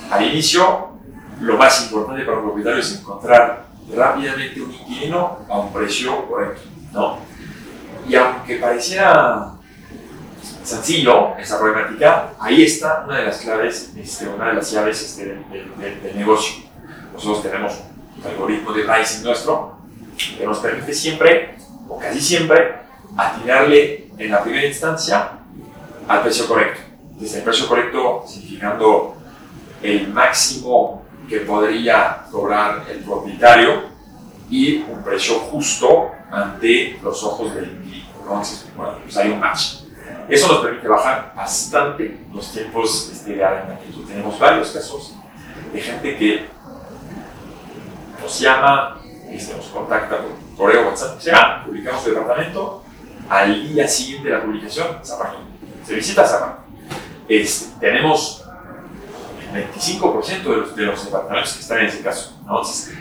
Al 0.09 0.25
inicio, 0.25 0.98
lo 1.41 1.57
más 1.57 1.83
importante 1.83 2.23
para 2.23 2.39
un 2.39 2.45
propietario 2.45 2.79
es 2.79 2.99
encontrar 2.99 3.65
rápidamente 3.95 4.61
un 4.61 4.71
inquilino 4.71 5.39
a 5.49 5.59
un 5.59 5.73
precio 5.73 6.27
correcto. 6.27 6.61
¿no? 6.91 7.19
Y 8.07 8.15
aunque 8.15 8.57
pareciera 8.57 9.53
sencillo 10.63 11.35
esa 11.37 11.59
problemática, 11.59 12.33
ahí 12.39 12.63
está 12.63 13.03
una 13.05 13.17
de 13.17 13.25
las 13.25 13.37
claves, 13.37 13.91
este, 13.97 14.27
una 14.27 14.49
de 14.49 14.53
las 14.55 14.71
llaves 14.71 15.01
este, 15.01 15.25
del, 15.25 15.49
del, 15.49 16.03
del, 16.03 16.17
negocio. 16.17 16.63
Nosotros 17.13 17.43
tenemos 17.43 17.73
un 18.17 18.27
algoritmo 18.27 18.71
de 18.73 18.83
pricing 18.83 19.23
nuestro 19.23 19.77
que 20.37 20.45
nos 20.45 20.59
permite 20.59 20.93
siempre, 20.93 21.57
o 21.87 21.97
casi 21.97 22.21
siempre, 22.21 22.75
atinarle 23.17 24.09
en 24.17 24.31
la 24.31 24.43
primera 24.43 24.65
instancia 24.65 25.31
al 26.07 26.21
precio 26.21 26.47
correcto. 26.47 26.81
Desde 27.17 27.39
el 27.39 27.43
precio 27.43 27.67
correcto 27.67 28.23
significando 28.27 29.15
el 29.81 30.07
máximo 30.09 30.98
que 31.29 31.41
podría 31.41 32.25
cobrar 32.31 32.83
el 32.89 32.99
propietario 32.99 33.83
y 34.49 34.77
un 34.81 35.03
precio 35.03 35.35
justo 35.35 36.11
ante 36.31 36.99
los 37.03 37.23
ojos 37.23 37.53
del 37.53 37.65
inquilino. 37.65 38.09
Bueno, 38.75 38.97
pues 39.03 39.17
hay 39.17 39.29
un 39.31 39.39
match. 39.39 39.83
Eso 40.27 40.47
nos 40.47 40.61
permite 40.61 40.87
bajar 40.87 41.33
bastante 41.35 42.19
los 42.33 42.51
tiempos 42.51 43.09
este, 43.11 43.35
de 43.35 43.43
arrendamiento. 43.43 44.01
Tenemos 44.07 44.39
varios 44.39 44.69
casos 44.71 45.15
de 45.73 45.81
gente 45.81 46.17
que 46.17 46.45
nos 48.21 48.39
llama, 48.39 48.99
este, 49.31 49.55
nos 49.55 49.65
contacta 49.67 50.17
por 50.17 50.55
correo, 50.57 50.87
WhatsApp, 50.87 51.19
sea, 51.19 51.63
publicamos 51.65 52.05
el 52.05 52.15
departamento, 52.15 52.83
al 53.29 53.67
día 53.69 53.87
siguiente 53.87 54.29
de 54.29 54.35
la 54.35 54.43
publicación 54.43 54.87
se. 55.01 55.13
Se 55.85 55.95
visita 55.95 56.27
se 56.27 56.35
apartó. 56.35 56.63
Este, 57.27 57.79
tenemos 57.79 58.43
25% 59.53 60.43
de 60.43 60.57
los, 60.57 60.75
de 60.75 60.83
los 60.83 61.05
departamentos 61.05 61.53
que 61.53 61.59
están 61.61 61.79
en 61.79 61.85
ese 61.87 62.01
caso. 62.01 62.37
¿no? 62.45 62.59
Entonces, 62.59 62.93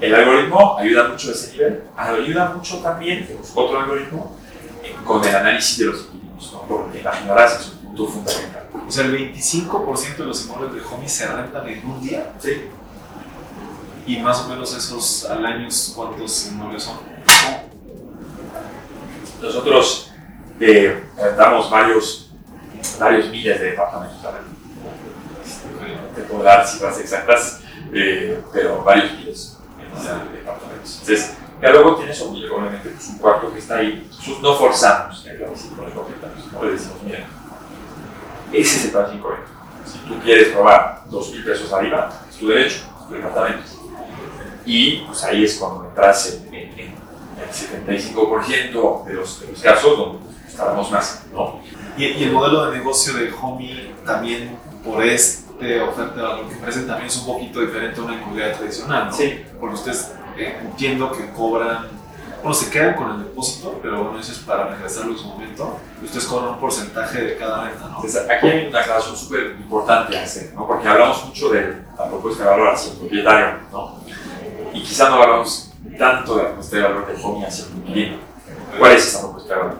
el 0.00 0.14
algoritmo 0.14 0.78
ayuda 0.78 1.08
mucho 1.08 1.28
a 1.28 1.32
ese 1.32 1.52
nivel, 1.52 1.82
ayuda 1.96 2.52
mucho 2.54 2.78
también, 2.78 3.28
otro 3.54 3.80
algoritmo, 3.80 4.36
eh, 4.82 4.94
con 5.04 5.24
el 5.24 5.34
análisis 5.34 5.78
de 5.78 5.86
los 5.86 6.00
inquilinos, 6.02 6.52
¿no? 6.52 6.62
porque 6.62 7.00
imaginarás 7.00 7.54
que 7.54 7.62
es 7.62 7.68
un 7.68 7.78
punto 7.86 8.06
fundamental. 8.08 8.64
O 8.86 8.90
sea, 8.90 9.04
el 9.04 9.34
25% 9.34 10.16
de 10.16 10.24
los 10.24 10.44
inmuebles 10.44 10.74
de 10.74 10.80
Homie 10.88 11.08
se 11.08 11.26
rentan 11.26 11.68
en 11.68 11.86
un 11.86 12.00
día. 12.00 12.32
Sí. 12.38 12.68
Y 14.06 14.18
más 14.18 14.40
o 14.42 14.48
menos 14.48 14.76
esos 14.76 15.24
al 15.24 15.44
año, 15.46 15.68
¿cuántos 15.94 16.46
inmuebles 16.48 16.82
son? 16.82 16.98
Nosotros 19.40 20.10
eh, 20.60 21.04
rentamos 21.16 21.70
varios, 21.70 22.30
varios 22.98 23.30
miles 23.30 23.60
de 23.60 23.70
departamentos 23.70 24.24
al 24.24 24.34
año. 24.36 24.53
No 26.24 26.28
te 26.28 26.32
puedo 26.32 26.42
dar 26.44 26.66
cifras 26.66 26.98
exactas, 26.98 27.60
eh, 27.92 28.40
pero 28.52 28.82
varios 28.82 29.12
miles 29.12 29.58
de 29.78 30.38
departamentos. 30.38 31.00
Entonces, 31.00 31.34
ya 31.60 31.70
luego 31.70 31.96
tienes 31.96 32.20
obviamente 32.20 32.88
pues, 32.88 33.08
un 33.08 33.18
cuarto 33.18 33.52
que 33.52 33.58
está 33.58 33.76
ahí. 33.76 34.06
Nosotros 34.10 34.42
no 34.42 34.54
forzamos 34.56 35.24
requisito 35.24 35.76
con 35.76 35.86
el 35.86 35.92
propietario, 35.92 36.36
no 36.52 36.64
le 36.64 36.72
decimos, 36.72 36.96
mira, 37.04 37.26
ese 38.52 38.76
es 38.76 38.94
el 38.94 39.14
incorrecto. 39.14 39.50
Si 39.84 39.98
tú 39.98 40.18
quieres 40.22 40.54
robar 40.54 41.04
dos 41.10 41.30
mil 41.30 41.44
pesos 41.44 41.72
arriba, 41.72 42.10
es 42.28 42.36
tu 42.36 42.48
derecho, 42.48 42.76
es 43.00 43.08
tu 43.08 43.14
departamento. 43.14 43.62
Y 44.66 44.98
pues 45.00 45.22
ahí 45.24 45.44
es 45.44 45.56
cuando 45.56 45.88
entras 45.88 46.40
en, 46.48 46.54
en, 46.54 46.78
en 46.78 46.94
el 47.86 47.98
75% 47.98 49.04
de 49.04 49.12
los, 49.14 49.40
de 49.40 49.48
los 49.48 49.60
casos 49.60 49.98
donde 49.98 50.18
pues, 50.24 50.56
tardamos 50.56 50.90
más, 50.90 51.24
¿no? 51.32 51.60
Y, 51.98 52.04
y 52.04 52.24
el 52.24 52.32
modelo 52.32 52.70
de 52.70 52.78
negocio 52.78 53.12
de 53.14 53.30
Homie 53.32 53.94
también 54.06 54.56
por 54.82 55.04
este 55.04 55.43
oferta 55.82 56.16
de 56.16 56.22
valor 56.22 56.48
que 56.48 56.56
ofrecen 56.56 56.86
también 56.86 57.08
es 57.08 57.16
un 57.16 57.26
poquito 57.26 57.60
diferente 57.60 58.00
a 58.00 58.04
una 58.04 58.14
inmobiliaria 58.14 58.56
tradicional, 58.56 59.06
¿no? 59.06 59.12
Sí. 59.12 59.44
Porque 59.58 59.74
ustedes 59.74 60.12
eh, 60.36 60.58
entiendo 60.60 61.12
que 61.12 61.30
cobran, 61.30 61.88
bueno, 62.42 62.54
se 62.54 62.70
quedan 62.70 62.94
con 62.94 63.10
el 63.12 63.24
depósito, 63.24 63.78
pero 63.82 64.04
bueno, 64.04 64.18
eso 64.18 64.32
es 64.32 64.38
para 64.38 64.68
regresarlo 64.68 65.12
en 65.12 65.18
su 65.18 65.26
momento. 65.26 65.78
Y 66.02 66.04
ustedes 66.04 66.26
cobran 66.26 66.50
un 66.54 66.60
porcentaje 66.60 67.22
de 67.22 67.36
cada 67.36 67.64
renta, 67.64 67.88
¿no? 67.88 67.96
Entonces, 67.96 68.28
aquí 68.28 68.46
hay 68.48 68.66
una 68.68 68.80
aclaración 68.80 69.16
súper 69.16 69.56
importante 69.58 70.18
a 70.18 70.22
hacer, 70.22 70.52
¿no? 70.54 70.66
porque 70.66 70.88
hablamos 70.88 71.24
mucho 71.26 71.48
de 71.50 71.82
la 71.96 72.08
propuesta 72.08 72.44
de 72.44 72.50
valor 72.50 72.68
hacia 72.68 72.92
el 72.92 72.98
propietario, 72.98 73.46
¿no? 73.70 74.00
y 74.72 74.82
quizá 74.82 75.08
no 75.08 75.22
hablamos 75.22 75.72
tanto 75.96 76.36
de 76.36 76.42
la 76.42 76.48
propuesta 76.48 76.76
de 76.76 76.82
valor 76.82 77.06
de 77.06 77.22
Homie 77.22 77.46
hacia 77.46 77.66
el 77.66 77.76
inquilino. 77.76 78.16
¿Cuál 78.78 78.92
es 78.92 79.06
esa 79.06 79.20
propuesta 79.20 79.54
de 79.54 79.60
valor? 79.60 79.78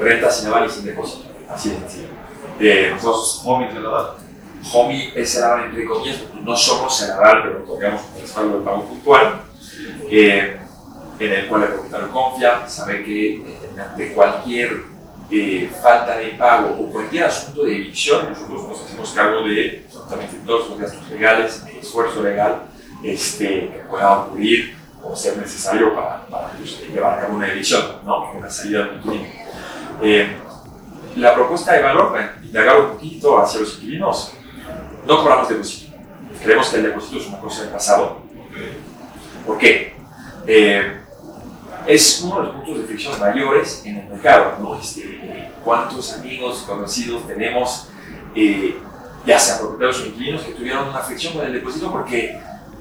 Renta 0.00 0.30
sin 0.30 0.48
aval 0.48 0.66
y 0.66 0.70
sin 0.70 0.84
depósito, 0.86 1.28
así 1.50 1.68
de 1.70 1.76
sencillo. 1.76 2.17
Eh, 2.60 2.90
nosotros, 2.92 3.42
Homie 3.44 3.68
de 3.68 3.80
la 3.80 3.88
edad. 3.88 4.14
Homie 4.72 5.12
es 5.14 5.36
el 5.36 5.44
aval 5.44 5.64
entre 5.66 5.84
comillas, 5.84 6.18
no 6.42 6.56
somos 6.56 7.02
el 7.02 7.12
aval, 7.12 7.42
pero 7.42 7.64
otorgamos 7.64 8.02
un 8.14 8.20
respaldo 8.20 8.58
de 8.58 8.64
pago 8.64 8.84
puntual, 8.84 9.40
eh, 10.10 10.58
en 11.18 11.32
el 11.32 11.46
cual 11.46 11.62
el 11.62 11.68
propietario 11.68 12.10
confía, 12.10 12.68
sabe 12.68 13.04
que 13.04 13.36
eh, 13.36 13.58
ante 13.78 14.12
cualquier 14.12 14.82
eh, 15.30 15.70
falta 15.82 16.16
de 16.16 16.28
pago 16.30 16.76
o 16.80 16.90
cualquier 16.90 17.24
asunto 17.24 17.64
de 17.64 17.76
evicción, 17.76 18.30
nosotros 18.30 18.68
nos 18.68 18.82
hacemos 18.82 19.10
cargo 19.10 19.42
de 19.42 19.84
absolutamente 19.86 20.36
todos 20.46 20.70
los 20.70 20.78
gastos 20.78 21.10
legales, 21.10 21.62
el 21.68 21.76
esfuerzo 21.76 22.22
legal 22.22 22.62
este, 23.02 23.46
que 23.46 23.82
pueda 23.90 24.20
ocurrir 24.20 24.76
o 25.02 25.14
ser 25.14 25.36
necesario 25.36 25.94
para, 25.94 26.26
para 26.26 26.48
pues, 26.52 26.80
llevar 26.88 27.18
a 27.18 27.22
cabo 27.22 27.36
una 27.36 27.48
evicción, 27.48 27.82
¿no? 28.04 28.32
una 28.32 28.50
salida 28.50 28.86
del 28.86 28.96
inquilino. 28.96 29.28
Eh, 30.02 30.36
la 31.16 31.34
propuesta 31.34 31.74
de 31.74 31.82
valor, 31.82 32.18
indagar 32.48 32.80
un 32.80 32.90
poquito 32.92 33.38
hacia 33.38 33.60
los 33.60 33.74
inquilinos, 33.76 34.32
no 35.06 35.18
cobramos 35.18 35.48
depósito. 35.48 35.96
Creemos 36.42 36.68
que 36.68 36.76
el 36.76 36.82
depósito 36.84 37.18
es 37.18 37.26
una 37.26 37.38
cosa 37.40 37.62
del 37.62 37.70
pasado. 37.70 38.18
¿Por 39.46 39.58
qué? 39.58 39.94
Eh, 40.46 41.00
es 41.86 42.20
uno 42.22 42.40
de 42.40 42.46
los 42.46 42.54
puntos 42.56 42.78
de 42.78 42.84
fricción 42.84 43.18
mayores 43.18 43.82
en 43.84 43.96
el 43.98 44.08
mercado, 44.08 44.56
¿no? 44.60 44.78
Este, 44.78 45.50
¿Cuántos 45.64 46.12
amigos, 46.14 46.64
conocidos 46.66 47.26
tenemos, 47.26 47.88
eh, 48.34 48.76
ya 49.26 49.38
sea 49.38 49.58
propietarios 49.58 50.00
o 50.00 50.06
inquilinos, 50.06 50.42
que 50.42 50.52
tuvieron 50.52 50.88
una 50.88 51.00
fricción 51.00 51.34
con 51.34 51.46
el 51.46 51.52
depósito 51.52 51.90
porque 51.90 52.38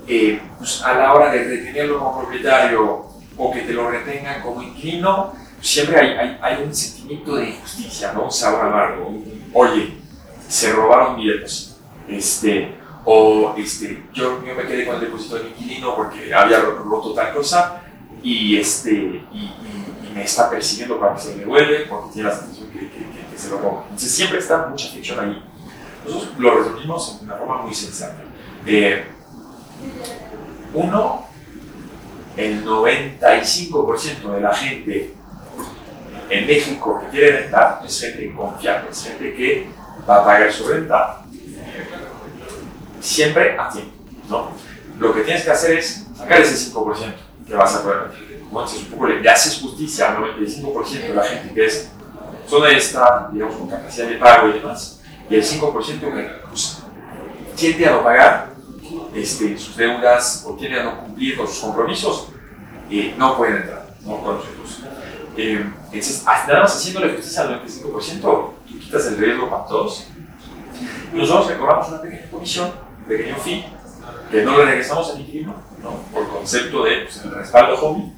eh, 0.08 0.41
pues, 0.58 0.82
a 0.84 0.93
la 0.93 1.13
hora 1.13 1.32
de 1.32 1.43
retenerlo 1.43 1.99
como 1.99 2.21
propietario 2.21 3.06
o 3.38 3.51
que 3.51 3.62
te 3.62 3.73
lo 3.73 3.89
retengan 3.89 4.41
como 4.41 4.62
inquilino, 4.62 5.34
siempre 5.62 5.99
hay, 5.99 6.10
hay, 6.12 6.39
hay 6.41 6.63
un 6.63 6.73
sentimiento 6.73 7.36
de 7.36 7.49
injusticia, 7.49 8.13
¿no? 8.13 8.25
Un 8.25 8.32
sabor 8.32 8.65
amargo. 8.65 9.08
un, 9.08 9.37
Oye, 9.53 9.93
se 10.47 10.71
robaron 10.73 11.17
mi 11.17 11.27
depósito. 11.27 11.75
Este, 12.07 12.75
o 13.05 13.53
este, 13.57 14.03
yo, 14.13 14.45
yo 14.45 14.55
me 14.55 14.63
quedé 14.63 14.86
con 14.86 14.95
el 14.95 15.01
depósito 15.01 15.36
del 15.36 15.47
inquilino 15.47 15.95
porque 15.95 16.33
había 16.33 16.60
roto 16.60 17.13
tal 17.13 17.33
cosa 17.33 17.81
y, 18.23 18.57
este, 18.57 18.91
y, 18.91 19.53
me 20.13 20.23
está 20.23 20.49
persiguiendo 20.49 20.99
para 20.99 21.13
que 21.13 21.21
se 21.21 21.36
me 21.36 21.41
devuelve 21.41 21.86
porque 21.86 22.13
tiene 22.13 22.29
la 22.29 22.36
sensación 22.36 22.69
que, 22.71 22.79
que, 22.79 23.38
se 23.38 23.49
lo 23.49 23.60
roba. 23.60 23.83
Entonces 23.83 24.12
siempre 24.12 24.39
está 24.39 24.65
mucha 24.65 24.89
fricción 24.89 25.19
ahí. 25.19 25.43
Nosotros 26.03 26.39
lo 26.39 26.57
resumimos 26.57 27.19
de 27.19 27.25
una 27.25 27.36
forma 27.36 27.62
muy 27.62 27.73
sensata. 27.75 28.23
Eh, 28.65 29.05
uno, 30.73 31.27
el 32.36 32.65
95% 32.65 34.33
de 34.33 34.41
la 34.41 34.55
gente 34.55 35.16
en 36.30 36.48
México 36.48 37.00
que 37.02 37.08
quiere 37.10 37.42
rentar 37.42 37.82
es 37.86 38.02
gente 38.02 38.34
confiable, 38.34 38.90
es 38.92 39.04
gente 39.04 39.34
que 39.36 39.70
va 40.08 40.18
a 40.18 40.26
pagar 40.26 40.52
su 40.52 40.68
renta 40.68 41.22
siempre 43.00 43.58
a 43.58 43.70
tiempo. 43.70 43.94
¿no? 44.30 44.52
Lo 45.00 45.13
que 45.13 45.22
tienes 45.22 45.44
que 45.44 45.52
hacer 45.52 45.78
es 45.78 46.06
sacar 46.16 46.42
ese 46.42 46.72
5% 46.72 47.13
que 47.48 47.56
vas 47.56 47.76
a 47.76 47.84
poder 47.84 48.00
rentar. 48.00 48.28
Entonces, 48.48 48.88
un 48.92 49.22
le 49.24 49.30
haces 49.30 49.60
justicia 49.62 50.10
al 50.10 50.18
95% 50.18 50.90
de 50.90 51.13
la 51.13 51.24
gente 51.24 51.54
que 51.54 51.66
es 51.66 51.92
zona 52.48 52.72
esta, 52.72 53.30
digamos, 53.32 53.56
con 53.56 53.70
capacidad 53.70 54.08
de 54.08 54.16
pago 54.16 54.50
y 54.50 54.54
demás, 54.54 55.02
y 55.30 55.36
el 55.36 55.44
5% 55.44 56.00
que 56.00 56.30
pues, 56.48 56.82
tiende 57.56 57.86
a 57.86 57.92
no 57.92 58.04
pagar 58.04 58.50
este, 59.13 59.58
sus 59.58 59.76
deudas 59.76 60.46
o 60.48 60.54
tiende 60.54 60.80
a 60.80 60.84
no 60.84 61.02
cumplir 61.02 61.38
con 61.38 61.48
sus 61.48 61.60
compromisos, 61.60 62.30
eh, 62.90 63.13
no 63.18 63.38
pueden 63.38 63.58
entrar 63.58 63.88
¿no? 64.02 64.22
con 64.24 64.38
nosotros. 64.38 64.80
Eh, 65.38 65.63
entonces, 65.91 66.26
nada 66.26 66.62
más 66.62 66.76
haciéndole 66.76 67.13
justicia 67.13 67.43
al 67.43 67.63
95%, 67.63 68.21
tú 68.21 68.80
quitas 68.80 69.06
el 69.06 69.17
riesgo 69.17 69.50
para 69.50 69.65
todos. 69.65 70.08
Nosotros 71.13 71.50
le 71.50 71.58
cobramos 71.58 71.89
una 71.89 72.02
pequeña 72.02 72.30
comisión, 72.32 72.71
un 73.00 73.06
pequeño 73.06 73.36
fee, 73.38 73.65
que 74.32 74.41
no 74.43 74.58
le 74.58 74.65
regresamos 74.65 75.12
al 75.12 75.21
inquilino, 75.21 75.56
¿no? 75.82 75.91
por 76.12 76.28
concepto 76.28 76.84
de 76.84 77.02
pues, 77.02 77.23
el 77.23 77.32
respaldo 77.32 77.78
hobby. 77.78 78.13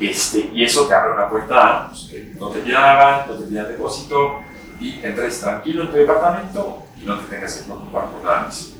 Este, 0.00 0.50
y 0.52 0.64
eso 0.64 0.86
te 0.86 0.94
abre 0.94 1.12
una 1.12 1.28
puerta 1.28 1.88
pues, 1.88 2.08
que 2.10 2.34
no 2.38 2.48
te 2.48 2.60
pidan 2.60 2.84
aval, 2.84 3.24
no 3.28 3.34
te 3.34 3.46
pidan 3.46 3.68
depósito 3.68 4.40
y 4.80 5.00
entres 5.02 5.40
tranquilo 5.40 5.82
en 5.82 5.90
tu 5.90 5.96
departamento 5.96 6.82
y 7.00 7.04
no 7.04 7.18
te 7.18 7.34
tengas 7.34 7.54
que 7.54 7.64
preocupar 7.64 8.06
por 8.10 8.24
nada 8.24 8.42
más. 8.42 8.72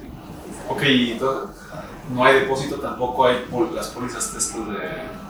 Ok, 0.68 0.82
entonces 0.82 1.56
no 2.10 2.24
hay 2.24 2.40
depósito, 2.40 2.76
tampoco 2.76 3.26
hay 3.26 3.46
las 3.74 3.88
pólizas 3.88 4.32
de 4.32 4.38
estos 4.38 4.68
de... 4.68 5.25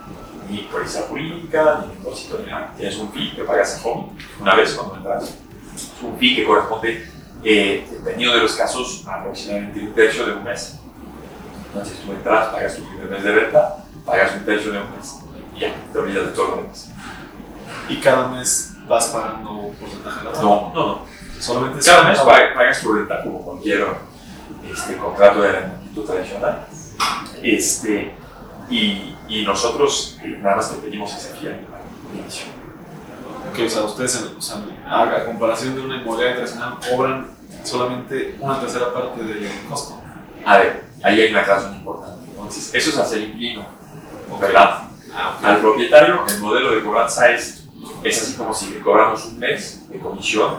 Ni 0.49 0.59
póliza 0.71 1.01
jurídica, 1.09 1.83
ni 1.87 1.93
depósito, 1.95 2.39
ni 2.43 2.49
nada. 2.51 2.73
Tienes 2.77 2.97
un 2.97 3.11
fee 3.11 3.33
que 3.35 3.43
pagas 3.43 3.77
a 3.83 3.87
home 3.87 4.13
una 4.39 4.55
vez 4.55 4.73
cuando 4.73 4.95
entras. 4.95 5.35
Es 5.75 5.91
un 6.01 6.17
fee 6.17 6.35
que 6.37 6.45
corresponde, 6.45 7.09
eh, 7.43 7.87
dependiendo 7.91 8.35
de 8.35 8.41
los 8.43 8.53
casos, 8.55 9.03
a 9.07 9.15
aproximadamente 9.21 9.79
un 9.81 9.93
tercio 9.93 10.25
de 10.25 10.33
un 10.33 10.43
mes. 10.43 10.79
Entonces 11.67 11.99
tú 11.99 12.11
entras, 12.13 12.47
pagas 12.47 12.75
tu 12.77 12.83
primer 12.87 13.09
mes 13.09 13.23
de 13.23 13.31
renta, 13.31 13.83
pagas 14.05 14.31
un 14.35 14.45
tercio 14.45 14.71
de 14.71 14.79
un 14.79 14.91
mes 14.97 15.15
y 15.55 15.59
ya, 15.59 15.73
te 15.91 15.99
olvidas 15.99 16.25
de 16.27 16.31
todo 16.31 16.47
lo 16.55 16.55
demás. 16.63 16.89
Y 17.89 17.97
cada 17.97 18.27
mes 18.29 18.73
vas 18.87 19.07
pagando 19.07 19.51
un 19.51 19.75
porcentaje 19.75 20.19
de 20.19 20.23
la 20.25 20.31
renta. 20.31 20.41
No, 20.45 20.71
no, 20.73 20.87
no. 20.87 21.01
Solamente 21.39 21.85
Cada 21.85 22.03
mes 22.09 22.19
pa- 22.19 22.53
pagas 22.55 22.81
tu 22.81 22.93
renta 22.93 23.21
como 23.21 23.41
cualquier 23.43 23.85
este, 24.71 24.97
contrato 24.97 25.41
de 25.41 25.49
arrendamiento 25.49 26.03
tradicional. 26.03 26.65
Este, 27.43 28.13
y, 28.69 29.15
y 29.27 29.43
nosotros 29.45 30.17
eh, 30.23 30.39
nada 30.41 30.57
más 30.57 30.71
te 30.71 30.77
pedimos 30.77 31.11
inicio. 32.13 32.45
Ok, 33.51 33.59
o 33.65 33.69
sea, 33.69 33.83
ustedes, 33.83 34.31
o 34.37 34.41
sea, 34.41 34.57
a, 34.87 35.03
a 35.03 35.25
comparación 35.25 35.75
de 35.75 35.81
una 35.81 35.97
inmobiliaria 35.97 36.37
tradicional, 36.37 36.77
cobran 36.89 37.27
solamente 37.63 38.35
una 38.39 38.59
tercera 38.59 38.93
parte 38.93 39.23
del 39.23 39.49
costo. 39.69 39.99
A 40.45 40.57
ver, 40.57 40.83
ahí 41.03 41.21
hay 41.21 41.31
una 41.31 41.41
aclaración 41.41 41.75
importante. 41.75 42.25
Entonces, 42.29 42.73
eso 42.73 42.89
es 42.89 42.97
hacer 42.97 43.21
inquilino, 43.21 43.65
¿verdad? 44.39 44.83
Ah, 45.13 45.37
Al 45.43 45.57
propietario, 45.59 46.23
el 46.27 46.39
modelo 46.39 46.71
de 46.71 46.83
cobranza 46.83 47.31
es, 47.31 47.65
es 48.03 48.21
así 48.21 48.33
como 48.35 48.53
si 48.53 48.69
le 48.69 48.79
cobramos 48.79 49.25
un 49.25 49.39
mes 49.39 49.89
de 49.89 49.99
comisión 49.99 50.57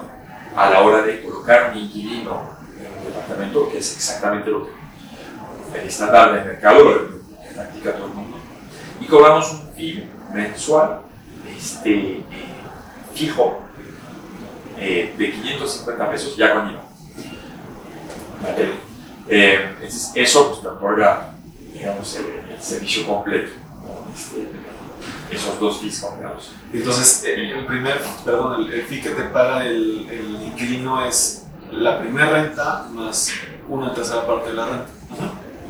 a 0.56 0.70
la 0.70 0.80
hora 0.80 1.02
de 1.02 1.22
colocar 1.22 1.70
un 1.72 1.78
inquilino 1.78 2.42
en 2.78 2.86
el 2.86 3.04
departamento, 3.04 3.68
que 3.70 3.78
es 3.78 3.96
exactamente 3.96 4.50
lo 4.50 4.66
que 4.66 4.78
el 5.74 5.86
estándar 5.86 6.34
del 6.34 6.44
mercado, 6.44 6.84
que 6.84 7.54
practica 7.54 7.92
todo 7.92 8.06
el 8.06 8.14
mundo. 8.14 8.27
Cobramos 9.08 9.52
un 9.52 9.72
fee 9.74 10.08
mensual 10.32 11.00
este, 11.56 11.90
eh, 11.90 12.24
fijo 13.14 13.60
eh, 14.76 15.14
de 15.16 15.32
550 15.32 16.10
pesos 16.10 16.36
ya 16.36 16.54
con 16.54 16.70
IVA. 16.70 16.82
Eh, 19.30 19.68
entonces, 19.74 20.12
eso 20.14 20.48
pues, 20.48 20.62
te 20.62 20.68
otorga 20.68 21.32
digamos, 21.72 22.16
el, 22.16 22.62
servicio 22.62 23.06
completo. 23.06 23.52
Este, 24.14 24.48
esos 25.30 25.60
dos 25.60 25.80
fees 25.80 26.00
combinados. 26.00 26.52
Entonces, 26.72 27.24
el, 27.24 27.52
el 27.52 27.66
primer, 27.66 28.00
perdón, 28.24 28.62
el, 28.70 28.82
fee 28.82 29.00
que 29.00 29.10
te 29.10 29.24
paga 29.24 29.64
el 29.66 30.38
inquilino 30.46 31.04
es 31.04 31.46
la 31.70 32.00
primera 32.00 32.30
renta 32.30 32.88
más 32.92 33.30
una 33.68 33.92
tercera 33.92 34.26
parte 34.26 34.50
de 34.50 34.54
la 34.54 34.66
renta. 34.66 34.97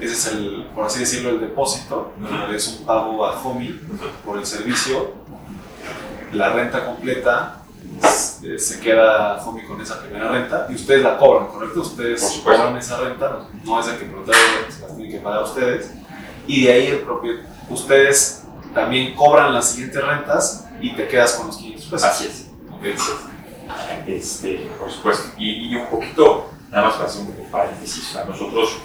Ese 0.00 0.12
es 0.12 0.26
el, 0.26 0.66
por 0.74 0.87
así 0.87 1.00
decirlo, 1.00 1.30
el 1.30 1.40
depósito. 1.40 2.12
Es 2.54 2.68
un 2.68 2.87
pago 2.87 3.26
a 3.26 3.40
Homey 3.42 3.80
por 4.24 4.38
el 4.38 4.46
servicio. 4.46 5.12
La 6.32 6.50
renta 6.50 6.84
completa 6.84 7.62
se, 8.02 8.58
se 8.58 8.80
queda 8.80 9.42
Homey 9.44 9.64
con 9.66 9.80
esa 9.80 10.00
primera 10.00 10.28
renta 10.30 10.66
y 10.68 10.74
ustedes 10.74 11.02
la 11.02 11.16
cobran, 11.16 11.48
¿correcto? 11.48 11.80
Ustedes 11.80 12.40
cobran 12.44 12.76
esa 12.76 13.00
renta, 13.00 13.46
no, 13.64 13.80
es 13.80 13.88
el 13.88 13.98
que 13.98 14.06
se 14.72 14.82
las 14.82 14.96
tiene 14.96 15.11
que 15.11 15.18
pagar 15.18 15.40
a 15.40 15.44
ustedes. 15.44 15.92
Y 16.46 16.64
de 16.64 16.72
ahí 16.72 16.87
el 16.87 16.98
propio, 17.00 17.34
ustedes 17.68 18.44
también 18.74 19.14
cobran 19.14 19.52
las 19.52 19.70
siguientes 19.70 20.04
rentas 20.04 20.66
y 20.80 20.94
te 20.94 21.08
quedas 21.08 21.34
con 21.34 21.48
los 21.48 21.56
500 21.56 21.84
pesos. 21.87 22.04
Así 22.04 22.26
es. 22.26 22.46
Ok. 22.70 22.84
Este, 24.06 24.70
por 24.78 24.90
supuesto. 24.90 25.30
Y, 25.37 25.72
y 25.72 25.76
un 25.76 25.87
poquito, 25.87 26.50
nada 26.70 26.88
más 26.88 26.94
para 26.94 27.08
hacer 27.08 27.22
un 27.22 27.50
paréntesis, 27.50 28.16
a 28.16 28.24
nosotros 28.24 28.78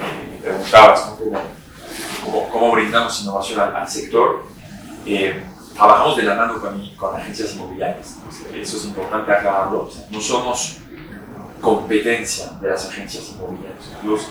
eh, 0.00 0.31
preguntabas 0.42 1.12
¿no? 1.30 1.42
¿Cómo, 2.50 2.72
brindamos 2.72 3.20
innovación 3.22 3.60
al, 3.60 3.76
al 3.76 3.88
sector. 3.88 4.44
Eh, 5.06 5.42
trabajamos 5.74 6.16
de 6.16 6.22
la 6.22 6.34
mano 6.34 6.60
con, 6.60 6.88
con 6.96 7.16
agencias 7.16 7.54
inmobiliarias. 7.54 8.16
¿no? 8.18 8.56
Eso 8.56 8.76
es 8.76 8.84
importante 8.84 9.32
aclararlo. 9.32 9.86
O 9.86 9.90
sea, 9.90 10.06
no 10.10 10.20
somos 10.20 10.78
competencia 11.60 12.46
de 12.60 12.68
las 12.68 12.88
agencias 12.88 13.30
inmobiliarias. 13.30 13.84
Nosotros 14.02 14.28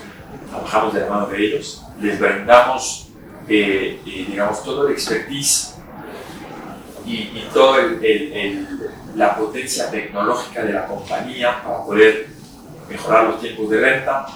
trabajamos 0.50 0.94
de 0.94 1.00
la 1.00 1.08
mano 1.08 1.26
de 1.26 1.44
ellos, 1.44 1.82
les 2.00 2.18
brindamos, 2.18 3.08
eh, 3.48 4.00
eh, 4.06 4.26
digamos, 4.28 4.62
todo 4.62 4.86
el 4.86 4.92
expertise 4.92 5.74
y, 7.04 7.14
y 7.14 7.48
toda 7.52 7.78
la 9.16 9.36
potencia 9.36 9.90
tecnológica 9.90 10.62
de 10.62 10.72
la 10.72 10.86
compañía 10.86 11.62
para 11.62 11.84
poder 11.84 12.28
mejorar 12.88 13.24
los 13.24 13.40
tiempos 13.40 13.70
de 13.70 13.80
renta, 13.80 14.26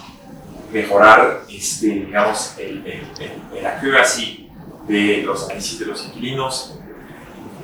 mejorar, 0.71 1.43
este, 1.49 1.87
digamos, 1.87 2.53
el, 2.57 2.85
el, 2.85 3.57
el, 3.57 3.65
accuracy 3.65 4.49
de 4.87 5.23
los 5.23 5.45
análisis 5.45 5.79
de 5.79 5.85
los 5.85 6.05
inquilinos, 6.05 6.77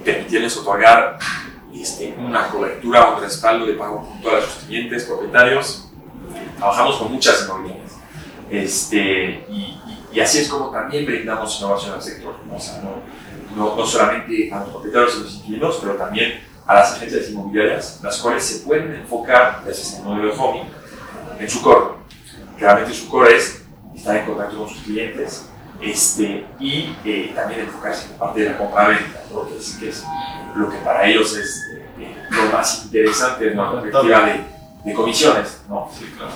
permitirles 0.03 0.57
otorgar 0.57 1.17
este, 1.73 2.15
una 2.17 2.47
cobertura 2.49 3.09
o 3.09 3.15
un 3.17 3.21
respaldo 3.21 3.65
de 3.65 3.73
pago 3.73 4.03
puntual 4.07 4.37
a 4.37 4.41
sus 4.41 4.63
clientes, 4.65 5.03
propietarios. 5.05 5.89
Trabajamos 6.57 6.97
con 6.97 7.11
muchas 7.11 7.43
inmobiliarias. 7.45 7.91
Este, 8.49 9.45
y, 9.49 9.53
y- 9.53 9.99
y 10.13 10.19
así 10.19 10.39
es 10.39 10.47
como 10.49 10.69
también 10.69 11.05
brindamos 11.07 11.57
innovación 11.59 11.93
al 11.95 12.01
sector. 12.01 12.35
O 12.53 12.59
sea, 12.59 12.81
no, 12.83 13.01
no, 13.55 13.75
no 13.75 13.85
solamente 13.85 14.51
a 14.53 14.59
los 14.59 14.69
propietarios 14.69 15.15
y 15.17 15.19
los 15.23 15.33
inquilinos, 15.37 15.79
pero 15.81 15.95
también 15.95 16.39
a 16.67 16.75
las 16.75 16.93
agencias 16.93 17.29
inmobiliarias, 17.31 17.99
las 18.03 18.19
cuales 18.19 18.43
se 18.43 18.59
pueden 18.63 18.93
enfocar, 18.93 19.61
gracias 19.65 19.95
al 19.97 20.03
modelo 20.05 20.27
de 20.33 20.39
Homey, 20.39 20.63
en 21.39 21.49
su 21.49 21.61
core. 21.63 22.02
Claramente 22.57 22.93
su 22.93 23.09
core 23.09 23.35
es 23.35 23.63
estar 23.95 24.15
en 24.15 24.25
contacto 24.25 24.57
con 24.57 24.69
sus 24.69 24.83
clientes 24.83 25.49
este, 25.81 26.45
y 26.59 26.95
eh, 27.03 27.31
también 27.35 27.61
enfocarse 27.61 28.05
en 28.05 28.11
la 28.13 28.19
parte 28.19 28.41
de 28.41 28.49
la 28.51 28.57
compra-venta, 28.57 29.21
¿no? 29.31 29.47
que, 29.47 29.57
es, 29.57 29.73
que 29.79 29.89
es 29.89 30.03
lo 30.55 30.69
que 30.69 30.77
para 30.77 31.05
ellos 31.05 31.35
es 31.35 31.61
eh, 31.99 32.15
lo 32.29 32.51
más 32.51 32.85
interesante 32.85 33.45
desde 33.45 33.59
una 33.59 33.71
perspectiva 33.71 34.25
de, 34.25 34.43
de 34.85 34.93
comisiones. 34.93 35.61
¿no? 35.67 35.89
Sí, 35.97 36.05
claro. 36.17 36.31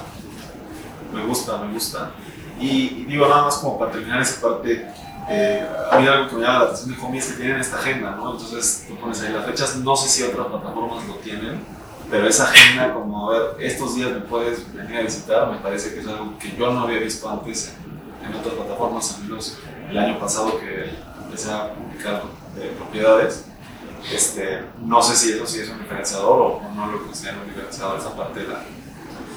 Me 1.13 1.25
gusta, 1.25 1.58
me 1.60 1.73
gusta. 1.73 2.12
Y, 2.60 2.69
y 2.69 3.06
digo 3.06 3.27
nada 3.27 3.43
más 3.43 3.58
como 3.58 3.77
para 3.80 3.91
terminar 3.91 4.21
esa 4.21 4.41
parte, 4.41 4.88
eh, 5.30 5.67
a 5.91 5.99
mí 5.99 6.08
algo 6.08 6.30
que 6.30 6.36
me 6.36 6.41
llama 6.41 6.60
la 6.60 6.65
atención 6.65 6.95
de 6.95 7.06
Homey 7.06 7.19
es 7.19 7.27
que 7.27 7.38
tienen 7.38 7.60
esta 7.60 7.77
agenda, 7.77 8.12
¿no? 8.12 8.32
Entonces 8.32 8.86
tú 8.88 8.95
pones 8.95 9.21
ahí 9.21 9.34
las 9.34 9.45
fechas, 9.45 9.75
no 9.77 9.95
sé 9.95 10.10
si 10.10 10.23
otras 10.23 10.47
plataformas 10.47 11.06
lo 11.06 11.15
tienen, 11.15 11.60
pero 12.09 12.27
esa 12.27 12.45
agenda 12.45 12.93
como, 12.93 13.29
a 13.29 13.33
ver, 13.33 13.55
estos 13.59 13.95
días 13.95 14.11
me 14.11 14.19
puedes 14.21 14.73
venir 14.73 14.97
a 14.97 15.01
visitar, 15.01 15.51
me 15.51 15.57
parece 15.57 15.93
que 15.93 15.99
es 15.99 16.07
algo 16.07 16.37
que 16.39 16.55
yo 16.55 16.71
no 16.71 16.81
había 16.81 16.99
visto 16.99 17.29
antes 17.29 17.73
en, 18.23 18.29
en 18.29 18.35
otras 18.35 18.55
plataformas, 18.55 19.15
al 19.15 19.23
menos 19.23 19.57
el 19.89 19.97
año 19.97 20.19
pasado 20.19 20.59
que 20.59 20.91
empecé 21.23 21.51
a 21.51 21.73
publicar 21.73 22.23
propiedades. 22.77 23.45
Este, 24.13 24.63
no 24.79 25.01
sé 25.01 25.15
si 25.15 25.33
eso 25.33 25.45
sí 25.45 25.59
es 25.59 25.69
un 25.69 25.79
diferenciador 25.79 26.39
o, 26.39 26.45
o 26.57 26.71
no 26.75 26.87
lo 26.87 27.03
consideran 27.03 27.41
un 27.41 27.47
diferenciador 27.47 27.99
esa 27.99 28.15
parte 28.15 28.41
de 28.41 28.47
la 28.47 28.61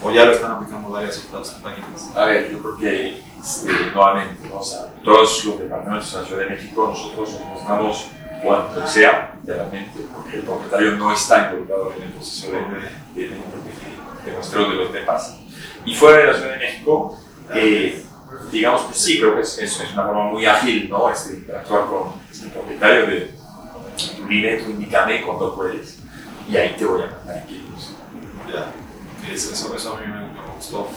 o 0.02 0.10
ya 0.10 0.24
lo 0.24 0.32
están 0.32 0.52
aplicando 0.52 0.88
varias 0.88 1.22
otras 1.28 1.50
páginas. 1.62 2.10
A 2.16 2.24
ver, 2.24 2.50
yo 2.50 2.58
creo 2.60 2.76
que 2.76 3.22
este, 3.38 3.70
nuevamente, 3.94 4.50
o 4.52 4.62
sea, 4.62 4.86
todos 5.04 5.44
los 5.44 5.58
departamentos 5.58 6.12
de 6.12 6.20
la 6.20 6.26
Ciudad 6.26 6.42
de 6.42 6.50
México, 6.50 6.86
nosotros 6.88 7.32
nos 7.32 7.40
mostramos 7.40 8.06
cuanto 8.42 8.86
sea, 8.86 9.34
literalmente, 9.40 10.00
porque 10.14 10.36
el 10.36 10.42
propietario 10.42 10.92
no 10.92 11.12
está 11.12 11.50
involucrado 11.50 11.92
en 11.96 12.02
el 12.02 12.08
proceso 12.10 12.52
de, 12.52 13.22
de, 13.22 13.28
de, 13.28 14.32
muestreo 14.32 14.70
de 14.70 14.74
los 14.76 14.92
depas. 14.92 15.36
Y 15.84 15.94
fuera 15.94 16.18
de 16.18 16.26
la 16.26 16.34
Ciudad 16.34 16.52
de 16.52 16.58
México, 16.58 17.18
eh, 17.54 18.04
digamos 18.50 18.82
que 18.82 18.94
sí, 18.94 19.18
creo 19.18 19.34
que 19.34 19.42
es, 19.42 19.58
es, 19.58 19.92
una 19.92 20.06
forma 20.06 20.24
muy 20.24 20.46
ágil, 20.46 20.88
¿no? 20.88 21.10
Este, 21.10 21.34
interactuar 21.34 21.86
con 21.86 22.12
el 22.42 22.50
propietario 22.50 23.06
de 23.06 23.40
dime, 24.28 24.56
tú 24.56 24.70
indícame 24.70 25.22
cuando 25.22 25.54
puedes, 25.54 25.98
y 26.48 26.56
ahí 26.56 26.74
te 26.76 26.84
voy 26.84 27.02
a 27.02 27.06
mandar 27.06 27.42
inquilinos. 27.42 27.94
Ya, 28.50 28.72
eso, 29.32 29.94
a 29.94 30.00
mí 30.00 30.06
me 30.06 30.54
gustó. 30.56 30.88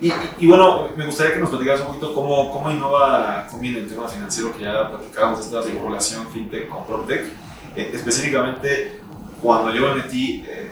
Y, 0.00 0.08
y, 0.08 0.12
y 0.40 0.46
bueno, 0.46 0.88
me 0.96 1.06
gustaría 1.06 1.34
que 1.34 1.40
nos 1.40 1.50
platicaras 1.50 1.80
un 1.80 1.86
poquito 1.86 2.14
cómo, 2.14 2.52
cómo 2.52 2.70
innova 2.70 3.46
Comi 3.50 3.68
en 3.68 3.76
el 3.76 3.88
tema 3.88 4.06
financiero, 4.08 4.54
que 4.56 4.64
ya 4.64 4.90
platicábamos 4.90 5.40
esta 5.40 5.60
vinculación 5.62 6.28
fintech 6.30 6.68
con 6.68 6.84
PropTech. 6.86 7.32
Eh, 7.74 7.90
específicamente, 7.94 9.00
cuando 9.42 9.72
yo 9.74 9.88
me 9.88 10.02
metí, 10.02 10.44
eh, 10.46 10.70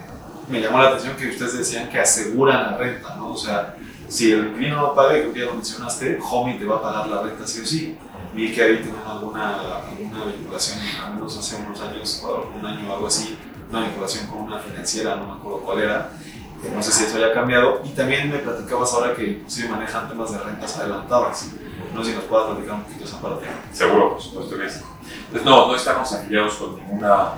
me 0.48 0.60
llamó 0.60 0.78
la 0.78 0.88
atención 0.88 1.16
que 1.16 1.28
ustedes 1.28 1.58
decían 1.58 1.88
que 1.88 1.98
aseguran 1.98 2.72
la 2.72 2.76
renta, 2.76 3.14
¿no? 3.16 3.32
O 3.32 3.36
sea, 3.36 3.76
si 4.08 4.32
el 4.32 4.48
inquilino 4.48 4.76
no 4.76 4.94
paga, 4.94 5.10
creo 5.10 5.32
que 5.32 5.40
ya 5.40 5.46
lo 5.46 5.54
mencionaste, 5.54 6.18
Homey 6.22 6.58
te 6.58 6.64
va 6.66 6.76
a 6.76 6.82
pagar 6.82 7.08
la 7.08 7.22
renta 7.22 7.46
sí 7.46 7.60
o 7.62 7.66
sí. 7.66 7.96
Vi 8.34 8.52
que 8.52 8.62
ahí 8.62 8.76
tienen 8.76 9.00
alguna, 9.06 9.54
alguna 9.54 10.24
vinculación, 10.24 10.78
al 11.02 11.14
menos 11.14 11.38
hace 11.38 11.56
unos 11.56 11.80
años, 11.80 12.22
o 12.24 12.50
un 12.58 12.66
año 12.66 12.90
o 12.90 12.94
algo 12.94 13.06
así, 13.06 13.38
una 13.70 13.82
vinculación 13.82 14.26
con 14.26 14.40
una 14.40 14.58
financiera, 14.58 15.16
no 15.16 15.26
me 15.26 15.32
acuerdo 15.34 15.60
cuál 15.60 15.78
era. 15.78 16.10
Eh, 16.64 16.72
No 16.74 16.82
sé 16.82 16.92
si 16.92 17.04
eso 17.04 17.16
haya 17.16 17.32
cambiado. 17.32 17.80
Y 17.84 17.90
también 17.90 18.30
me 18.30 18.38
platicabas 18.38 18.92
ahora 18.92 19.14
que 19.14 19.24
inclusive 19.24 19.68
manejan 19.68 20.08
temas 20.08 20.32
de 20.32 20.38
rentas 20.38 20.78
adelantadas. 20.78 21.48
No 21.94 22.02
sé 22.02 22.10
si 22.10 22.16
nos 22.16 22.24
puedas 22.24 22.46
platicar 22.50 22.74
un 22.74 22.82
poquito 22.84 23.04
esa 23.04 23.20
parte. 23.20 23.46
Seguro, 23.72 24.10
por 24.12 24.22
supuesto 24.22 24.58
que 24.58 24.68
sí. 24.68 24.80
Entonces, 25.26 25.44
no, 25.44 25.68
no 25.68 25.76
estamos 25.76 26.12
afiliados 26.12 26.54
con 26.54 26.76
ninguna 26.76 27.34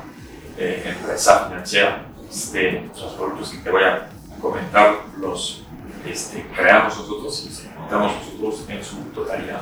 eh, 0.56 0.94
empresa 0.96 1.46
financiera. 1.46 2.06
Este, 2.30 2.90
los 3.00 3.12
productos 3.12 3.50
que 3.50 3.58
te 3.58 3.70
voy 3.70 3.82
a 3.82 4.08
comentar 4.40 4.96
los 5.18 5.62
este, 6.06 6.46
creamos 6.54 6.96
nosotros 6.98 7.44
y 7.44 7.48
implementamos 7.48 8.12
nosotros 8.16 8.64
en 8.68 8.84
su 8.84 8.96
totalidad. 9.14 9.60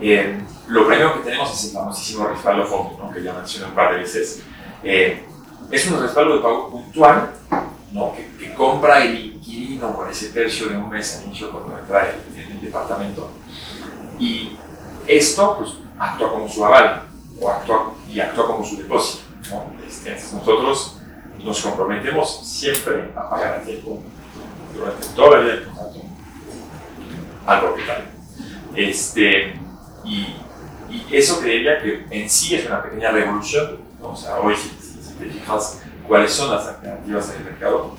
Eh, 0.00 0.40
lo 0.68 0.86
primero 0.86 1.14
que 1.14 1.20
tenemos 1.20 1.52
es 1.52 1.64
el 1.66 1.70
famosísimo 1.72 2.26
respaldo 2.26 2.66
fondo, 2.66 2.98
¿no? 3.02 3.12
que 3.12 3.22
ya 3.22 3.32
mencioné 3.32 3.68
un 3.68 3.74
par 3.74 3.92
de 3.92 4.00
veces. 4.00 4.42
Eh, 4.82 5.24
es 5.70 5.90
un 5.90 6.02
respaldo 6.02 6.36
de 6.36 6.42
pago 6.42 6.70
puntual 6.70 7.30
¿no? 7.96 8.14
que, 8.14 8.28
que 8.38 8.54
compra 8.54 9.02
el 9.04 9.18
inquilino 9.34 9.94
por 9.96 10.10
ese 10.10 10.28
tercio 10.30 10.68
de 10.68 10.76
un 10.76 10.88
mes 10.90 11.16
al 11.18 11.26
inicio 11.26 11.50
cuando 11.50 11.78
entra 11.78 12.14
en 12.34 12.52
el 12.52 12.60
departamento. 12.60 13.30
Y 14.18 14.56
esto 15.06 15.56
pues, 15.58 15.74
actúa 15.98 16.30
como 16.30 16.48
su 16.48 16.64
aval 16.64 17.02
o 17.40 17.50
actúa, 17.50 17.92
y 18.12 18.20
actúa 18.20 18.46
como 18.46 18.64
su 18.64 18.76
depósito. 18.76 19.24
¿no? 19.50 19.72
Este, 19.86 20.10
nosotros 20.12 20.98
nos 21.42 21.60
comprometemos 21.62 22.40
siempre 22.46 23.12
a 23.16 23.30
pagar 23.30 23.54
a 23.60 23.62
tiempo 23.62 24.02
durante 24.74 25.06
toda 25.14 25.38
la 25.38 25.42
vida 25.44 25.54
del 25.54 25.64
contrato 25.64 26.00
al 27.46 27.60
propietario. 27.60 28.04
Este, 28.74 29.54
y, 30.04 30.34
y 30.90 31.06
eso 31.12 31.40
creería 31.40 31.80
que 31.80 32.06
en 32.10 32.28
sí 32.28 32.56
es 32.56 32.66
una 32.66 32.82
pequeña 32.82 33.10
revolución. 33.10 33.78
¿no? 34.00 34.08
O 34.10 34.16
sea, 34.16 34.38
hoy 34.40 34.54
si- 34.56 34.68
si 34.80 35.14
te 35.14 35.26
fijas 35.26 35.80
cuáles 36.06 36.32
son 36.32 36.50
las 36.50 36.66
alternativas 36.66 37.30
en 37.30 37.36
el 37.38 37.44
mercado, 37.44 37.94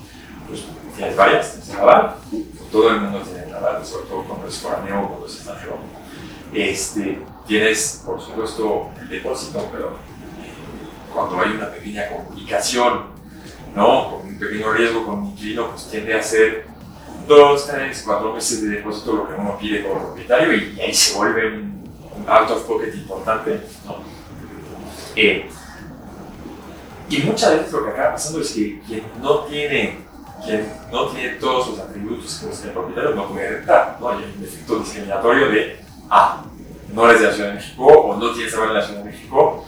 pues 0.46 0.64
tienes 0.96 1.16
varias, 1.16 1.52
tienes 1.52 1.70
el 1.70 1.80
aval, 1.80 2.14
todo 2.72 2.90
el 2.90 3.00
mundo 3.00 3.20
tiene 3.20 3.44
el 3.44 3.54
aval, 3.54 3.84
sobre 3.84 4.06
todo 4.06 4.24
cuando 4.24 4.46
es 4.46 4.58
foráneo 4.58 5.02
o 5.02 5.08
cuando 5.08 5.26
es 5.26 5.34
extranjero. 5.34 5.78
Este, 6.52 7.22
tienes, 7.46 8.02
por 8.04 8.20
supuesto, 8.20 8.90
el 9.00 9.08
depósito, 9.08 9.68
pero 9.72 9.88
eh, 9.88 10.52
cuando 11.12 11.40
hay 11.40 11.52
una 11.52 11.70
pequeña 11.70 12.08
complicación, 12.08 13.18
¿no? 13.74 14.10
Con 14.10 14.28
un 14.28 14.38
pequeño 14.38 14.72
riesgo 14.72 15.04
con 15.04 15.18
un 15.20 15.26
inquilino, 15.26 15.70
pues 15.70 15.88
tiende 15.90 16.14
a 16.14 16.22
ser 16.22 16.66
dos, 17.26 17.66
tres, 17.66 18.02
cuatro 18.04 18.32
meses 18.32 18.62
de 18.62 18.68
depósito 18.68 19.12
lo 19.12 19.28
que 19.28 19.34
uno 19.34 19.58
pide 19.58 19.82
como 19.86 20.06
propietario 20.06 20.54
y, 20.54 20.80
ahí 20.80 20.94
se 20.94 21.16
vuelve 21.16 21.48
un, 21.48 21.84
out 22.26 22.50
of 22.50 22.62
pocket 22.64 22.94
importante. 22.94 23.60
¿no? 23.86 23.96
Eh, 25.14 25.48
y 27.08 27.22
muchas 27.22 27.56
veces 27.56 27.72
lo 27.72 27.84
que 27.84 27.90
acaba 27.90 28.12
pasando 28.12 28.40
es 28.40 28.52
que 28.52 28.80
quien 28.86 29.02
no 29.20 29.40
tiene, 29.40 29.98
quien 30.44 30.68
no 30.92 31.06
tiene 31.08 31.30
todos 31.36 31.68
los 31.70 31.78
atributos 31.78 32.38
que 32.38 32.46
busca 32.46 32.66
el 32.66 32.72
propietario 32.72 33.10
no 33.14 33.28
puede 33.28 33.48
rentar. 33.50 33.96
¿no? 34.00 34.08
Hay 34.10 34.34
un 34.36 34.44
efecto 34.44 34.78
discriminatorio 34.80 35.48
de, 35.48 35.80
ah, 36.10 36.44
no 36.92 37.08
eres 37.08 37.20
de 37.20 37.26
la 37.28 37.32
Ciudad 37.32 37.48
de 37.50 37.54
México 37.54 37.84
o 37.86 38.16
no 38.16 38.32
tienes 38.32 38.52
trabajo 38.52 38.72
en 38.72 38.78
la 38.78 38.86
Ciudad 38.86 39.04
de 39.04 39.10
México, 39.10 39.66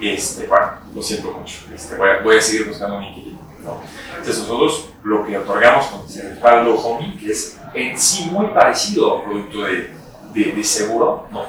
este, 0.00 0.46
bueno, 0.48 0.66
lo 0.94 1.02
siento 1.02 1.30
mucho, 1.30 1.58
este, 1.72 1.96
voy, 1.96 2.10
a, 2.10 2.22
voy, 2.22 2.36
a, 2.36 2.40
seguir 2.40 2.66
buscando 2.66 2.96
un 2.96 3.04
inquilino. 3.04 3.38
¿no? 3.62 3.80
Entonces 4.10 4.38
nosotros 4.40 4.88
lo 5.04 5.24
que 5.24 5.38
otorgamos 5.38 5.86
con 5.86 6.06
ese 6.06 6.28
respaldo 6.28 6.74
homing, 6.74 7.16
que 7.18 7.30
es 7.30 7.56
en 7.72 7.96
sí 7.96 8.28
muy 8.30 8.48
parecido 8.48 9.10
a 9.10 9.14
un 9.16 9.24
producto 9.24 9.62
de, 9.62 9.92
de, 10.34 10.52
de 10.52 10.64
seguro, 10.64 11.28
¿no? 11.30 11.44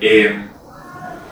Eh, 0.00 0.48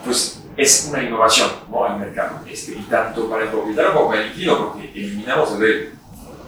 pues 0.05 0.40
es 0.61 0.89
una 0.91 1.03
innovación 1.03 1.51
¿no? 1.71 1.85
al 1.85 1.99
mercado, 1.99 2.41
este, 2.47 2.73
y 2.73 2.83
tanto 2.83 3.31
para 3.31 3.45
el 3.45 3.49
propietario 3.49 3.95
como 3.95 4.09
para 4.09 4.21
el 4.21 4.29
inquilino, 4.29 4.59
porque 4.73 4.91
eliminamos 4.95 5.53
el 5.53 5.61
riesgo. 5.61 5.97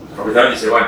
El 0.09 0.15
propietario 0.15 0.51
dice, 0.51 0.69
bueno, 0.69 0.87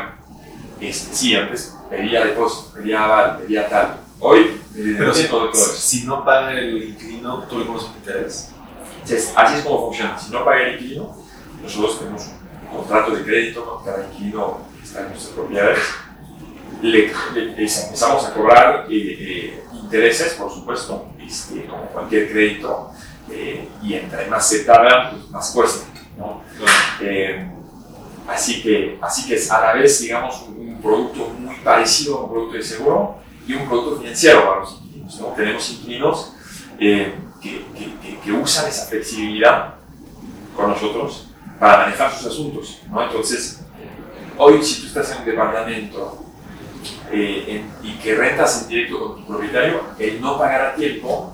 este, 0.79 1.15
sí, 1.15 1.35
antes 1.35 1.75
pedía 1.89 2.23
depósito, 2.23 2.73
pedía 2.75 3.03
aval, 3.03 3.39
pedía 3.39 3.67
tal. 3.67 3.97
Hoy, 4.19 4.61
eh, 4.75 4.95
pero 4.97 5.13
si, 5.13 5.27
todo, 5.27 5.49
todo 5.49 5.65
si 5.65 6.05
no 6.05 6.23
paga 6.23 6.51
el 6.53 6.83
inquilino, 6.83 7.43
¿tú 7.49 7.59
le 7.59 7.65
pones 7.65 7.85
interés? 7.97 8.49
Entonces, 8.93 9.33
así 9.35 9.55
es 9.57 9.63
como 9.63 9.88
funciona. 9.88 10.19
Si 10.19 10.31
no 10.31 10.45
paga 10.45 10.61
el 10.61 10.75
inquilino, 10.75 11.17
nosotros 11.63 11.99
tenemos 11.99 12.27
un 12.27 12.77
contrato 12.77 13.11
de 13.15 13.23
crédito 13.23 13.65
con 13.65 13.83
cada 13.83 14.05
inquilino 14.05 14.59
que 14.77 14.83
está 14.83 15.01
en 15.01 15.09
nuestras 15.09 15.33
propiedades. 15.33 15.79
Le, 16.81 17.11
le, 17.33 17.45
le 17.45 17.63
empezamos 17.63 18.25
a 18.25 18.33
cobrar 18.33 18.85
eh, 18.89 19.17
eh, 19.19 19.63
intereses, 19.81 20.33
por 20.33 20.51
supuesto, 20.51 21.07
este, 21.25 21.65
como 21.65 21.85
cualquier 21.88 22.31
crédito, 22.31 22.91
eh, 23.29 23.67
y 23.81 23.93
entre 23.95 24.27
más 24.27 24.47
se 24.47 24.63
tarda, 24.63 25.11
pues 25.11 25.29
más 25.29 25.51
cuesta. 25.51 25.88
¿no? 26.17 26.41
Eh, 27.01 27.47
así, 28.27 28.61
que, 28.61 28.97
así 29.01 29.27
que 29.27 29.35
es 29.35 29.51
a 29.51 29.61
la 29.61 29.73
vez, 29.73 29.99
digamos, 30.01 30.43
un, 30.47 30.69
un, 30.69 30.81
producto 30.81 31.29
muy 31.39 31.55
parecido 31.57 32.17
a 32.17 32.23
un 32.23 32.31
producto 32.31 32.57
de 32.57 32.63
seguro 32.63 33.15
y 33.47 33.53
un 33.53 33.67
producto 33.67 33.97
financiero 33.97 34.45
para 34.45 34.59
los 34.61 34.73
inquilinos. 34.73 35.19
¿no? 35.19 35.27
Tenemos 35.27 35.69
inquilinos 35.71 36.33
eh, 36.79 37.13
que, 37.41 37.65
que, 37.75 38.19
que, 38.19 38.31
usan 38.31 38.67
esa 38.67 38.85
flexibilidad 38.85 39.75
con 40.55 40.69
nosotros 40.69 41.27
para 41.59 41.85
manejar 41.85 42.11
sus 42.13 42.27
asuntos. 42.27 42.81
¿no? 42.89 43.03
Entonces, 43.03 43.63
hoy 44.38 44.63
si 44.63 44.81
tú 44.81 44.88
estás 44.88 45.11
en 45.11 45.19
un 45.19 45.25
departamento 45.25 46.25
eh, 47.11 47.45
en, 47.83 47.88
y 47.88 47.93
que 47.97 48.15
rentas 48.15 48.63
en 48.63 48.67
directo 48.67 48.99
con 48.99 49.15
tu 49.17 49.27
propietario, 49.27 49.81
el 49.97 50.21
no 50.21 50.38
pagar 50.38 50.61
a 50.61 50.75
tiempo 50.75 51.33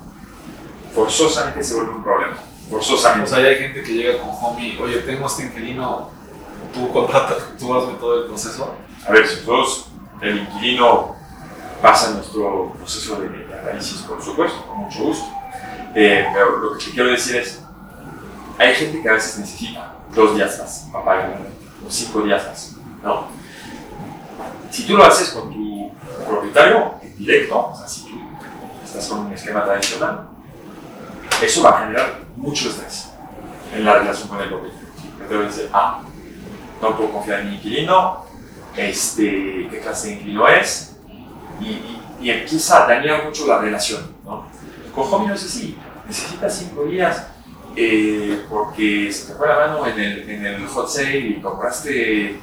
forzosamente 0.94 1.64
se 1.64 1.76
vuelve 1.76 1.92
un 1.92 2.04
problema. 2.04 2.38
Forzosamente. 2.70 3.32
O 3.32 3.36
sea, 3.36 3.46
hay 3.46 3.56
gente 3.58 3.84
que 3.84 3.94
llega 3.94 4.20
con 4.20 4.30
homie, 4.30 4.80
oye, 4.82 4.98
tengo 5.00 5.28
este 5.28 5.44
inquilino, 5.44 6.10
tú 6.74 6.92
contratas, 6.92 7.38
tú 7.60 7.74
hazme 7.74 7.94
todo 7.96 8.24
el 8.24 8.28
proceso. 8.28 8.76
A 9.08 9.12
ver, 9.12 9.28
si 9.28 9.42
nosotros, 9.42 9.88
el 10.22 10.40
inquilino 10.40 11.16
pasa 11.82 12.12
nuestro 12.12 12.74
proceso 12.78 13.20
de, 13.22 13.48
análisis, 13.62 14.02
por 14.02 14.22
supuesto, 14.22 14.66
con 14.68 14.80
mucho 14.80 15.00
gusto. 15.04 15.26
Eh, 15.96 16.26
pero 16.34 16.58
lo 16.58 16.78
que 16.78 16.86
te 16.86 16.92
quiero 16.92 17.10
decir 17.10 17.36
es, 17.36 17.62
hay 18.58 18.76
gente 18.76 19.02
que 19.02 19.10
a 19.10 19.14
veces 19.14 19.40
necesita 19.40 19.96
dos 20.14 20.36
días 20.36 20.60
más 20.60 20.88
para 20.92 21.06
pagar 21.06 21.38
o 21.86 21.90
cinco 21.90 22.22
días 22.22 22.46
más, 22.48 22.76
¿no? 23.04 23.28
Si 24.70 24.86
tú 24.86 24.96
lo 24.96 25.04
haces 25.04 25.30
con 25.30 25.52
tu 25.52 25.92
propietario 26.28 26.96
en 27.02 27.18
directo, 27.18 27.72
o 27.72 27.76
sea, 27.76 27.88
si 27.88 28.06
tú 28.06 28.20
estás 28.86 29.08
con 29.08 29.20
un 29.20 29.34
esquema 29.34 29.66
tradicional, 29.66 30.30
eso 31.42 31.64
va 31.64 31.72
a 31.72 31.80
generar 31.80 32.22
mucho 32.36 32.70
estrés 32.70 33.10
en 33.74 33.86
la 33.86 34.00
relación 34.00 34.28
con 34.28 34.42
el 34.42 34.50
propietario. 34.50 34.88
Propietario 35.18 35.48
dice, 35.48 35.70
ah, 35.74 36.02
no 36.82 36.98
puedo 36.98 37.12
confiar 37.12 37.42
en 37.42 37.50
mi 37.50 37.56
inquilino, 37.56 38.26
este, 38.76 39.68
qué 39.70 39.80
clase 39.82 40.08
de 40.08 40.14
inquilino 40.14 40.48
es, 40.48 40.96
y, 41.60 41.66
y, 41.66 42.02
y 42.22 42.30
empieza 42.32 42.84
a 42.84 42.88
dañar 42.88 43.26
mucho 43.26 43.48
la 43.48 43.60
relación. 43.60 44.16
¿no? 44.24 44.46
Con 44.94 45.06
Hobby 45.06 45.28
no 45.28 45.34
es 45.34 45.44
así, 45.44 45.78
necesitas 46.08 46.58
cinco 46.58 46.84
días 46.86 47.28
eh, 47.76 48.44
porque 48.50 49.12
se 49.12 49.28
te 49.28 49.34
fue 49.34 49.48
la 49.48 49.56
mano 49.56 49.88
en 49.88 50.00
el, 50.00 50.30
en 50.30 50.46
el 50.46 50.68
hot 50.68 50.90
sale 50.90 51.18
y 51.18 51.42
compraste, 51.42 52.40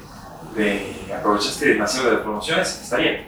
aprovechaste 1.15 1.67
demasiado 1.67 2.07
de 2.07 2.13
las 2.15 2.21
promociones, 2.23 2.81
está 2.81 2.97
bien. 2.97 3.27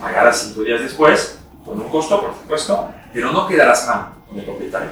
Pagarás 0.00 0.40
cinco 0.42 0.62
días 0.62 0.80
después, 0.80 1.38
con 1.64 1.80
un 1.80 1.88
costo, 1.90 2.20
por 2.20 2.34
supuesto, 2.34 2.88
pero 3.12 3.32
no 3.32 3.46
quedarás 3.46 3.86
mal 3.86 4.17
con 4.28 4.38
el 4.38 4.44
propietario. 4.44 4.90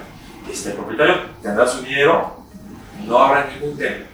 Este, 0.51 0.71
el 0.71 0.77
propietario 0.77 1.15
tendrá 1.43 1.67
su 1.67 1.83
dinero, 1.83 2.37
no 3.07 3.19
habrá 3.19 3.49
ningún 3.51 3.77
tema. 3.77 4.07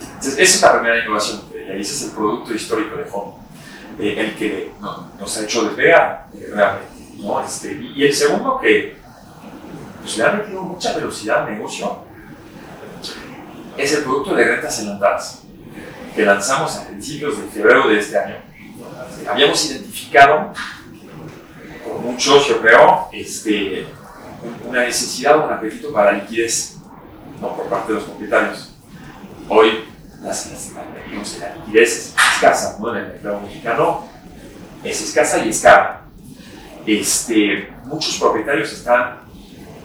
Entonces, 0.00 0.38
esa 0.38 0.56
es 0.56 0.62
la 0.62 0.72
primera 0.80 1.04
innovación, 1.04 1.42
y 1.52 1.80
ese 1.80 1.94
es 1.94 2.02
el 2.04 2.10
producto 2.12 2.54
histórico 2.54 2.96
de 2.96 3.06
Home, 3.10 3.32
eh, 3.98 4.14
el 4.18 4.34
que 4.36 4.72
no, 4.80 5.10
nos 5.18 5.36
ha 5.36 5.44
hecho 5.44 5.64
despegar 5.64 6.28
eh, 6.34 6.50
realmente. 6.52 6.86
¿no? 7.18 7.40
Este, 7.42 7.72
y, 7.72 8.04
el 8.04 8.14
segundo 8.14 8.58
que 8.60 8.96
pues, 10.00 10.18
le 10.18 10.24
ha 10.24 10.32
metido 10.32 10.62
mucha 10.62 10.92
velocidad 10.94 11.44
al 11.44 11.54
negocio 11.54 12.04
es 13.76 13.92
el 13.94 14.02
producto 14.04 14.34
de 14.34 14.44
rentas 14.44 14.78
enlatadas, 14.80 15.42
que 16.14 16.24
lanzamos 16.24 16.76
a 16.76 16.86
principios 16.88 17.38
de 17.38 17.48
febrero 17.48 17.88
de 17.88 17.98
este 17.98 18.18
año. 18.18 18.36
Habíamos 19.28 19.64
identificado 19.70 20.52
con 21.84 22.04
muchos, 22.04 22.48
yo 22.48 22.60
creo, 22.60 23.08
este, 23.12 23.86
una 24.68 24.84
necesidad 24.84 25.38
o 25.38 25.46
un 25.46 25.52
apetito 25.52 25.92
para 25.92 26.12
liquidez 26.12 26.78
¿no? 27.40 27.56
por 27.56 27.66
parte 27.66 27.92
de 27.92 27.98
los 27.98 28.08
propietarios. 28.08 28.74
Hoy 29.48 29.84
las, 30.22 30.50
las, 30.50 30.72
la 31.40 31.56
liquidez 31.56 31.90
es 31.90 32.14
escasa 32.34 32.78
¿no? 32.80 32.96
en 32.96 33.04
el 33.04 33.08
mercado 33.12 33.40
mexicano, 33.40 34.08
es 34.84 35.02
escasa 35.02 35.44
y 35.44 35.50
es 35.50 35.60
cara. 35.60 36.02
Este, 36.86 37.72
muchos 37.84 38.18
propietarios 38.18 38.72
están 38.72 39.20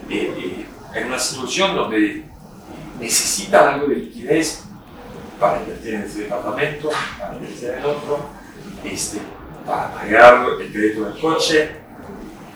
eh, 0.09 0.33
eh, 0.37 0.65
en 0.95 1.07
una 1.07 1.19
situación 1.19 1.75
donde 1.75 2.25
necesitan 2.99 3.75
algo 3.75 3.87
de 3.87 3.95
liquidez 3.95 4.63
para 5.39 5.59
invertir 5.59 5.95
en 5.95 6.01
este 6.01 6.21
departamento, 6.21 6.89
para 7.19 7.35
invertir 7.35 7.69
en 7.69 7.85
otro, 7.85 8.29
este, 8.83 9.19
para 9.65 9.93
pagar 9.93 10.45
el 10.59 10.71
crédito 10.71 11.05
del 11.05 11.19
coche, 11.19 11.71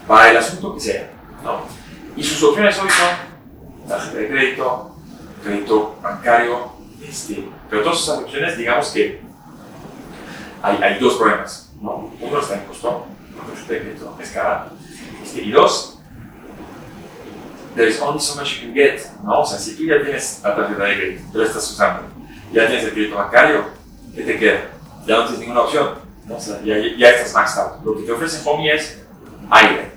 para 0.07 0.31
el 0.31 0.37
asunto 0.37 0.73
que 0.73 0.79
sea. 0.79 1.11
¿no? 1.43 1.80
Y 2.15 2.23
sus 2.23 2.43
opciones 2.43 2.77
hoy 2.79 2.89
son 2.89 3.87
tarjeta 3.87 4.17
de 4.17 4.27
crédito, 4.27 4.95
crédito 5.43 5.95
bancario, 6.01 6.71
este, 7.01 7.47
pero 7.69 7.83
todas 7.83 8.01
esas 8.01 8.19
opciones, 8.19 8.57
digamos 8.57 8.89
que 8.89 9.21
hay, 10.61 10.77
hay 10.81 10.99
dos 10.99 11.15
problemas. 11.15 11.71
¿no? 11.81 12.11
Uno 12.19 12.39
está 12.39 12.55
en 12.55 12.65
costo, 12.65 13.05
la 13.35 13.43
tarjeta 13.45 13.73
de 13.73 13.81
crédito 13.81 14.17
es 14.19 14.29
cara. 14.31 14.67
Este, 15.23 15.41
y 15.41 15.51
dos, 15.51 15.99
there 17.75 17.89
is 17.89 18.01
only 18.01 18.19
so 18.19 18.35
much 18.35 18.59
you 18.59 18.67
can 18.67 18.73
get. 18.73 19.01
¿no? 19.23 19.41
O 19.41 19.45
sea, 19.45 19.57
si 19.57 19.75
tú 19.75 19.83
ya 19.83 20.01
tienes 20.03 20.41
la 20.43 20.55
tarjeta 20.55 20.83
de 20.83 20.95
crédito, 20.95 21.23
tú 21.31 21.37
la 21.39 21.45
estás 21.45 21.71
usando, 21.71 22.03
ya 22.51 22.67
tienes 22.67 22.85
el 22.85 22.91
crédito 22.91 23.15
bancario, 23.15 23.65
¿qué 24.15 24.23
te 24.23 24.37
queda? 24.37 24.59
Ya 25.07 25.17
no 25.17 25.23
tienes 25.23 25.39
ninguna 25.39 25.61
opción. 25.61 25.95
¿no? 26.25 26.35
O 26.35 26.39
sea, 26.39 26.61
ya, 26.61 26.75
ya 26.97 27.09
estás 27.09 27.33
maxed 27.33 27.61
out. 27.61 27.83
Lo 27.83 27.95
que 27.95 28.03
te 28.03 28.11
ofrece 28.11 28.47
Homey 28.47 28.69
es 28.69 29.01
aire. 29.49 29.91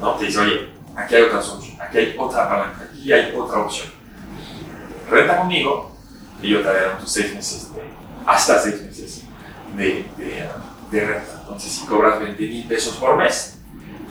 ¿no? 0.00 0.14
Te 0.14 0.24
dice, 0.24 0.40
oye, 0.40 0.71
aquí 0.96 1.14
hay 1.14 1.22
otra 1.22 1.42
solución, 1.42 1.76
aquí 1.80 1.98
hay 1.98 2.16
otra 2.18 2.48
palanca, 2.48 2.88
aquí 2.90 3.12
hay 3.12 3.34
otra 3.34 3.60
opción. 3.60 3.88
Renta 5.10 5.38
conmigo 5.38 5.92
y 6.40 6.50
yo 6.50 6.58
te 6.58 6.64
daré 6.64 6.80
tus 7.00 7.10
seis 7.10 7.34
meses, 7.34 7.74
de, 7.74 7.82
hasta 8.26 8.58
seis 8.58 8.82
meses 8.82 9.22
de, 9.76 10.04
renta. 10.90 11.40
Entonces, 11.40 11.72
si 11.72 11.86
cobras 11.86 12.20
20 12.20 12.42
mil 12.42 12.66
pesos 12.66 12.96
por 12.96 13.16
mes, 13.16 13.58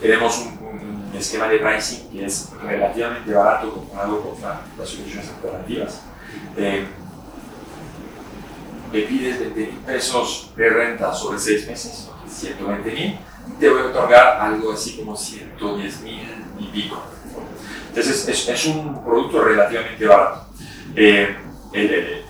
tenemos 0.01 0.37
un, 0.39 0.61
esquema 1.17 1.49
de 1.49 1.59
pricing 1.59 2.09
que 2.09 2.25
es 2.25 2.49
relativamente 2.63 3.33
barato 3.33 3.69
comparado 3.71 4.21
con 4.21 4.41
las 4.41 4.89
soluciones 4.89 5.29
alternativas. 5.29 6.01
Eh, 6.57 6.87
me 8.91 9.01
pides 9.01 9.39
20 9.39 9.59
mil 9.59 9.79
pesos 9.85 10.51
de 10.55 10.69
renta 10.69 11.13
sobre 11.13 11.37
seis 11.37 11.67
meses, 11.67 12.09
120 12.27 12.91
mil, 12.91 13.19
te 13.59 13.69
voy 13.69 13.81
a 13.81 13.85
otorgar 13.85 14.41
algo 14.41 14.71
así 14.71 14.97
como 14.97 15.15
110 15.15 16.01
mil 16.01 16.40
y 16.61 16.67
pico. 16.67 17.01
Entonces 17.89 18.47
es, 18.47 18.65
un 18.67 19.03
producto 19.03 19.43
relativamente 19.43 20.05
barato. 20.05 20.47
Eh, 20.95 21.35
el, 21.73 22.23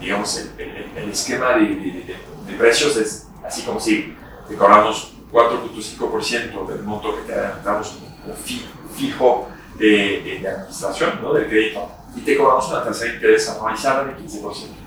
digamos, 0.00 0.46
el, 0.58 1.10
esquema 1.10 1.56
de, 1.56 2.16
precios 2.58 2.96
es 2.96 3.26
así 3.44 3.62
como 3.62 3.78
si 3.80 4.14
te 4.48 4.54
cobramos 4.56 5.12
4.5% 5.32 6.66
del 6.66 6.82
monto 6.82 7.14
que 7.16 7.32
te 7.32 7.38
damos 7.64 7.98
fijo 8.94 9.48
de, 9.78 10.38
de 10.40 10.48
administración 10.48 11.20
¿no? 11.22 11.34
del 11.34 11.48
crédito 11.48 11.88
y 12.16 12.20
te 12.20 12.36
cobramos 12.36 12.68
una 12.68 12.82
tasa 12.82 13.04
de 13.04 13.14
interés 13.14 13.48
anualizada 13.50 14.04
de 14.04 14.16
15%. 14.16 14.85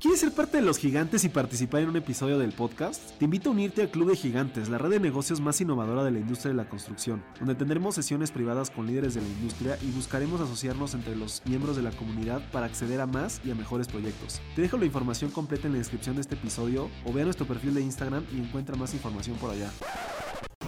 ¿Quieres 0.00 0.20
ser 0.20 0.30
parte 0.30 0.58
de 0.58 0.62
los 0.62 0.78
gigantes 0.78 1.24
y 1.24 1.28
participar 1.28 1.80
en 1.80 1.88
un 1.88 1.96
episodio 1.96 2.38
del 2.38 2.52
podcast? 2.52 3.18
Te 3.18 3.24
invito 3.24 3.48
a 3.48 3.52
unirte 3.52 3.82
al 3.82 3.90
Club 3.90 4.10
de 4.10 4.16
Gigantes, 4.16 4.68
la 4.68 4.78
red 4.78 4.90
de 4.90 5.00
negocios 5.00 5.40
más 5.40 5.60
innovadora 5.60 6.04
de 6.04 6.12
la 6.12 6.20
industria 6.20 6.52
de 6.52 6.56
la 6.56 6.68
construcción, 6.68 7.24
donde 7.40 7.56
tendremos 7.56 7.96
sesiones 7.96 8.30
privadas 8.30 8.70
con 8.70 8.86
líderes 8.86 9.14
de 9.14 9.22
la 9.22 9.26
industria 9.26 9.76
y 9.82 9.90
buscaremos 9.90 10.40
asociarnos 10.40 10.94
entre 10.94 11.16
los 11.16 11.42
miembros 11.46 11.74
de 11.74 11.82
la 11.82 11.90
comunidad 11.90 12.48
para 12.52 12.66
acceder 12.66 13.00
a 13.00 13.06
más 13.06 13.40
y 13.44 13.50
a 13.50 13.56
mejores 13.56 13.88
proyectos. 13.88 14.40
Te 14.54 14.62
dejo 14.62 14.76
la 14.76 14.84
información 14.84 15.32
completa 15.32 15.66
en 15.66 15.72
la 15.72 15.78
descripción 15.78 16.14
de 16.14 16.20
este 16.20 16.36
episodio 16.36 16.88
o 17.04 17.12
ve 17.12 17.22
a 17.22 17.24
nuestro 17.24 17.48
perfil 17.48 17.74
de 17.74 17.80
Instagram 17.80 18.24
y 18.32 18.38
encuentra 18.38 18.76
más 18.76 18.94
información 18.94 19.36
por 19.38 19.50
allá. 19.50 19.72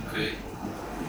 Ok, 0.08 0.18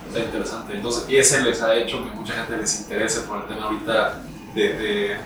está 0.10 0.20
interesante. 0.20 0.76
Entonces, 0.76 1.06
ese 1.10 1.42
les 1.44 1.60
ha 1.64 1.74
hecho 1.74 2.04
que 2.04 2.12
mucha 2.12 2.34
gente 2.34 2.56
les 2.56 2.82
interese 2.82 3.22
por 3.22 3.42
el 3.42 3.48
tema 3.48 3.64
ahorita 3.64 4.22
de, 4.54 5.18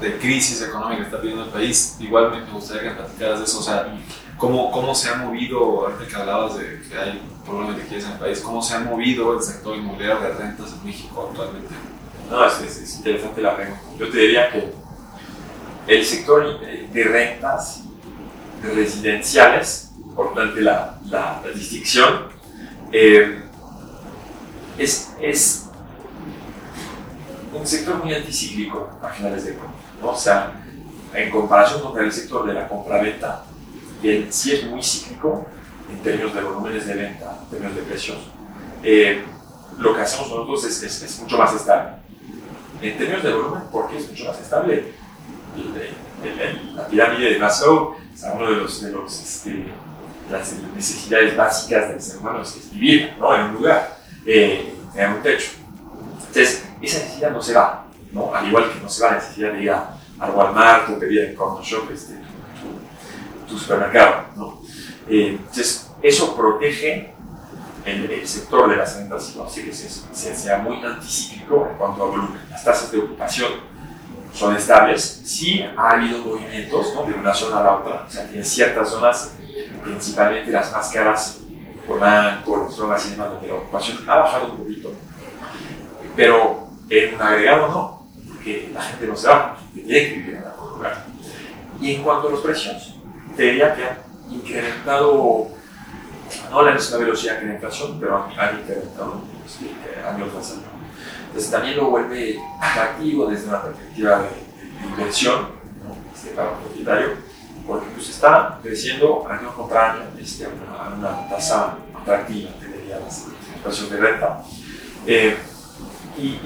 de 0.00 0.18
crisis 0.18 0.60
económica 0.62 0.98
que 0.98 1.04
está 1.04 1.16
viviendo 1.18 1.44
el 1.44 1.50
país. 1.50 1.96
Igual 2.00 2.30
me, 2.30 2.50
gustaría 2.52 2.90
que 2.90 2.96
platicaras 3.00 3.38
de 3.40 3.44
eso, 3.44 3.58
o 3.60 3.62
sea, 3.62 3.96
cómo, 4.36 4.70
cómo 4.70 4.94
se 4.94 5.08
ha 5.10 5.16
movido, 5.16 5.58
ahorita 5.86 6.06
que 6.06 6.16
hablabas 6.16 6.58
de 6.58 6.82
que 6.88 6.98
hay 6.98 7.22
problemas 7.46 7.76
de 7.76 7.82
crisis 7.84 8.04
en 8.06 8.12
el 8.12 8.18
país, 8.18 8.40
cómo 8.40 8.62
se 8.62 8.74
ha 8.74 8.80
movido 8.80 9.36
el 9.36 9.42
sector 9.42 9.76
inmobiliario 9.76 10.20
de 10.20 10.34
rentas 10.34 10.72
en 10.72 10.84
México 10.84 11.28
actualmente. 11.30 11.74
No, 12.30 12.44
es, 12.46 12.60
es- 12.60 12.78
es 12.78 12.96
interesante 12.96 13.40
la 13.42 13.56
pregunta. 13.56 13.80
Yo 13.98 14.08
te 14.10 14.18
diría 14.18 14.50
que 14.50 14.72
el 15.86 16.04
sector 16.04 16.60
de 16.60 17.04
rentas 17.04 17.82
residenciales, 18.62 19.90
importante 20.02 20.60
la, 20.62 20.98
la, 21.06 21.42
la 21.44 21.50
distinción, 21.52 22.28
eh, 22.92 23.40
es, 24.78 25.12
es 25.20 25.66
un 27.52 27.66
sector 27.66 28.02
muy 28.02 28.14
anticíclico 28.14 28.88
a 29.02 29.08
finales 29.08 29.44
de 29.44 29.54
cuentas. 29.54 29.73
O 30.04 30.16
sea, 30.16 30.52
en 31.14 31.30
comparación 31.30 31.82
con 31.82 31.98
el 31.98 32.12
sector 32.12 32.46
de 32.46 32.54
la 32.54 32.68
compraventa, 32.68 33.44
que 34.02 34.26
sí 34.30 34.52
es 34.52 34.64
muy 34.64 34.82
cíclico 34.82 35.46
en 35.90 35.98
términos 36.02 36.34
de 36.34 36.42
volúmenes 36.42 36.86
de 36.86 36.94
venta, 36.94 37.38
en 37.42 37.50
términos 37.50 37.76
de 37.76 37.82
precios, 37.82 38.18
eh, 38.82 39.24
lo 39.78 39.94
que 39.94 40.02
hacemos 40.02 40.28
nosotros 40.28 40.64
es, 40.64 40.82
es, 40.82 41.02
es 41.02 41.20
mucho 41.20 41.38
más 41.38 41.54
estable. 41.54 41.90
En 42.82 42.98
términos 42.98 43.22
de 43.22 43.32
volumen, 43.32 43.62
¿por 43.72 43.88
qué 43.88 43.98
es 43.98 44.08
mucho 44.08 44.26
más 44.26 44.40
estable? 44.40 44.92
La 46.74 46.86
pirámide 46.86 47.34
de 47.34 47.38
Maslow, 47.38 47.94
o 47.94 48.16
sea, 48.16 48.32
uno 48.32 48.50
de 48.50 48.56
los, 48.56 48.82
de 48.82 48.92
este, 49.06 49.64
las 50.30 50.52
necesidades 50.74 51.36
básicas 51.36 51.88
del 51.88 52.00
ser 52.00 52.18
humano 52.18 52.42
es, 52.42 52.70
vivir 52.72 53.14
¿no? 53.18 53.34
en 53.34 53.42
un 53.42 53.54
lugar, 53.54 53.98
eh, 54.26 54.74
tener 54.92 55.08
un 55.16 55.22
techo. 55.22 55.52
Entonces, 56.18 56.64
esa 56.82 56.98
necesidad 56.98 57.30
no 57.30 57.42
se 57.42 57.54
va, 57.54 57.83
al 58.34 58.48
igual 58.48 58.72
que 58.72 58.80
no 58.80 58.88
se 58.88 59.02
va 59.02 59.10
la 59.10 59.16
necesidad 59.16 59.52
de 59.52 59.62
ir 59.62 59.70
a, 59.70 59.96
al 60.20 60.30
Walmart 60.30 60.90
o 60.90 60.98
pedir 60.98 61.24
en 61.24 61.34
Corner 61.34 61.64
Shop 61.64 61.90
este, 61.92 62.14
tu, 63.48 63.58
supermercado. 63.58 64.24
¿no? 64.36 64.62
Eh, 65.08 65.36
entonces, 65.38 65.90
eso 66.02 66.36
protege 66.36 67.14
el, 67.84 68.26
sector 68.26 68.70
de 68.70 68.76
las 68.76 68.96
rentas, 68.96 69.34
que 69.54 69.72
se, 69.72 69.88
se- 69.88 70.36
sea 70.36 70.58
muy 70.58 70.82
anticíclico 70.84 71.68
en 71.70 71.76
cuanto 71.76 72.02
a 72.02 72.06
volumen. 72.06 72.40
Las 72.50 72.64
tasas 72.64 72.90
de 72.92 72.98
ocupación 72.98 73.52
son 74.32 74.56
estables. 74.56 75.22
Sí 75.24 75.64
ha 75.76 75.90
habido 75.90 76.18
movimientos 76.18 76.94
¿no? 76.94 77.04
de 77.04 77.14
una 77.14 77.34
zona 77.34 77.60
a 77.60 77.62
la 77.64 77.76
otra, 77.76 78.04
o 78.06 78.10
sea, 78.10 78.28
que 78.28 78.38
en 78.38 78.44
ciertas 78.44 78.88
zonas, 78.90 79.32
principalmente 79.82 80.50
las 80.50 80.72
más 80.72 80.90
caras, 80.90 81.40
Polanco, 81.86 82.64
las 82.64 82.74
zonas 82.74 83.06
y 83.06 83.10
demás, 83.10 83.30
donde 83.30 83.48
la 83.48 83.54
ocupación 83.54 83.98
ha 84.08 84.16
bajado 84.16 84.52
un 84.52 84.56
poquito. 84.58 84.90
Pero 86.16 86.68
en 86.88 87.14
un 87.14 87.22
agregado 87.22 87.68
no, 87.68 87.93
porque 88.44 88.70
la 88.74 88.82
gente 88.82 89.06
no 89.06 89.16
se 89.16 89.28
va, 89.28 89.36
la 89.36 89.56
gente 89.56 89.82
tiene 89.88 90.08
que 90.08 90.14
vivir 90.16 90.34
en 90.34 90.44
algún 90.44 90.70
lugar. 90.72 91.04
Y 91.80 91.94
en 91.94 92.02
cuanto 92.02 92.28
a 92.28 92.30
los 92.32 92.40
precios, 92.40 92.94
te 93.36 93.42
diría 93.42 93.74
que 93.74 93.84
han 93.84 93.98
incrementado 94.30 95.48
no 96.50 96.62
la 96.62 96.72
misma 96.72 96.98
velocidad 96.98 97.40
que 97.40 97.46
la 97.46 97.54
inflación, 97.54 97.98
pero 97.98 98.28
han, 98.36 98.60
incrementado 98.60 99.22
año 100.06 100.26
tras 100.26 100.50
año. 100.52 100.62
Entonces 101.26 101.50
también 101.50 101.76
lo 101.76 101.90
vuelve 101.90 102.38
atractivo 102.60 103.26
desde 103.26 103.48
una 103.48 103.62
perspectiva 103.62 104.18
de, 104.18 104.44
inversión 104.86 105.48
este, 106.14 106.30
para 106.30 106.50
un 106.50 106.58
propietario, 106.58 107.08
porque 107.66 107.86
pues 107.94 108.10
está 108.10 108.58
creciendo 108.62 109.26
año 109.26 109.54
contra 109.54 109.92
año 109.92 110.02
este, 110.20 110.44
a, 110.44 110.94
una, 110.94 111.28
tasa 111.30 111.76
atractiva, 111.98 112.50
te 112.60 112.66
diría, 112.66 112.98
las 112.98 113.26
precios 113.62 113.90
de 113.90 113.96
renta. 113.96 114.42
Eh, 115.06 115.36
y, 116.16 116.22
y- 116.22 116.40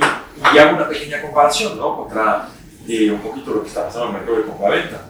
y 0.55 0.59
hago 0.59 0.77
una 0.77 0.89
pequeña 0.89 1.21
comparación 1.21 1.77
¿no? 1.79 1.97
contra 1.97 2.49
eh, 2.87 3.11
un 3.11 3.21
poquito 3.21 3.53
lo 3.53 3.63
que 3.63 3.69
está 3.69 3.85
pasando 3.87 4.09
en 4.09 4.15
el 4.15 4.21
mercado 4.21 4.39
de 4.39 4.45
compraventa, 4.47 5.01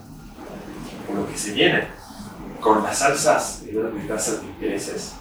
por 1.07 1.17
lo 1.17 1.29
que 1.29 1.37
se 1.39 1.53
viene 1.53 1.87
con 2.61 2.83
las 2.83 3.01
alzas 3.03 3.65
de 3.65 3.73
de 3.73 4.01
tasas 4.09 4.41
de 4.41 4.47
intereses, 4.49 5.15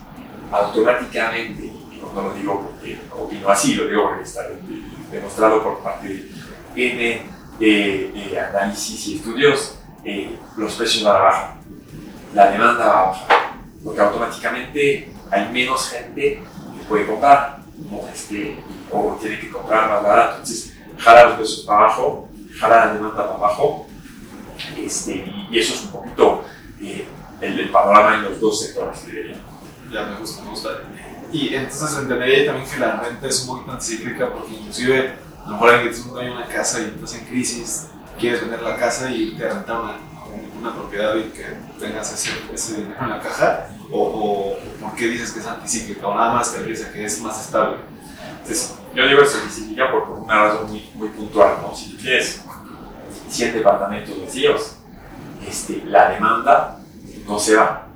automáticamente, 0.52 1.66
y 1.66 2.02
no 2.14 2.22
lo 2.22 2.34
digo 2.34 2.72
porque 2.72 3.00
opino 3.12 3.50
así, 3.50 3.76
lo 3.76 3.88
digo 3.88 4.04
porque 4.10 4.24
está 4.24 4.44
demostrado 5.12 5.62
por 5.64 5.80
parte 5.80 6.08
de 6.08 6.92
N 6.94 7.22
eh, 7.60 8.12
eh, 8.16 8.40
análisis 8.40 9.08
y 9.08 9.16
estudios, 9.18 9.78
eh, 10.04 10.36
los 10.56 10.74
precios 10.76 11.04
van 11.04 11.16
a 11.18 11.20
bajar, 11.20 11.54
la 12.34 12.52
demanda 12.52 12.86
va 12.88 13.00
a 13.02 13.06
bajar, 13.08 13.28
porque 13.84 14.02
automáticamente 14.02 15.12
hay 15.32 15.50
menos 15.52 15.90
gente 15.90 16.42
que 16.42 16.86
puede 16.88 17.06
comprar, 17.06 17.57
¿no? 17.78 18.08
este, 18.14 18.58
o 18.92 19.18
tiene 19.22 19.40
que 19.40 19.50
comprar 19.50 20.02
más 20.02 20.32
entonces 20.32 20.74
jala 20.98 21.26
los 21.26 21.36
precios 21.36 21.66
para 21.66 21.86
abajo, 21.86 22.30
jala 22.60 22.86
la 22.86 22.94
demanda 22.94 23.18
para 23.18 23.36
abajo, 23.36 23.88
este, 24.78 25.26
y, 25.52 25.58
eso 25.58 25.74
es 25.74 25.84
un 25.84 25.92
poquito 25.92 26.44
eh, 26.82 27.08
el, 27.42 27.60
el 27.60 27.70
panorama 27.70 28.16
en 28.16 28.24
los 28.24 28.40
dos 28.40 28.62
sectores, 28.62 29.06
diría. 29.06 29.36
Ya 29.92 30.06
me 30.06 30.20
gusta, 30.20 30.44
me 30.44 30.50
gusta. 30.50 30.70
Y 31.32 31.54
entonces 31.54 31.98
entendería 31.98 32.46
también 32.48 32.70
que 32.70 32.78
la 32.78 32.98
renta 32.98 33.28
es 33.28 33.42
un 33.42 33.48
poquito 33.48 33.72
anticíclica 33.72 34.34
porque 34.34 34.54
inclusive 34.54 35.14
a 35.46 35.46
lo 35.46 35.54
mejor 35.54 35.70
alguien 35.76 35.94
tienes 35.94 36.32
una 36.32 36.48
casa 36.48 36.82
y 36.82 36.86
estás 36.86 37.14
en 37.16 37.26
crisis, 37.26 37.88
quieres 38.20 38.42
vender 38.42 38.62
la 38.62 38.76
casa 38.76 39.12
y 39.12 39.32
te 39.32 39.48
rentar 39.48 39.82
una, 39.82 39.98
una 40.60 40.74
propiedad 40.74 41.16
y 41.16 41.24
que 41.30 41.46
tengas 41.80 42.12
ese, 42.14 42.32
ese 42.54 42.82
dinero 42.82 42.98
en 43.02 43.10
la 43.10 43.22
caja 43.22 43.70
o, 43.92 44.02
o 44.02 44.58
por 44.82 44.96
qué 44.96 45.08
dices 45.08 45.32
que 45.32 45.40
es 45.40 45.48
anticíclica 45.48 46.08
o 46.08 46.16
nada 46.16 46.34
más 46.34 46.52
te 46.52 46.60
refieres 46.60 46.86
a 46.86 46.92
que 46.92 47.06
es 47.06 47.22
más 47.22 47.46
estable. 47.46 47.78
Entonces, 48.42 48.76
yo 48.94 49.08
digo 49.08 49.22
eso 49.22 49.38
significa 49.50 49.92
por 49.92 50.10
una 50.10 50.44
razón 50.44 50.70
muy, 50.70 50.90
muy 50.96 51.10
puntual, 51.10 51.58
¿no? 51.62 51.76
Si 51.76 51.96
tienes 51.98 52.44
100 53.30 53.54
departamentos 53.54 54.20
vacíos, 54.22 54.78
este, 55.48 55.84
la 55.86 56.10
demanda 56.10 56.80
no 57.28 57.40
se 57.40 57.56
va, 57.56 57.88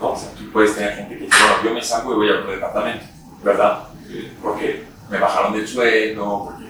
¿no? 0.00 0.12
O 0.12 0.16
sea, 0.16 0.30
tú 0.32 0.50
puedes 0.52 0.74
tener 0.74 0.94
gente 0.94 1.18
que 1.18 1.24
dice, 1.24 1.36
bueno, 1.40 1.64
yo 1.64 1.74
me 1.74 1.82
salgo 1.82 2.12
y 2.12 2.16
voy 2.16 2.30
a 2.30 2.40
otro 2.40 2.50
departamento, 2.52 3.06
¿verdad? 3.42 3.84
Porque 4.42 4.84
me 5.10 5.18
bajaron 5.18 5.52
del 5.52 5.66
sueldo, 5.66 6.44
porque 6.46 6.64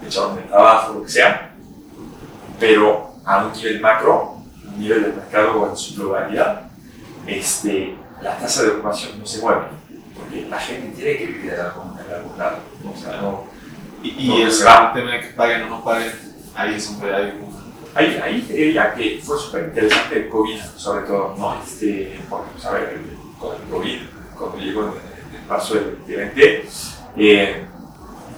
me, 0.00 0.08
echaron 0.08 0.36
del 0.36 0.46
trabajo, 0.46 0.94
lo 0.94 1.02
que 1.02 1.08
sea, 1.08 1.54
pero 2.58 3.14
a 3.24 3.44
un 3.44 3.52
nivel 3.52 3.80
macro, 3.80 4.38
un 4.66 4.78
nivel 4.78 5.02
del 5.02 5.14
mercado 5.14 5.68
en 5.68 5.76
su 5.76 5.94
globalidad, 5.96 6.70
este, 7.26 7.96
la 8.20 8.36
tasa 8.38 8.62
de 8.62 8.68
ocupación 8.70 9.18
no 9.18 9.26
se 9.26 9.40
mueve, 9.40 9.62
porque 10.16 10.46
la 10.48 10.58
gente 10.58 10.94
tiene 10.96 11.18
que 11.18 11.26
vivir 11.26 11.52
en 11.54 11.60
algún, 11.60 11.98
en 11.98 12.14
algún 12.14 12.38
lado, 12.38 12.58
o 12.92 12.96
sea, 12.98 13.20
no, 13.20 13.44
Y, 14.02 14.08
y 14.26 14.28
No, 14.28 14.36
el 14.46 14.66
va. 14.66 14.92
tema 14.92 15.12
de 15.12 15.20
que 15.20 15.26
paguen 15.28 15.62
o 15.62 15.66
no 15.70 15.84
paguen, 15.84 16.12
ahí 16.54 16.78
siempre 16.80 17.14
hay 17.14 17.38
un... 17.40 17.54
Ahí, 17.96 18.20
ahí 18.22 18.40
diría 18.40 18.92
que 18.92 19.20
fue 19.24 19.38
súper 19.38 19.64
interesante 19.66 20.16
el 20.16 20.28
COVID, 20.28 20.58
sobre 20.76 21.06
todo, 21.06 21.34
¿no? 21.38 21.54
Este, 21.62 22.18
porque, 22.28 22.50
pues, 22.52 22.64
a 22.66 22.72
ver, 22.72 22.82
el- 23.00 23.16
con 23.38 23.54
el 23.54 23.62
COVID, 23.70 23.98
cuando 24.36 24.56
llegó 24.58 24.82
en, 24.82 24.88
en 25.40 25.48
marzo 25.48 25.74
del 25.74 25.96
2020, 26.00 26.68
eh, 27.16 27.64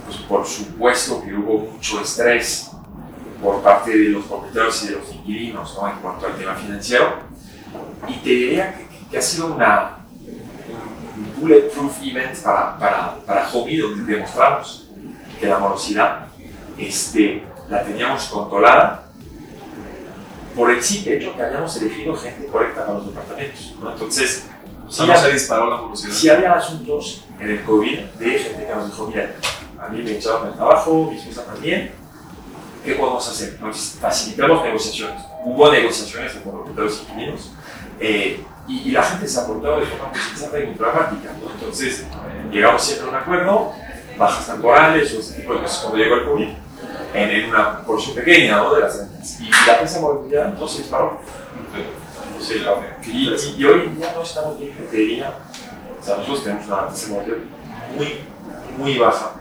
pues 0.04 0.18
por 0.28 0.46
supuesto 0.46 1.22
que 1.24 1.34
hubo 1.34 1.70
mucho 1.72 2.00
estrés 2.00 2.70
por 3.42 3.62
parte 3.62 3.90
de 3.96 4.10
los 4.10 4.24
propietarios 4.26 4.84
y 4.84 4.88
de 4.88 4.92
los 4.96 5.12
inquilinos, 5.14 5.74
¿no? 5.80 5.88
En 5.88 5.96
cuanto 6.00 6.26
al 6.26 6.36
tema 6.36 6.54
financiero. 6.54 7.25
Y 8.08 8.14
te 8.14 8.28
diría 8.30 8.76
que, 8.76 8.86
que 9.10 9.18
ha 9.18 9.22
sido 9.22 9.54
una, 9.54 9.96
un 11.16 11.40
bulletproof 11.40 12.02
event 12.02 12.36
para, 12.42 12.78
para, 12.78 13.16
para 13.26 13.46
Hobby, 13.46 13.78
donde 13.78 14.14
demostramos 14.14 14.88
que 15.40 15.46
la 15.46 15.58
morosidad 15.58 16.26
este, 16.78 17.44
la 17.68 17.82
teníamos 17.82 18.24
controlada 18.26 19.04
por 20.54 20.70
el 20.70 20.82
simple 20.82 21.16
hecho 21.18 21.34
que 21.36 21.42
habíamos 21.42 21.76
elegido 21.76 22.16
gente 22.16 22.46
correcta 22.46 22.86
para 22.86 22.98
los 22.98 23.06
departamentos. 23.08 23.74
¿no? 23.80 23.92
Entonces, 23.92 24.46
O 24.86 24.90
sí, 24.90 25.04
sea, 25.04 25.14
no 25.14 25.20
se 25.20 25.32
disparó 25.32 25.70
la 25.70 25.76
morosidad. 25.82 26.12
si 26.14 26.28
había 26.30 26.52
asuntos 26.54 27.24
en 27.38 27.50
el 27.50 27.62
COVID 27.64 27.98
de 28.18 28.38
gente 28.38 28.66
que 28.66 28.74
nos 28.74 28.86
dijo, 28.86 29.06
mira, 29.08 29.34
a 29.78 29.88
mí 29.88 30.02
me 30.02 30.12
echaron 30.12 30.48
el 30.48 30.54
trabajo, 30.54 31.10
mi 31.10 31.18
esposa 31.18 31.44
también, 31.44 31.92
¿qué 32.84 32.94
podemos 32.94 33.28
hacer? 33.28 33.50
Entonces, 33.50 33.98
facilitamos 34.00 34.62
negociaciones. 34.64 35.22
Hubo 35.44 35.70
negociaciones 35.70 36.32
con 36.42 36.64
y 36.66 37.10
inquilinos 37.10 37.50
eh, 38.00 38.44
y, 38.68 38.88
y 38.88 38.90
la 38.90 39.02
gente 39.02 39.28
se 39.28 39.38
ha 39.38 39.42
aportado 39.42 39.80
de 39.80 39.86
forma 39.86 40.12
muy 40.12 40.60
y 40.60 40.66
muy. 40.66 40.74
¿no? 40.74 41.52
Entonces, 41.52 42.06
llegamos 42.50 42.82
siempre 42.82 43.06
a 43.06 43.10
un 43.10 43.16
acuerdo, 43.16 43.72
bajas 44.18 44.46
temporales 44.46 45.14
o 45.14 45.20
ese 45.20 45.34
tipo 45.40 45.54
de 45.54 45.60
cosas 45.60 45.78
cuando 45.80 45.98
llegó 45.98 46.16
el 46.16 46.24
COVID. 46.24 46.48
en, 47.14 47.48
una 47.48 47.82
porción 47.82 48.16
pequeña 48.16 48.56
¿no? 48.56 48.74
de 48.74 48.80
las 48.80 48.98
ventas. 48.98 49.40
Y 49.40 49.50
la 49.66 49.82
de 49.82 50.00
movilidad 50.00 50.48
entonces 50.48 50.78
disparó. 50.78 51.20
Sí, 52.40 52.62
y, 53.06 53.34
y, 53.58 53.64
hoy 53.64 53.80
en 53.86 53.96
día 53.96 54.12
no 54.14 54.22
estamos 54.22 54.58
bien, 54.58 54.74
diría. 54.92 55.32
O 56.00 56.04
sea, 56.04 56.18
nosotros 56.18 56.44
tenemos 56.44 56.66
una 56.66 56.76
de 56.82 57.06
movilidad 57.08 57.38
muy, 57.96 58.20
muy 58.78 58.98
baja, 58.98 59.32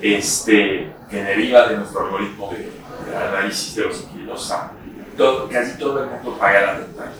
este, 0.00 0.92
que 1.08 1.22
deriva 1.22 1.68
de 1.68 1.76
nuestro 1.76 2.04
algoritmo 2.04 2.50
de, 2.50 2.70
de 3.10 3.16
análisis 3.16 3.76
de 3.76 3.84
los 3.84 4.00
inquilinos. 4.02 4.42
O 4.42 4.44
sea, 4.44 4.72
todo, 5.16 5.48
casi 5.48 5.78
todo 5.78 6.02
el 6.02 6.10
mundo 6.10 6.36
paga 6.38 6.60
la 6.62 6.74
renta. 6.74 7.12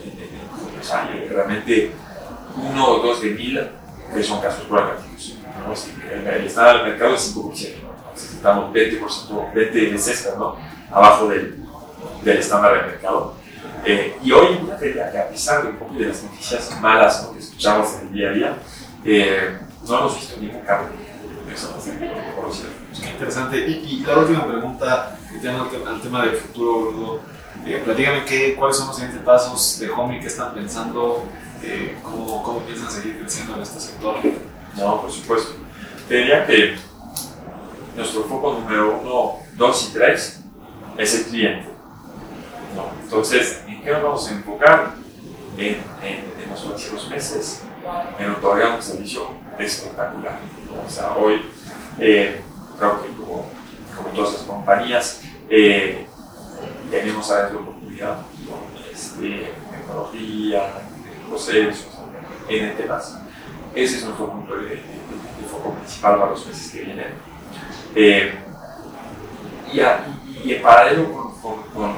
Realmente 1.28 1.92
uno 2.56 2.86
o 2.86 2.98
dos 2.98 3.22
de 3.22 3.30
mil 3.30 3.60
que 4.14 4.22
son 4.22 4.40
casos 4.40 4.64
proactivos. 4.64 5.36
El, 6.10 6.26
el 6.26 6.46
estándar 6.46 6.82
del 6.82 6.92
mercado 6.92 7.14
es 7.14 7.34
5%, 7.34 7.74
estamos 8.14 8.74
20%, 8.74 9.54
20 9.54 9.90
veces 9.90 10.28
¿no? 10.36 10.56
abajo 10.90 11.28
del, 11.28 11.64
del 12.22 12.38
estándar 12.38 12.74
del 12.74 12.86
mercado. 12.86 13.34
Eh, 13.84 14.16
y 14.22 14.30
hoy 14.32 14.60
que 14.78 15.02
a 15.02 15.28
pesar 15.28 15.62
de 15.62 15.70
un 15.70 15.76
poco 15.76 15.94
de 15.94 16.06
las 16.06 16.22
noticias 16.22 16.80
malas 16.80 17.28
que 17.32 17.38
escuchamos 17.38 17.94
en 17.94 18.08
el 18.08 18.12
día 18.12 18.28
a 18.28 18.32
día, 18.32 18.56
eh, 19.04 19.58
no 19.88 19.98
hemos 19.98 20.14
visto 20.14 20.40
ningún 20.40 20.60
cambio. 20.60 20.90
Eso 21.52 21.74
Qué 23.00 23.10
interesante. 23.10 23.58
Y, 23.58 24.00
y, 24.00 24.04
la 24.06 24.18
última 24.18 24.46
pregunta, 24.46 25.18
que 25.30 25.38
tiene 25.38 25.58
al, 25.58 26.00
tema 26.00 26.24
del 26.24 26.36
futuro, 26.36 26.90
Bruno. 26.90 27.18
Eh, 27.66 28.24
qué, 28.26 28.54
cuáles 28.54 28.76
son 28.76 28.88
los 28.88 28.96
siguientes 28.96 29.22
pasos 29.24 29.78
de 29.78 29.90
Homey 29.90 30.20
que 30.20 30.26
están 30.26 30.54
pensando, 30.54 31.24
eh, 31.62 31.96
¿cómo, 32.02 32.42
¿cómo, 32.42 32.60
piensan 32.60 32.90
seguir 32.90 33.20
creciendo 33.20 33.54
en 33.56 33.62
este 33.62 33.80
sector? 33.80 34.16
No, 34.76 35.00
por 35.00 35.12
supuesto. 35.12 35.52
Te 36.08 36.16
diría 36.16 36.46
que 36.46 36.76
nuestro 37.96 38.24
foco 38.24 38.54
número 38.54 38.98
uno, 39.00 39.36
dos 39.56 39.88
y 39.88 39.92
tres 39.92 40.40
es 40.96 41.14
el 41.14 41.24
cliente. 41.26 41.68
¿no? 42.74 42.90
Entonces, 43.02 43.62
¿en 43.66 43.82
qué 43.82 43.90
nos 43.90 44.02
vamos 44.02 44.28
a 44.28 44.32
enfocar? 44.32 44.94
En, 45.56 45.76
en, 46.02 46.42
en 46.42 46.50
los 46.50 46.60
próximos 46.62 47.08
meses, 47.10 47.62
en 48.18 48.30
otorgar 48.30 48.76
un 48.76 48.82
servicio 48.82 49.28
espectacular. 49.58 50.38
O 50.86 50.90
sea, 50.90 51.14
hoy 51.16 51.42
eh, 51.98 52.40
creo 52.78 53.02
que 53.02 53.08
como, 53.08 53.46
como, 53.96 54.08
todas 54.14 54.32
las 54.32 54.42
compañías 54.42 55.20
eh, 55.48 56.06
tenemos 56.92 57.30
a 57.30 57.50
la 57.50 57.58
oportunidad 57.58 58.18
¿no? 58.46 58.92
este, 58.92 59.50
tecnología, 59.70 60.72
procesos, 61.26 61.86
en 62.48 62.76
temas. 62.76 63.18
Ese 63.74 63.96
es 63.96 64.04
nuestro 64.04 64.30
punto 64.30 64.54
de, 64.56 64.62
de, 64.62 64.74
de, 64.76 65.48
foco 65.50 65.72
principal 65.72 66.18
para 66.18 66.30
los 66.32 66.46
meses 66.46 66.70
que 66.70 66.82
vienen. 66.82 67.14
Eh, 67.94 68.34
y, 69.72 69.80
a, 69.80 70.04
y, 70.44 70.52
en 70.52 70.62
paralelo 70.62 71.10
con, 71.12 71.32
con, 71.40 71.62
con, 71.72 71.92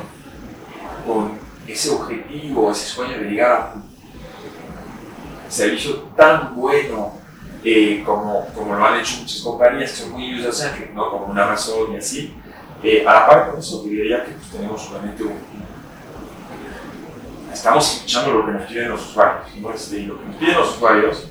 con, 1.04 1.44
ese 1.66 1.90
objetivo, 1.90 2.70
ese 2.70 2.86
sueño 2.86 3.18
de 3.18 3.30
llegar 3.30 3.50
a 3.50 3.74
un 3.74 3.82
servicio 5.48 5.94
tan 6.14 6.54
bueno 6.54 7.14
eh, 7.64 8.02
como, 8.04 8.46
como 8.54 8.76
lo 8.76 8.84
han 8.84 9.00
hecho 9.00 9.16
muchas 9.20 9.40
compañías 9.40 9.90
que 9.90 9.96
son 9.96 10.12
muy 10.12 10.38
user-centric, 10.38 10.92
¿no? 10.92 11.10
como 11.10 11.26
una 11.26 11.56
y 11.92 11.96
así, 11.96 12.34
a 13.06 13.12
la 13.12 13.26
par 13.26 13.50
con 13.50 13.58
eso, 13.58 13.82
diría 13.82 14.24
que 14.24 14.32
pues, 14.32 14.50
tenemos 14.50 14.82
solamente 14.82 15.24
un, 15.24 15.32
estamos 17.54 17.94
escuchando 17.94 18.32
lo 18.32 18.46
que 18.46 18.52
nos 18.52 18.62
piden 18.64 18.90
los 18.90 19.00
usuarios. 19.00 19.56
¿no? 19.56 19.72
Este, 19.72 20.00
lo 20.00 20.18
que 20.18 20.26
nos 20.26 20.36
piden 20.36 20.54
los 20.56 20.76
usuarios 20.76 21.28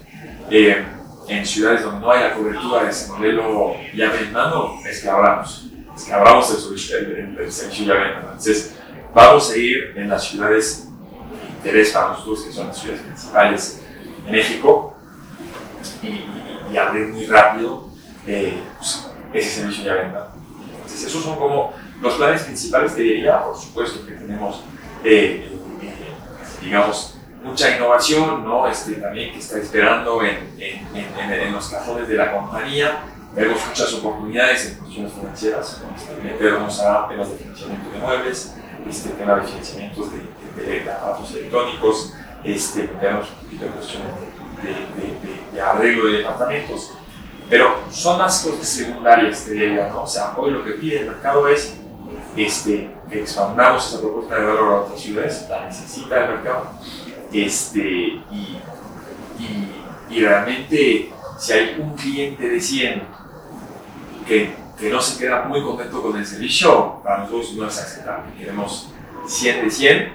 eh, 0.49 0.83
en 1.27 1.45
ciudades 1.45 1.83
donde 1.83 1.99
no 2.01 2.11
hay 2.11 2.23
la 2.23 2.33
cobertura 2.33 2.83
de 2.83 2.89
ese 2.89 3.11
modelo 3.11 3.75
ya 3.93 4.09
vendando 4.09 4.79
es 4.89 5.01
que 5.01 5.09
abramos, 5.09 5.67
es 5.95 6.03
que 6.03 6.13
abramos 6.13 6.49
el, 6.49 7.51
servicio 7.51 7.85
ya 7.85 7.93
vendando. 7.93 8.27
Entonces, 8.29 8.75
vamos 9.13 9.51
a 9.51 9.57
ir 9.57 9.93
en 9.95 10.09
las 10.09 10.23
ciudades 10.23 10.87
de 10.87 11.69
interés 11.69 11.91
para 11.91 12.09
nosotros, 12.09 12.43
que 12.43 12.51
son 12.51 12.67
las 12.67 12.77
ciudades 12.77 13.01
principales 13.03 13.81
en 14.25 14.31
México, 14.31 14.95
y, 16.01 16.23
y, 16.73 16.77
abrir 16.77 17.07
muy 17.07 17.25
rápido 17.25 17.89
eh, 18.25 18.57
pues, 18.77 19.09
ese 19.33 19.61
servicio 19.61 19.83
ya 19.83 19.93
vendando. 19.95 20.42
Esos 21.03 21.23
son 21.23 21.35
como 21.37 21.73
los 22.01 22.13
planes 22.15 22.43
principales 22.43 22.93
que 22.93 23.01
diría, 23.01 23.43
por 23.43 23.57
supuesto, 23.57 24.05
que 24.05 24.13
tenemos. 24.13 24.63
Eh, 25.03 25.49
digamos, 26.61 27.15
mucha 27.43 27.75
innovación, 27.75 28.43
¿no? 28.43 28.67
Este, 28.67 28.93
también 28.93 29.33
que 29.33 29.39
está 29.39 29.59
esperando 29.59 30.21
en, 30.23 31.51
los 31.51 31.69
cajones 31.69 32.07
de 32.07 32.15
la 32.15 32.31
compañía. 32.31 33.03
Vemos 33.35 33.59
muchas 33.67 33.93
oportunidades 33.95 34.67
en 34.67 34.75
cuestiones 34.75 35.13
financieras, 35.13 35.81
¿no? 35.81 36.23
meternos 36.23 36.79
a 36.79 37.07
temas 37.07 37.31
de 37.31 37.37
financiamiento 37.37 37.89
de 37.89 37.97
muebles, 37.97 38.55
este, 38.87 39.09
temas 39.09 39.41
de 39.41 39.47
financiamientos 39.47 40.11
de, 40.11 40.63
de, 40.63 40.79
de, 40.81 40.91
aparatos 40.91 41.31
electrónicos, 41.31 42.13
este, 42.43 42.83
meternos 42.83 43.29
un 43.29 43.35
poquito 43.43 43.65
en 43.65 43.71
cuestiones 43.71 44.07
de, 44.61 45.51
de, 45.51 45.61
arreglo 45.61 46.07
de 46.07 46.17
departamentos. 46.19 46.91
Pero 47.49 47.75
son 47.91 48.17
más 48.17 48.41
cosas 48.41 48.67
secundarias, 48.67 49.45
te 49.45 49.51
diría, 49.51 49.89
¿no? 49.89 50.03
O 50.03 50.07
sea, 50.07 50.33
hoy 50.37 50.51
lo 50.51 50.63
que 50.63 50.71
pide 50.71 51.01
el 51.01 51.07
mercado 51.07 51.47
es 51.47 51.75
este, 52.35 52.89
que 53.09 53.21
expandamos 53.21 53.87
esa 53.87 54.01
propuesta 54.01 54.35
de 54.35 54.45
valor 54.45 54.73
a 54.73 54.81
otras 54.81 54.99
ciudades, 54.99 55.45
la 55.49 55.65
necesita 55.65 56.23
el 56.23 56.31
mercado. 56.31 56.71
Este, 57.31 57.79
y, 57.79 58.57
y, 59.39 59.71
y, 60.09 60.19
realmente, 60.21 61.11
si 61.37 61.53
hay 61.53 61.77
un 61.79 61.95
cliente 61.95 62.47
de 62.47 62.61
100 62.61 63.03
que, 64.27 64.55
que, 64.79 64.89
no 64.89 65.01
se 65.01 65.19
queda 65.19 65.43
muy 65.43 65.61
contento 65.63 66.01
con 66.01 66.15
el 66.15 66.25
servicio, 66.25 67.01
para 67.03 67.19
nosotros 67.19 67.53
no 67.53 67.67
es 67.67 67.77
aceptable. 67.77 68.33
Queremos 68.37 68.89
100 69.27 69.65
de 69.65 69.71
100 69.71 70.13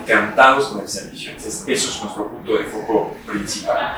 encantados 0.00 0.68
con 0.68 0.80
el 0.80 0.88
servicio. 0.88 1.30
Entonces, 1.30 1.64
eso 1.66 1.90
es 1.90 2.02
nuestro 2.02 2.28
punto 2.28 2.52
de 2.52 2.64
foco 2.64 3.14
principal. 3.26 3.96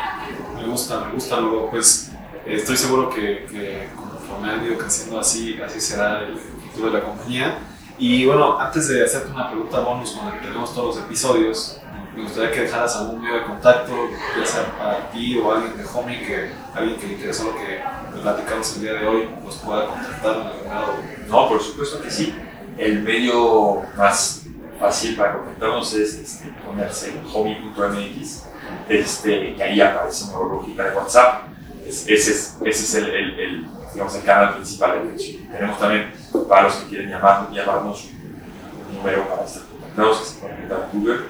Me 0.57 0.67
gusta, 0.67 1.01
me 1.01 1.13
gusta, 1.13 1.41
luego, 1.41 1.71
pues 1.71 2.11
estoy 2.47 2.77
seguro 2.77 3.11
que, 3.11 3.47
que 3.51 3.89
conforme 3.97 4.51
han 4.51 4.65
ido 4.65 4.79
creciendo 4.79 5.21
así, 5.21 5.61
así 5.63 5.81
será 5.81 6.21
el 6.23 6.35
de 6.35 6.91
la 6.91 7.01
compañía. 7.01 7.59
Y 7.99 8.27
bueno, 8.27 8.59
antes 8.59 8.89
de 8.89 9.05
hacerte 9.05 9.31
una 9.31 9.51
pregunta 9.51 9.81
bonus 9.81 10.13
con 10.13 10.27
la 10.27 10.35
que 10.35 10.47
tenemos 10.47 10.75
todos 10.75 10.97
los 10.97 11.05
episodios, 11.05 11.81
me 12.15 12.23
gustaría 12.23 12.51
que 12.51 12.61
dejaras 12.63 12.97
algún 12.97 13.21
medio 13.21 13.37
de 13.37 13.43
contacto, 13.45 13.93
ya 14.39 14.47
sea 14.47 14.79
para 14.79 15.11
ti 15.11 15.39
o 15.39 15.53
alguien 15.53 15.77
de 15.77 15.85
Homey, 15.85 16.25
que 16.25 16.51
alguien 16.75 16.99
que 16.99 17.07
le 17.07 17.13
interesa 17.15 17.45
lo 17.45 17.55
que 17.57 17.81
platicamos 18.21 18.77
el 18.77 18.83
día 18.83 18.93
de 18.95 19.07
hoy, 19.07 19.29
nos 19.45 19.57
pueda 19.57 19.87
contactar 19.87 20.37
en 20.37 20.43
algún 20.43 20.69
lado. 20.69 20.95
No, 21.29 21.49
por 21.49 21.63
supuesto 21.63 22.01
que 22.01 22.11
sí. 22.11 22.35
El 22.77 23.03
medio 23.03 23.83
más 23.97 24.43
fácil 24.81 25.17
para 25.17 25.35
contactarnos 25.39 25.95
es 25.95 26.15
este, 26.15 26.53
ponerse 26.65 27.11
en 27.11 27.23
homey.mx 27.33 28.45
este, 28.89 29.51
y 29.57 29.63
ahí 29.63 29.81
aparece 29.81 30.25
una 30.25 30.39
hojita 30.39 30.85
de 30.85 30.97
WhatsApp. 30.97 31.54
Es, 31.87 32.09
ese, 32.09 32.31
es, 32.31 32.57
ese 32.65 32.85
es 32.85 32.95
el, 32.95 33.11
el, 33.11 33.41
el, 33.41 33.67
digamos, 33.93 34.15
el 34.15 34.23
canal 34.23 34.55
principal 34.55 34.93
de 34.93 34.99
atención. 35.01 35.49
Tenemos 35.51 35.79
también 35.79 36.13
para 36.49 36.63
los 36.63 36.75
que 36.77 36.89
quieren 36.89 37.11
llamar, 37.11 37.51
llamarnos 37.53 38.05
un 38.05 38.97
número 38.97 39.29
para 39.29 39.45
estar 39.45 39.63
contactados 39.65 40.19
que 40.19 40.25
se 40.27 40.41
conecta 40.41 40.89
en 40.93 40.99
Google. 41.01 41.21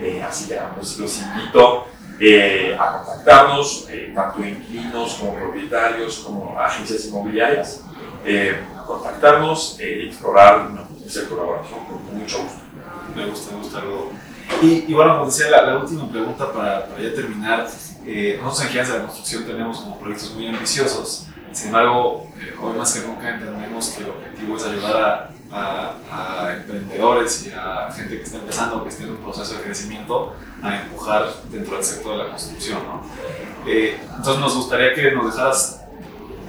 Eh, 0.00 0.22
así 0.22 0.48
que 0.48 0.58
pues, 0.76 0.98
los 0.98 1.18
invito 1.20 1.86
eh, 2.20 2.76
a 2.78 3.02
contactarnos, 3.02 3.86
eh, 3.90 4.12
tanto 4.14 4.44
inquilinos 4.44 5.14
como 5.14 5.34
propietarios, 5.34 6.18
como 6.20 6.58
agencias 6.58 7.06
inmobiliarias, 7.06 7.82
eh, 8.24 8.56
a 8.76 8.84
contactarnos, 8.84 9.76
explorar 9.78 10.68
una 10.70 10.82
potencial 10.82 11.26
colaboración 11.28 11.80
con 11.84 12.18
mucho 12.18 12.38
gusto. 12.42 12.60
Me 13.14 13.26
gusta, 13.26 13.54
me 13.54 13.58
gusta. 13.62 13.82
Y, 14.62 14.84
y, 14.88 14.94
bueno, 14.94 15.14
como 15.14 15.26
decía, 15.26 15.50
la, 15.50 15.62
la 15.62 15.78
última 15.78 16.08
pregunta 16.10 16.52
para, 16.52 16.86
para 16.86 17.02
ya 17.02 17.14
terminar. 17.14 17.68
Nosotros 18.40 18.62
en 18.62 18.68
Gigantes 18.68 18.92
de 18.92 18.98
la 18.98 19.04
Construcción 19.04 19.44
tenemos 19.44 19.78
como 19.78 19.98
proyectos 19.98 20.34
muy 20.34 20.46
ambiciosos 20.48 21.28
sin 21.52 21.68
embargo, 21.68 22.30
eh, 22.40 22.54
hoy 22.60 22.76
más 22.76 22.92
que 22.92 23.06
nunca 23.06 23.30
entendemos 23.30 23.88
que 23.88 24.04
el 24.04 24.10
objetivo 24.10 24.56
es 24.56 24.64
ayudar 24.64 25.32
a, 25.50 25.96
a, 26.10 26.46
a, 26.46 26.54
emprendedores 26.54 27.46
y 27.46 27.50
a 27.50 27.90
gente 27.90 28.18
que 28.18 28.22
está 28.22 28.38
empezando, 28.38 28.82
que 28.82 28.90
esté 28.90 29.04
en 29.04 29.10
un 29.10 29.16
proceso 29.16 29.54
de 29.54 29.62
crecimiento, 29.62 30.34
a 30.62 30.82
empujar 30.82 31.26
dentro 31.50 31.76
del 31.76 31.84
sector 31.84 32.12
de 32.12 32.24
la 32.24 32.30
construcción. 32.30 32.78
¿no? 32.86 33.02
Eh, 33.66 33.98
entonces 34.16 34.40
nos 34.40 34.54
gustaría 34.54 34.94
que 34.94 35.10
nos 35.12 35.34
dejaras 35.34 35.84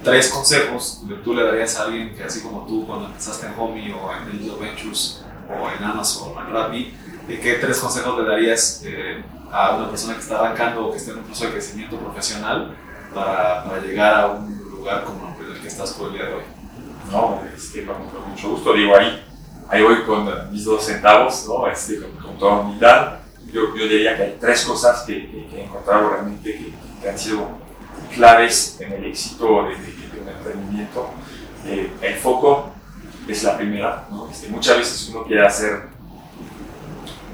tres 0.04 0.28
consejos 0.28 1.02
que 1.08 1.14
tú 1.14 1.34
le 1.34 1.44
darías 1.44 1.76
a 1.76 1.84
alguien 1.84 2.14
que 2.14 2.24
así 2.24 2.40
como 2.40 2.66
tú 2.66 2.86
cuando 2.86 3.06
empezaste 3.06 3.46
en 3.46 3.54
Homey 3.58 3.92
o 3.92 4.12
en 4.14 4.32
Digital 4.32 4.58
Ventures 4.60 5.24
o 5.48 5.70
en 5.70 5.84
Amazon 5.84 6.32
o 6.36 6.40
en 6.40 6.52
Rappi, 6.52 6.94
¿qué 7.26 7.54
tres 7.60 7.78
consejos 7.78 8.18
le 8.18 8.28
darías 8.28 8.82
eh, 8.84 9.22
a 9.52 9.76
una 9.76 9.88
persona 9.88 10.14
que 10.14 10.20
está 10.20 10.40
arrancando 10.40 10.86
o 10.86 10.90
que 10.90 10.98
esté 10.98 11.12
en 11.12 11.18
un 11.18 11.24
proceso 11.24 11.46
de 11.46 11.52
crecimiento 11.52 11.96
profesional 11.98 12.76
para, 13.14 13.64
para 13.64 13.80
llegar 13.80 14.14
a 14.14 14.26
un 14.28 14.58
lugar 14.70 15.04
como 15.04 15.36
el 15.40 15.60
que 15.60 15.68
estás 15.68 15.92
por 15.92 16.08
el 16.08 16.14
día 16.14 16.26
de 16.26 16.34
hoy. 16.34 16.42
No, 17.10 17.40
este, 17.54 17.84
con, 17.84 17.96
con 18.08 18.30
mucho 18.30 18.50
gusto. 18.50 18.72
Digo, 18.72 18.96
ahí, 18.96 19.24
ahí 19.68 19.82
voy 19.82 20.02
con 20.04 20.52
mis 20.52 20.64
dos 20.64 20.84
centavos, 20.84 21.46
¿no? 21.48 21.66
Este, 21.66 22.00
con, 22.00 22.10
con 22.12 22.38
toda 22.38 22.60
humildad. 22.60 23.18
Yo, 23.52 23.74
yo, 23.76 23.84
diría 23.88 24.16
que 24.16 24.22
hay 24.22 24.36
tres 24.40 24.64
cosas 24.64 25.02
que, 25.02 25.28
que, 25.28 25.46
que 25.48 25.56
he 25.60 25.64
encontrado 25.64 26.10
realmente 26.10 26.52
que, 26.52 26.72
que, 27.02 27.10
han 27.10 27.18
sido 27.18 27.48
claves 28.14 28.80
en 28.80 28.92
el 28.92 29.04
éxito 29.06 29.64
de, 29.64 29.70
de, 29.70 30.14
de 30.14 30.20
un 30.22 30.28
emprendimiento. 30.28 31.10
Eh, 31.66 31.90
el 32.00 32.14
foco, 32.14 32.72
es 33.30 33.42
la 33.42 33.56
primera. 33.56 34.06
¿no? 34.10 34.30
Este, 34.30 34.48
muchas 34.48 34.78
veces 34.78 35.08
uno 35.10 35.24
quiere 35.24 35.46
hacer 35.46 35.88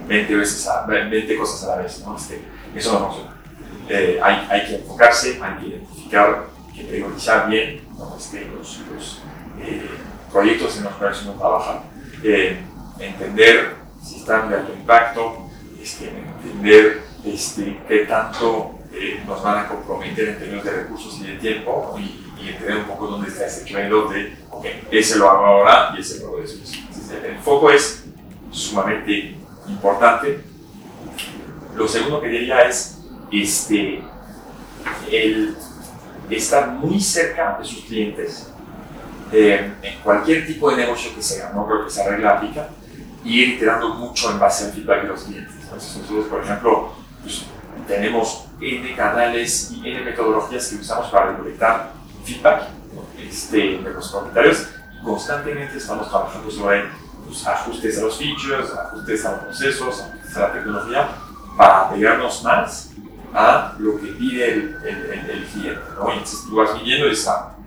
20, 0.06 0.34
veces 0.36 0.66
a, 0.66 0.86
20 0.86 1.36
cosas 1.36 1.64
a 1.64 1.76
la 1.76 1.82
vez. 1.82 2.02
¿no? 2.04 2.16
Este, 2.16 2.40
eso 2.74 2.92
no 2.92 3.06
funciona. 3.06 3.36
Eh, 3.88 4.20
hay, 4.22 4.46
hay, 4.50 4.66
que 4.66 4.74
enfocarse, 4.76 5.40
hay 5.42 5.60
que 5.60 5.66
identificar, 5.68 6.46
que 6.74 6.82
priorizar 6.84 7.48
bien 7.48 7.82
¿no? 7.96 8.16
este, 8.18 8.46
los, 8.46 8.80
los 8.92 9.22
eh, 9.60 9.88
proyectos 10.32 10.76
en 10.78 10.84
los 10.84 10.94
cuales 10.94 11.22
uno 11.22 11.32
trabaja, 11.32 11.82
eh, 12.22 12.58
entender 12.98 13.76
si 14.02 14.16
están 14.16 14.48
de 14.50 14.56
alto 14.56 14.72
impacto, 14.72 15.48
este, 15.80 16.08
entender 16.08 17.02
este, 17.24 17.80
qué 17.88 17.98
tanto 18.06 18.76
eh, 18.92 19.22
nos 19.26 19.42
van 19.42 19.64
a 19.64 19.68
comprometer 19.68 20.28
en 20.30 20.38
términos 20.38 20.64
de 20.64 20.70
recursos 20.70 21.20
y 21.20 21.26
de 21.26 21.36
tiempo 21.36 21.96
y, 21.98 22.24
y 22.42 22.48
entender 22.48 22.78
un 22.78 22.84
poco 22.84 23.06
dónde 23.06 23.28
está 23.28 23.46
ese 23.46 23.64
trade 23.64 23.88
de, 23.88 24.36
ok, 24.50 24.66
ese 24.90 25.18
lo 25.18 25.30
hago 25.30 25.46
ahora 25.46 25.94
y 25.96 26.00
ese 26.00 26.20
lo 26.20 26.28
hago 26.28 26.40
después. 26.40 26.72
Entonces, 26.74 27.24
el 27.24 27.38
foco 27.38 27.70
es 27.70 28.04
sumamente 28.50 29.36
importante. 29.68 30.44
Lo 31.74 31.86
segundo 31.86 32.20
que 32.20 32.28
diría 32.28 32.62
es 32.62 32.98
este, 33.30 34.02
el 35.10 35.56
estar 36.30 36.68
muy 36.68 37.00
cerca 37.00 37.56
de 37.58 37.64
sus 37.64 37.84
clientes 37.84 38.52
eh, 39.32 39.72
en 39.82 39.98
cualquier 40.02 40.46
tipo 40.46 40.70
de 40.70 40.76
negocio 40.76 41.14
que 41.14 41.22
sea, 41.22 41.52
no 41.52 41.66
creo 41.66 41.82
que 41.82 41.88
esa 41.88 42.08
regla 42.08 42.36
aplica, 42.36 42.68
y 43.24 43.42
ir 43.42 43.48
iterando 43.54 43.94
mucho 43.94 44.30
en 44.30 44.38
base 44.38 44.66
al 44.66 44.72
feedback 44.72 45.02
de 45.02 45.08
los 45.08 45.24
clientes. 45.24 45.54
Entonces 45.62 45.96
nosotros, 45.96 46.26
por 46.26 46.44
ejemplo, 46.44 46.92
pues, 47.22 47.44
tenemos 47.88 48.46
N 48.60 48.96
canales 48.96 49.72
y 49.72 49.90
N 49.90 50.04
metodologías 50.04 50.68
que 50.68 50.76
usamos 50.76 51.08
para 51.08 51.32
recolectar 51.32 51.92
feedback 52.24 52.68
este, 53.20 53.78
de 53.78 53.92
los 53.92 54.10
comentarios 54.10 54.68
y 54.94 55.04
constantemente 55.04 55.76
estamos 55.76 56.08
trabajando 56.08 56.50
sobre 56.50 56.84
pues, 57.26 57.46
ajustes 57.46 57.98
a 57.98 58.02
los 58.02 58.18
features, 58.18 58.72
ajustes 58.72 59.24
a 59.24 59.32
los 59.32 59.40
procesos, 59.40 60.00
ajustes 60.00 60.36
a 60.36 60.40
la 60.40 60.52
tecnología 60.52 61.08
para 61.56 61.90
pegarnos 61.90 62.42
más 62.42 62.90
a 63.34 63.74
lo 63.78 64.00
que 64.00 64.08
pide 64.08 64.52
el, 64.52 64.76
el, 64.84 65.30
el, 65.30 65.44
cliente. 65.46 65.80
¿no? 65.98 66.08
Y 66.10 66.12
entonces 66.12 66.44
tú 66.48 66.56
vas 66.56 66.74
midiendo 66.74 67.08
y 67.08 67.18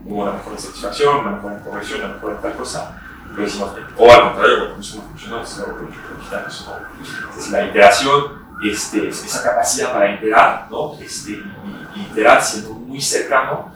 hubo 0.05 0.23
una 0.23 0.31
mejor 0.33 0.59
satisfacción, 0.59 1.17
una 1.19 1.31
mejor 1.31 1.61
conversión, 1.63 2.01
una 2.01 2.13
mejor 2.15 2.41
tal 2.41 2.53
cosa, 2.55 3.01
lo 3.29 3.45
bien. 3.45 3.87
O 3.97 4.11
al 4.11 4.21
contrario, 4.21 4.57
cuando 4.57 4.79
eso 4.79 4.97
no 4.97 5.03
funcionó, 5.03 5.43
es 5.43 5.59
algo 5.59 5.77
que 5.77 7.17
Entonces 7.21 7.51
la 7.51 7.65
iteración, 7.65 8.39
este, 8.63 9.09
esa 9.09 9.43
capacidad 9.43 9.93
para 9.93 10.15
iterar, 10.15 10.67
¿no? 10.69 10.97
este, 10.99 11.31
y, 11.31 12.01
iterar 12.11 12.41
siendo 12.41 12.71
muy 12.71 12.99
cercano 12.99 13.71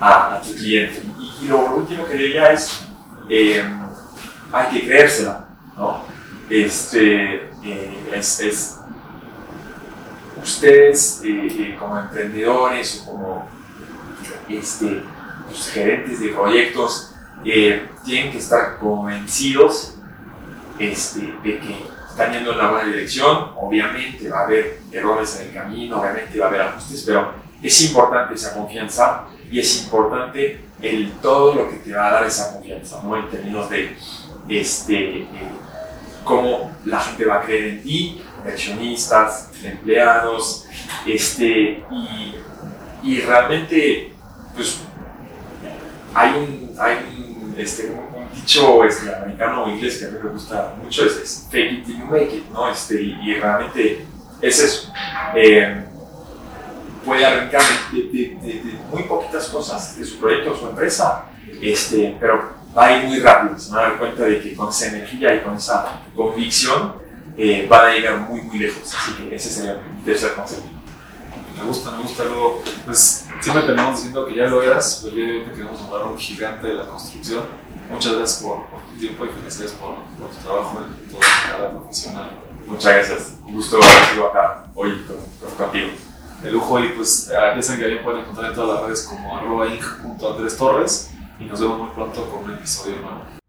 a, 0.00 0.36
a 0.36 0.40
tu 0.40 0.54
cliente. 0.54 1.02
Y, 1.18 1.44
y, 1.44 1.48
lo 1.48 1.58
último 1.58 2.06
que 2.06 2.14
diría 2.14 2.52
es, 2.52 2.80
eh, 3.28 3.64
hay 4.54 4.68
que 4.70 4.86
creérsela, 4.86 5.48
¿no? 5.76 6.04
Este, 6.48 7.50
eh, 7.64 8.10
es, 8.14 8.40
es 8.40 8.78
ustedes 10.40 11.22
eh, 11.24 11.48
eh, 11.50 11.76
como 11.78 11.98
emprendedores 11.98 13.02
o 13.02 13.10
como 13.10 13.48
este, 14.48 15.02
pues, 15.48 15.70
gerentes 15.70 16.20
de 16.20 16.28
proyectos 16.28 17.10
tienen 17.42 18.32
que 18.32 18.38
estar 18.38 18.78
convencidos 18.78 19.96
este, 20.78 21.20
de 21.42 21.58
que 21.58 21.86
están 22.08 22.32
yendo 22.32 22.52
en 22.52 22.58
la 22.58 22.70
buena 22.70 22.88
dirección. 22.88 23.50
Obviamente 23.56 24.28
va 24.28 24.40
a 24.40 24.44
haber 24.44 24.80
errores 24.92 25.40
en 25.40 25.48
el 25.48 25.54
camino, 25.54 26.00
obviamente 26.00 26.38
va 26.38 26.46
a 26.46 26.48
haber 26.48 26.60
ajustes, 26.62 27.02
pero 27.04 27.32
es 27.60 27.82
importante 27.82 28.34
esa 28.34 28.54
confianza 28.54 29.24
y 29.50 29.58
es 29.58 29.84
importante 29.84 30.64
el 30.80 31.12
todo 31.22 31.54
lo 31.54 31.70
que 31.70 31.76
te 31.76 31.92
va 31.92 32.08
a 32.08 32.12
dar 32.12 32.26
esa 32.26 32.52
confianza, 32.52 33.00
¿no? 33.02 33.16
En 33.16 33.28
términos 33.30 33.68
de 33.70 33.96
este, 34.48 35.22
eh, 35.22 35.28
cómo 36.24 36.72
la 36.84 37.00
gente 37.00 37.24
va 37.24 37.36
a 37.36 37.42
creer 37.42 37.64
en 37.64 37.82
ti, 37.82 38.22
inversionistas, 38.38 39.50
empleados, 39.62 40.66
este, 41.06 41.84
y, 41.90 42.34
y 43.02 43.20
realmente, 43.20 44.12
pues, 44.54 44.80
hay 46.14 46.30
un, 46.30 46.74
hay 46.78 46.96
un, 47.16 47.54
este, 47.58 47.90
un, 47.90 48.22
un 48.22 48.32
dicho 48.32 48.84
este, 48.84 49.14
americano 49.14 49.64
o 49.64 49.68
inglés 49.70 49.98
que 49.98 50.06
a 50.06 50.08
mí 50.10 50.18
me 50.22 50.30
gusta 50.30 50.74
mucho, 50.82 51.04
es, 51.04 51.16
es 51.16 51.48
fake 51.50 51.72
it 51.72 51.84
till 51.86 51.98
you 51.98 52.06
make 52.06 52.36
it, 52.36 52.44
¿no? 52.50 52.68
Este, 52.70 53.02
y, 53.02 53.18
y 53.22 53.34
realmente 53.34 54.06
es 54.40 54.60
eso. 54.60 54.92
Eh, 55.34 55.84
puede 57.04 57.24
arrancar 57.24 57.62
de, 57.92 58.02
de, 58.02 58.38
de, 58.40 58.52
de, 58.60 58.78
muy 58.90 59.02
poquitas 59.04 59.48
cosas 59.48 59.98
de 59.98 60.04
su 60.04 60.18
proyecto 60.18 60.52
o 60.52 60.56
su 60.56 60.68
empresa, 60.68 61.26
este, 61.60 62.16
pero 62.18 62.52
va 62.76 62.86
a 62.86 62.98
ir 62.98 63.08
muy 63.08 63.20
rápido, 63.20 63.58
se 63.58 63.70
van 63.70 63.78
a 63.78 63.88
dar 63.88 63.98
cuenta 63.98 64.24
de 64.24 64.40
que 64.40 64.54
con 64.54 64.68
esa 64.68 64.88
energía 64.88 65.34
y 65.34 65.42
con 65.42 65.54
esa 65.54 66.00
convicción 66.14 66.94
eh, 67.36 67.66
van 67.68 67.86
a 67.86 67.92
llegar 67.92 68.18
muy, 68.18 68.42
muy 68.42 68.58
lejos. 68.58 68.94
Así 68.94 69.12
que 69.14 69.34
ese 69.34 69.48
sería 69.48 69.74
mi 69.74 70.02
tercer 70.02 70.34
consejo. 70.34 70.62
Me 71.56 71.64
gusta, 71.64 71.92
me 71.92 72.02
gusta. 72.02 72.24
Luego, 72.24 72.62
pues 72.84 73.26
siempre 73.40 73.62
terminamos 73.62 73.96
diciendo 73.96 74.26
que 74.26 74.34
ya 74.34 74.46
lo 74.46 74.62
eras, 74.62 75.00
pero 75.02 75.14
te 75.44 75.52
queremos 75.52 75.80
nombrar 75.80 76.04
un 76.04 76.18
gigante 76.18 76.66
de 76.66 76.74
la 76.74 76.86
construcción. 76.86 77.44
Muchas 77.90 78.14
gracias 78.14 78.42
por, 78.42 78.66
por 78.66 78.80
tu 78.82 78.98
tiempo 78.98 79.24
y 79.24 79.28
felicidades 79.28 79.72
por, 79.72 79.96
por 80.18 80.30
tu 80.30 80.36
trabajo 80.42 80.80
en 80.80 81.10
toda 81.10 81.24
carrera 81.46 81.70
profesional. 81.70 82.30
Muchas 82.66 82.92
gracias. 82.94 83.32
Un 83.46 83.54
gusto 83.54 83.76
haber 83.76 84.04
sido 84.12 84.26
acá 84.28 84.66
hoy 84.74 85.04
con, 85.06 85.16
con, 85.48 85.56
contigo. 85.56 85.90
De 86.42 86.50
lujo 86.50 86.80
y 86.80 86.88
pues 86.88 87.28
ya 87.28 87.62
saben 87.62 87.80
que 87.80 87.88
bien 87.88 88.04
pueden 88.04 88.20
encontrar 88.20 88.50
en 88.50 88.54
todas 88.54 88.74
las 88.74 88.84
redes 88.84 89.02
como 89.04 89.36
arroba 89.36 89.66
inc.andrestorres 89.66 91.13
y 91.38 91.44
nos 91.44 91.60
vemos 91.60 91.78
muy 91.78 91.90
pronto 91.90 92.28
con 92.30 92.44
un 92.44 92.54
episodio 92.54 92.96
nuevo. 93.00 93.43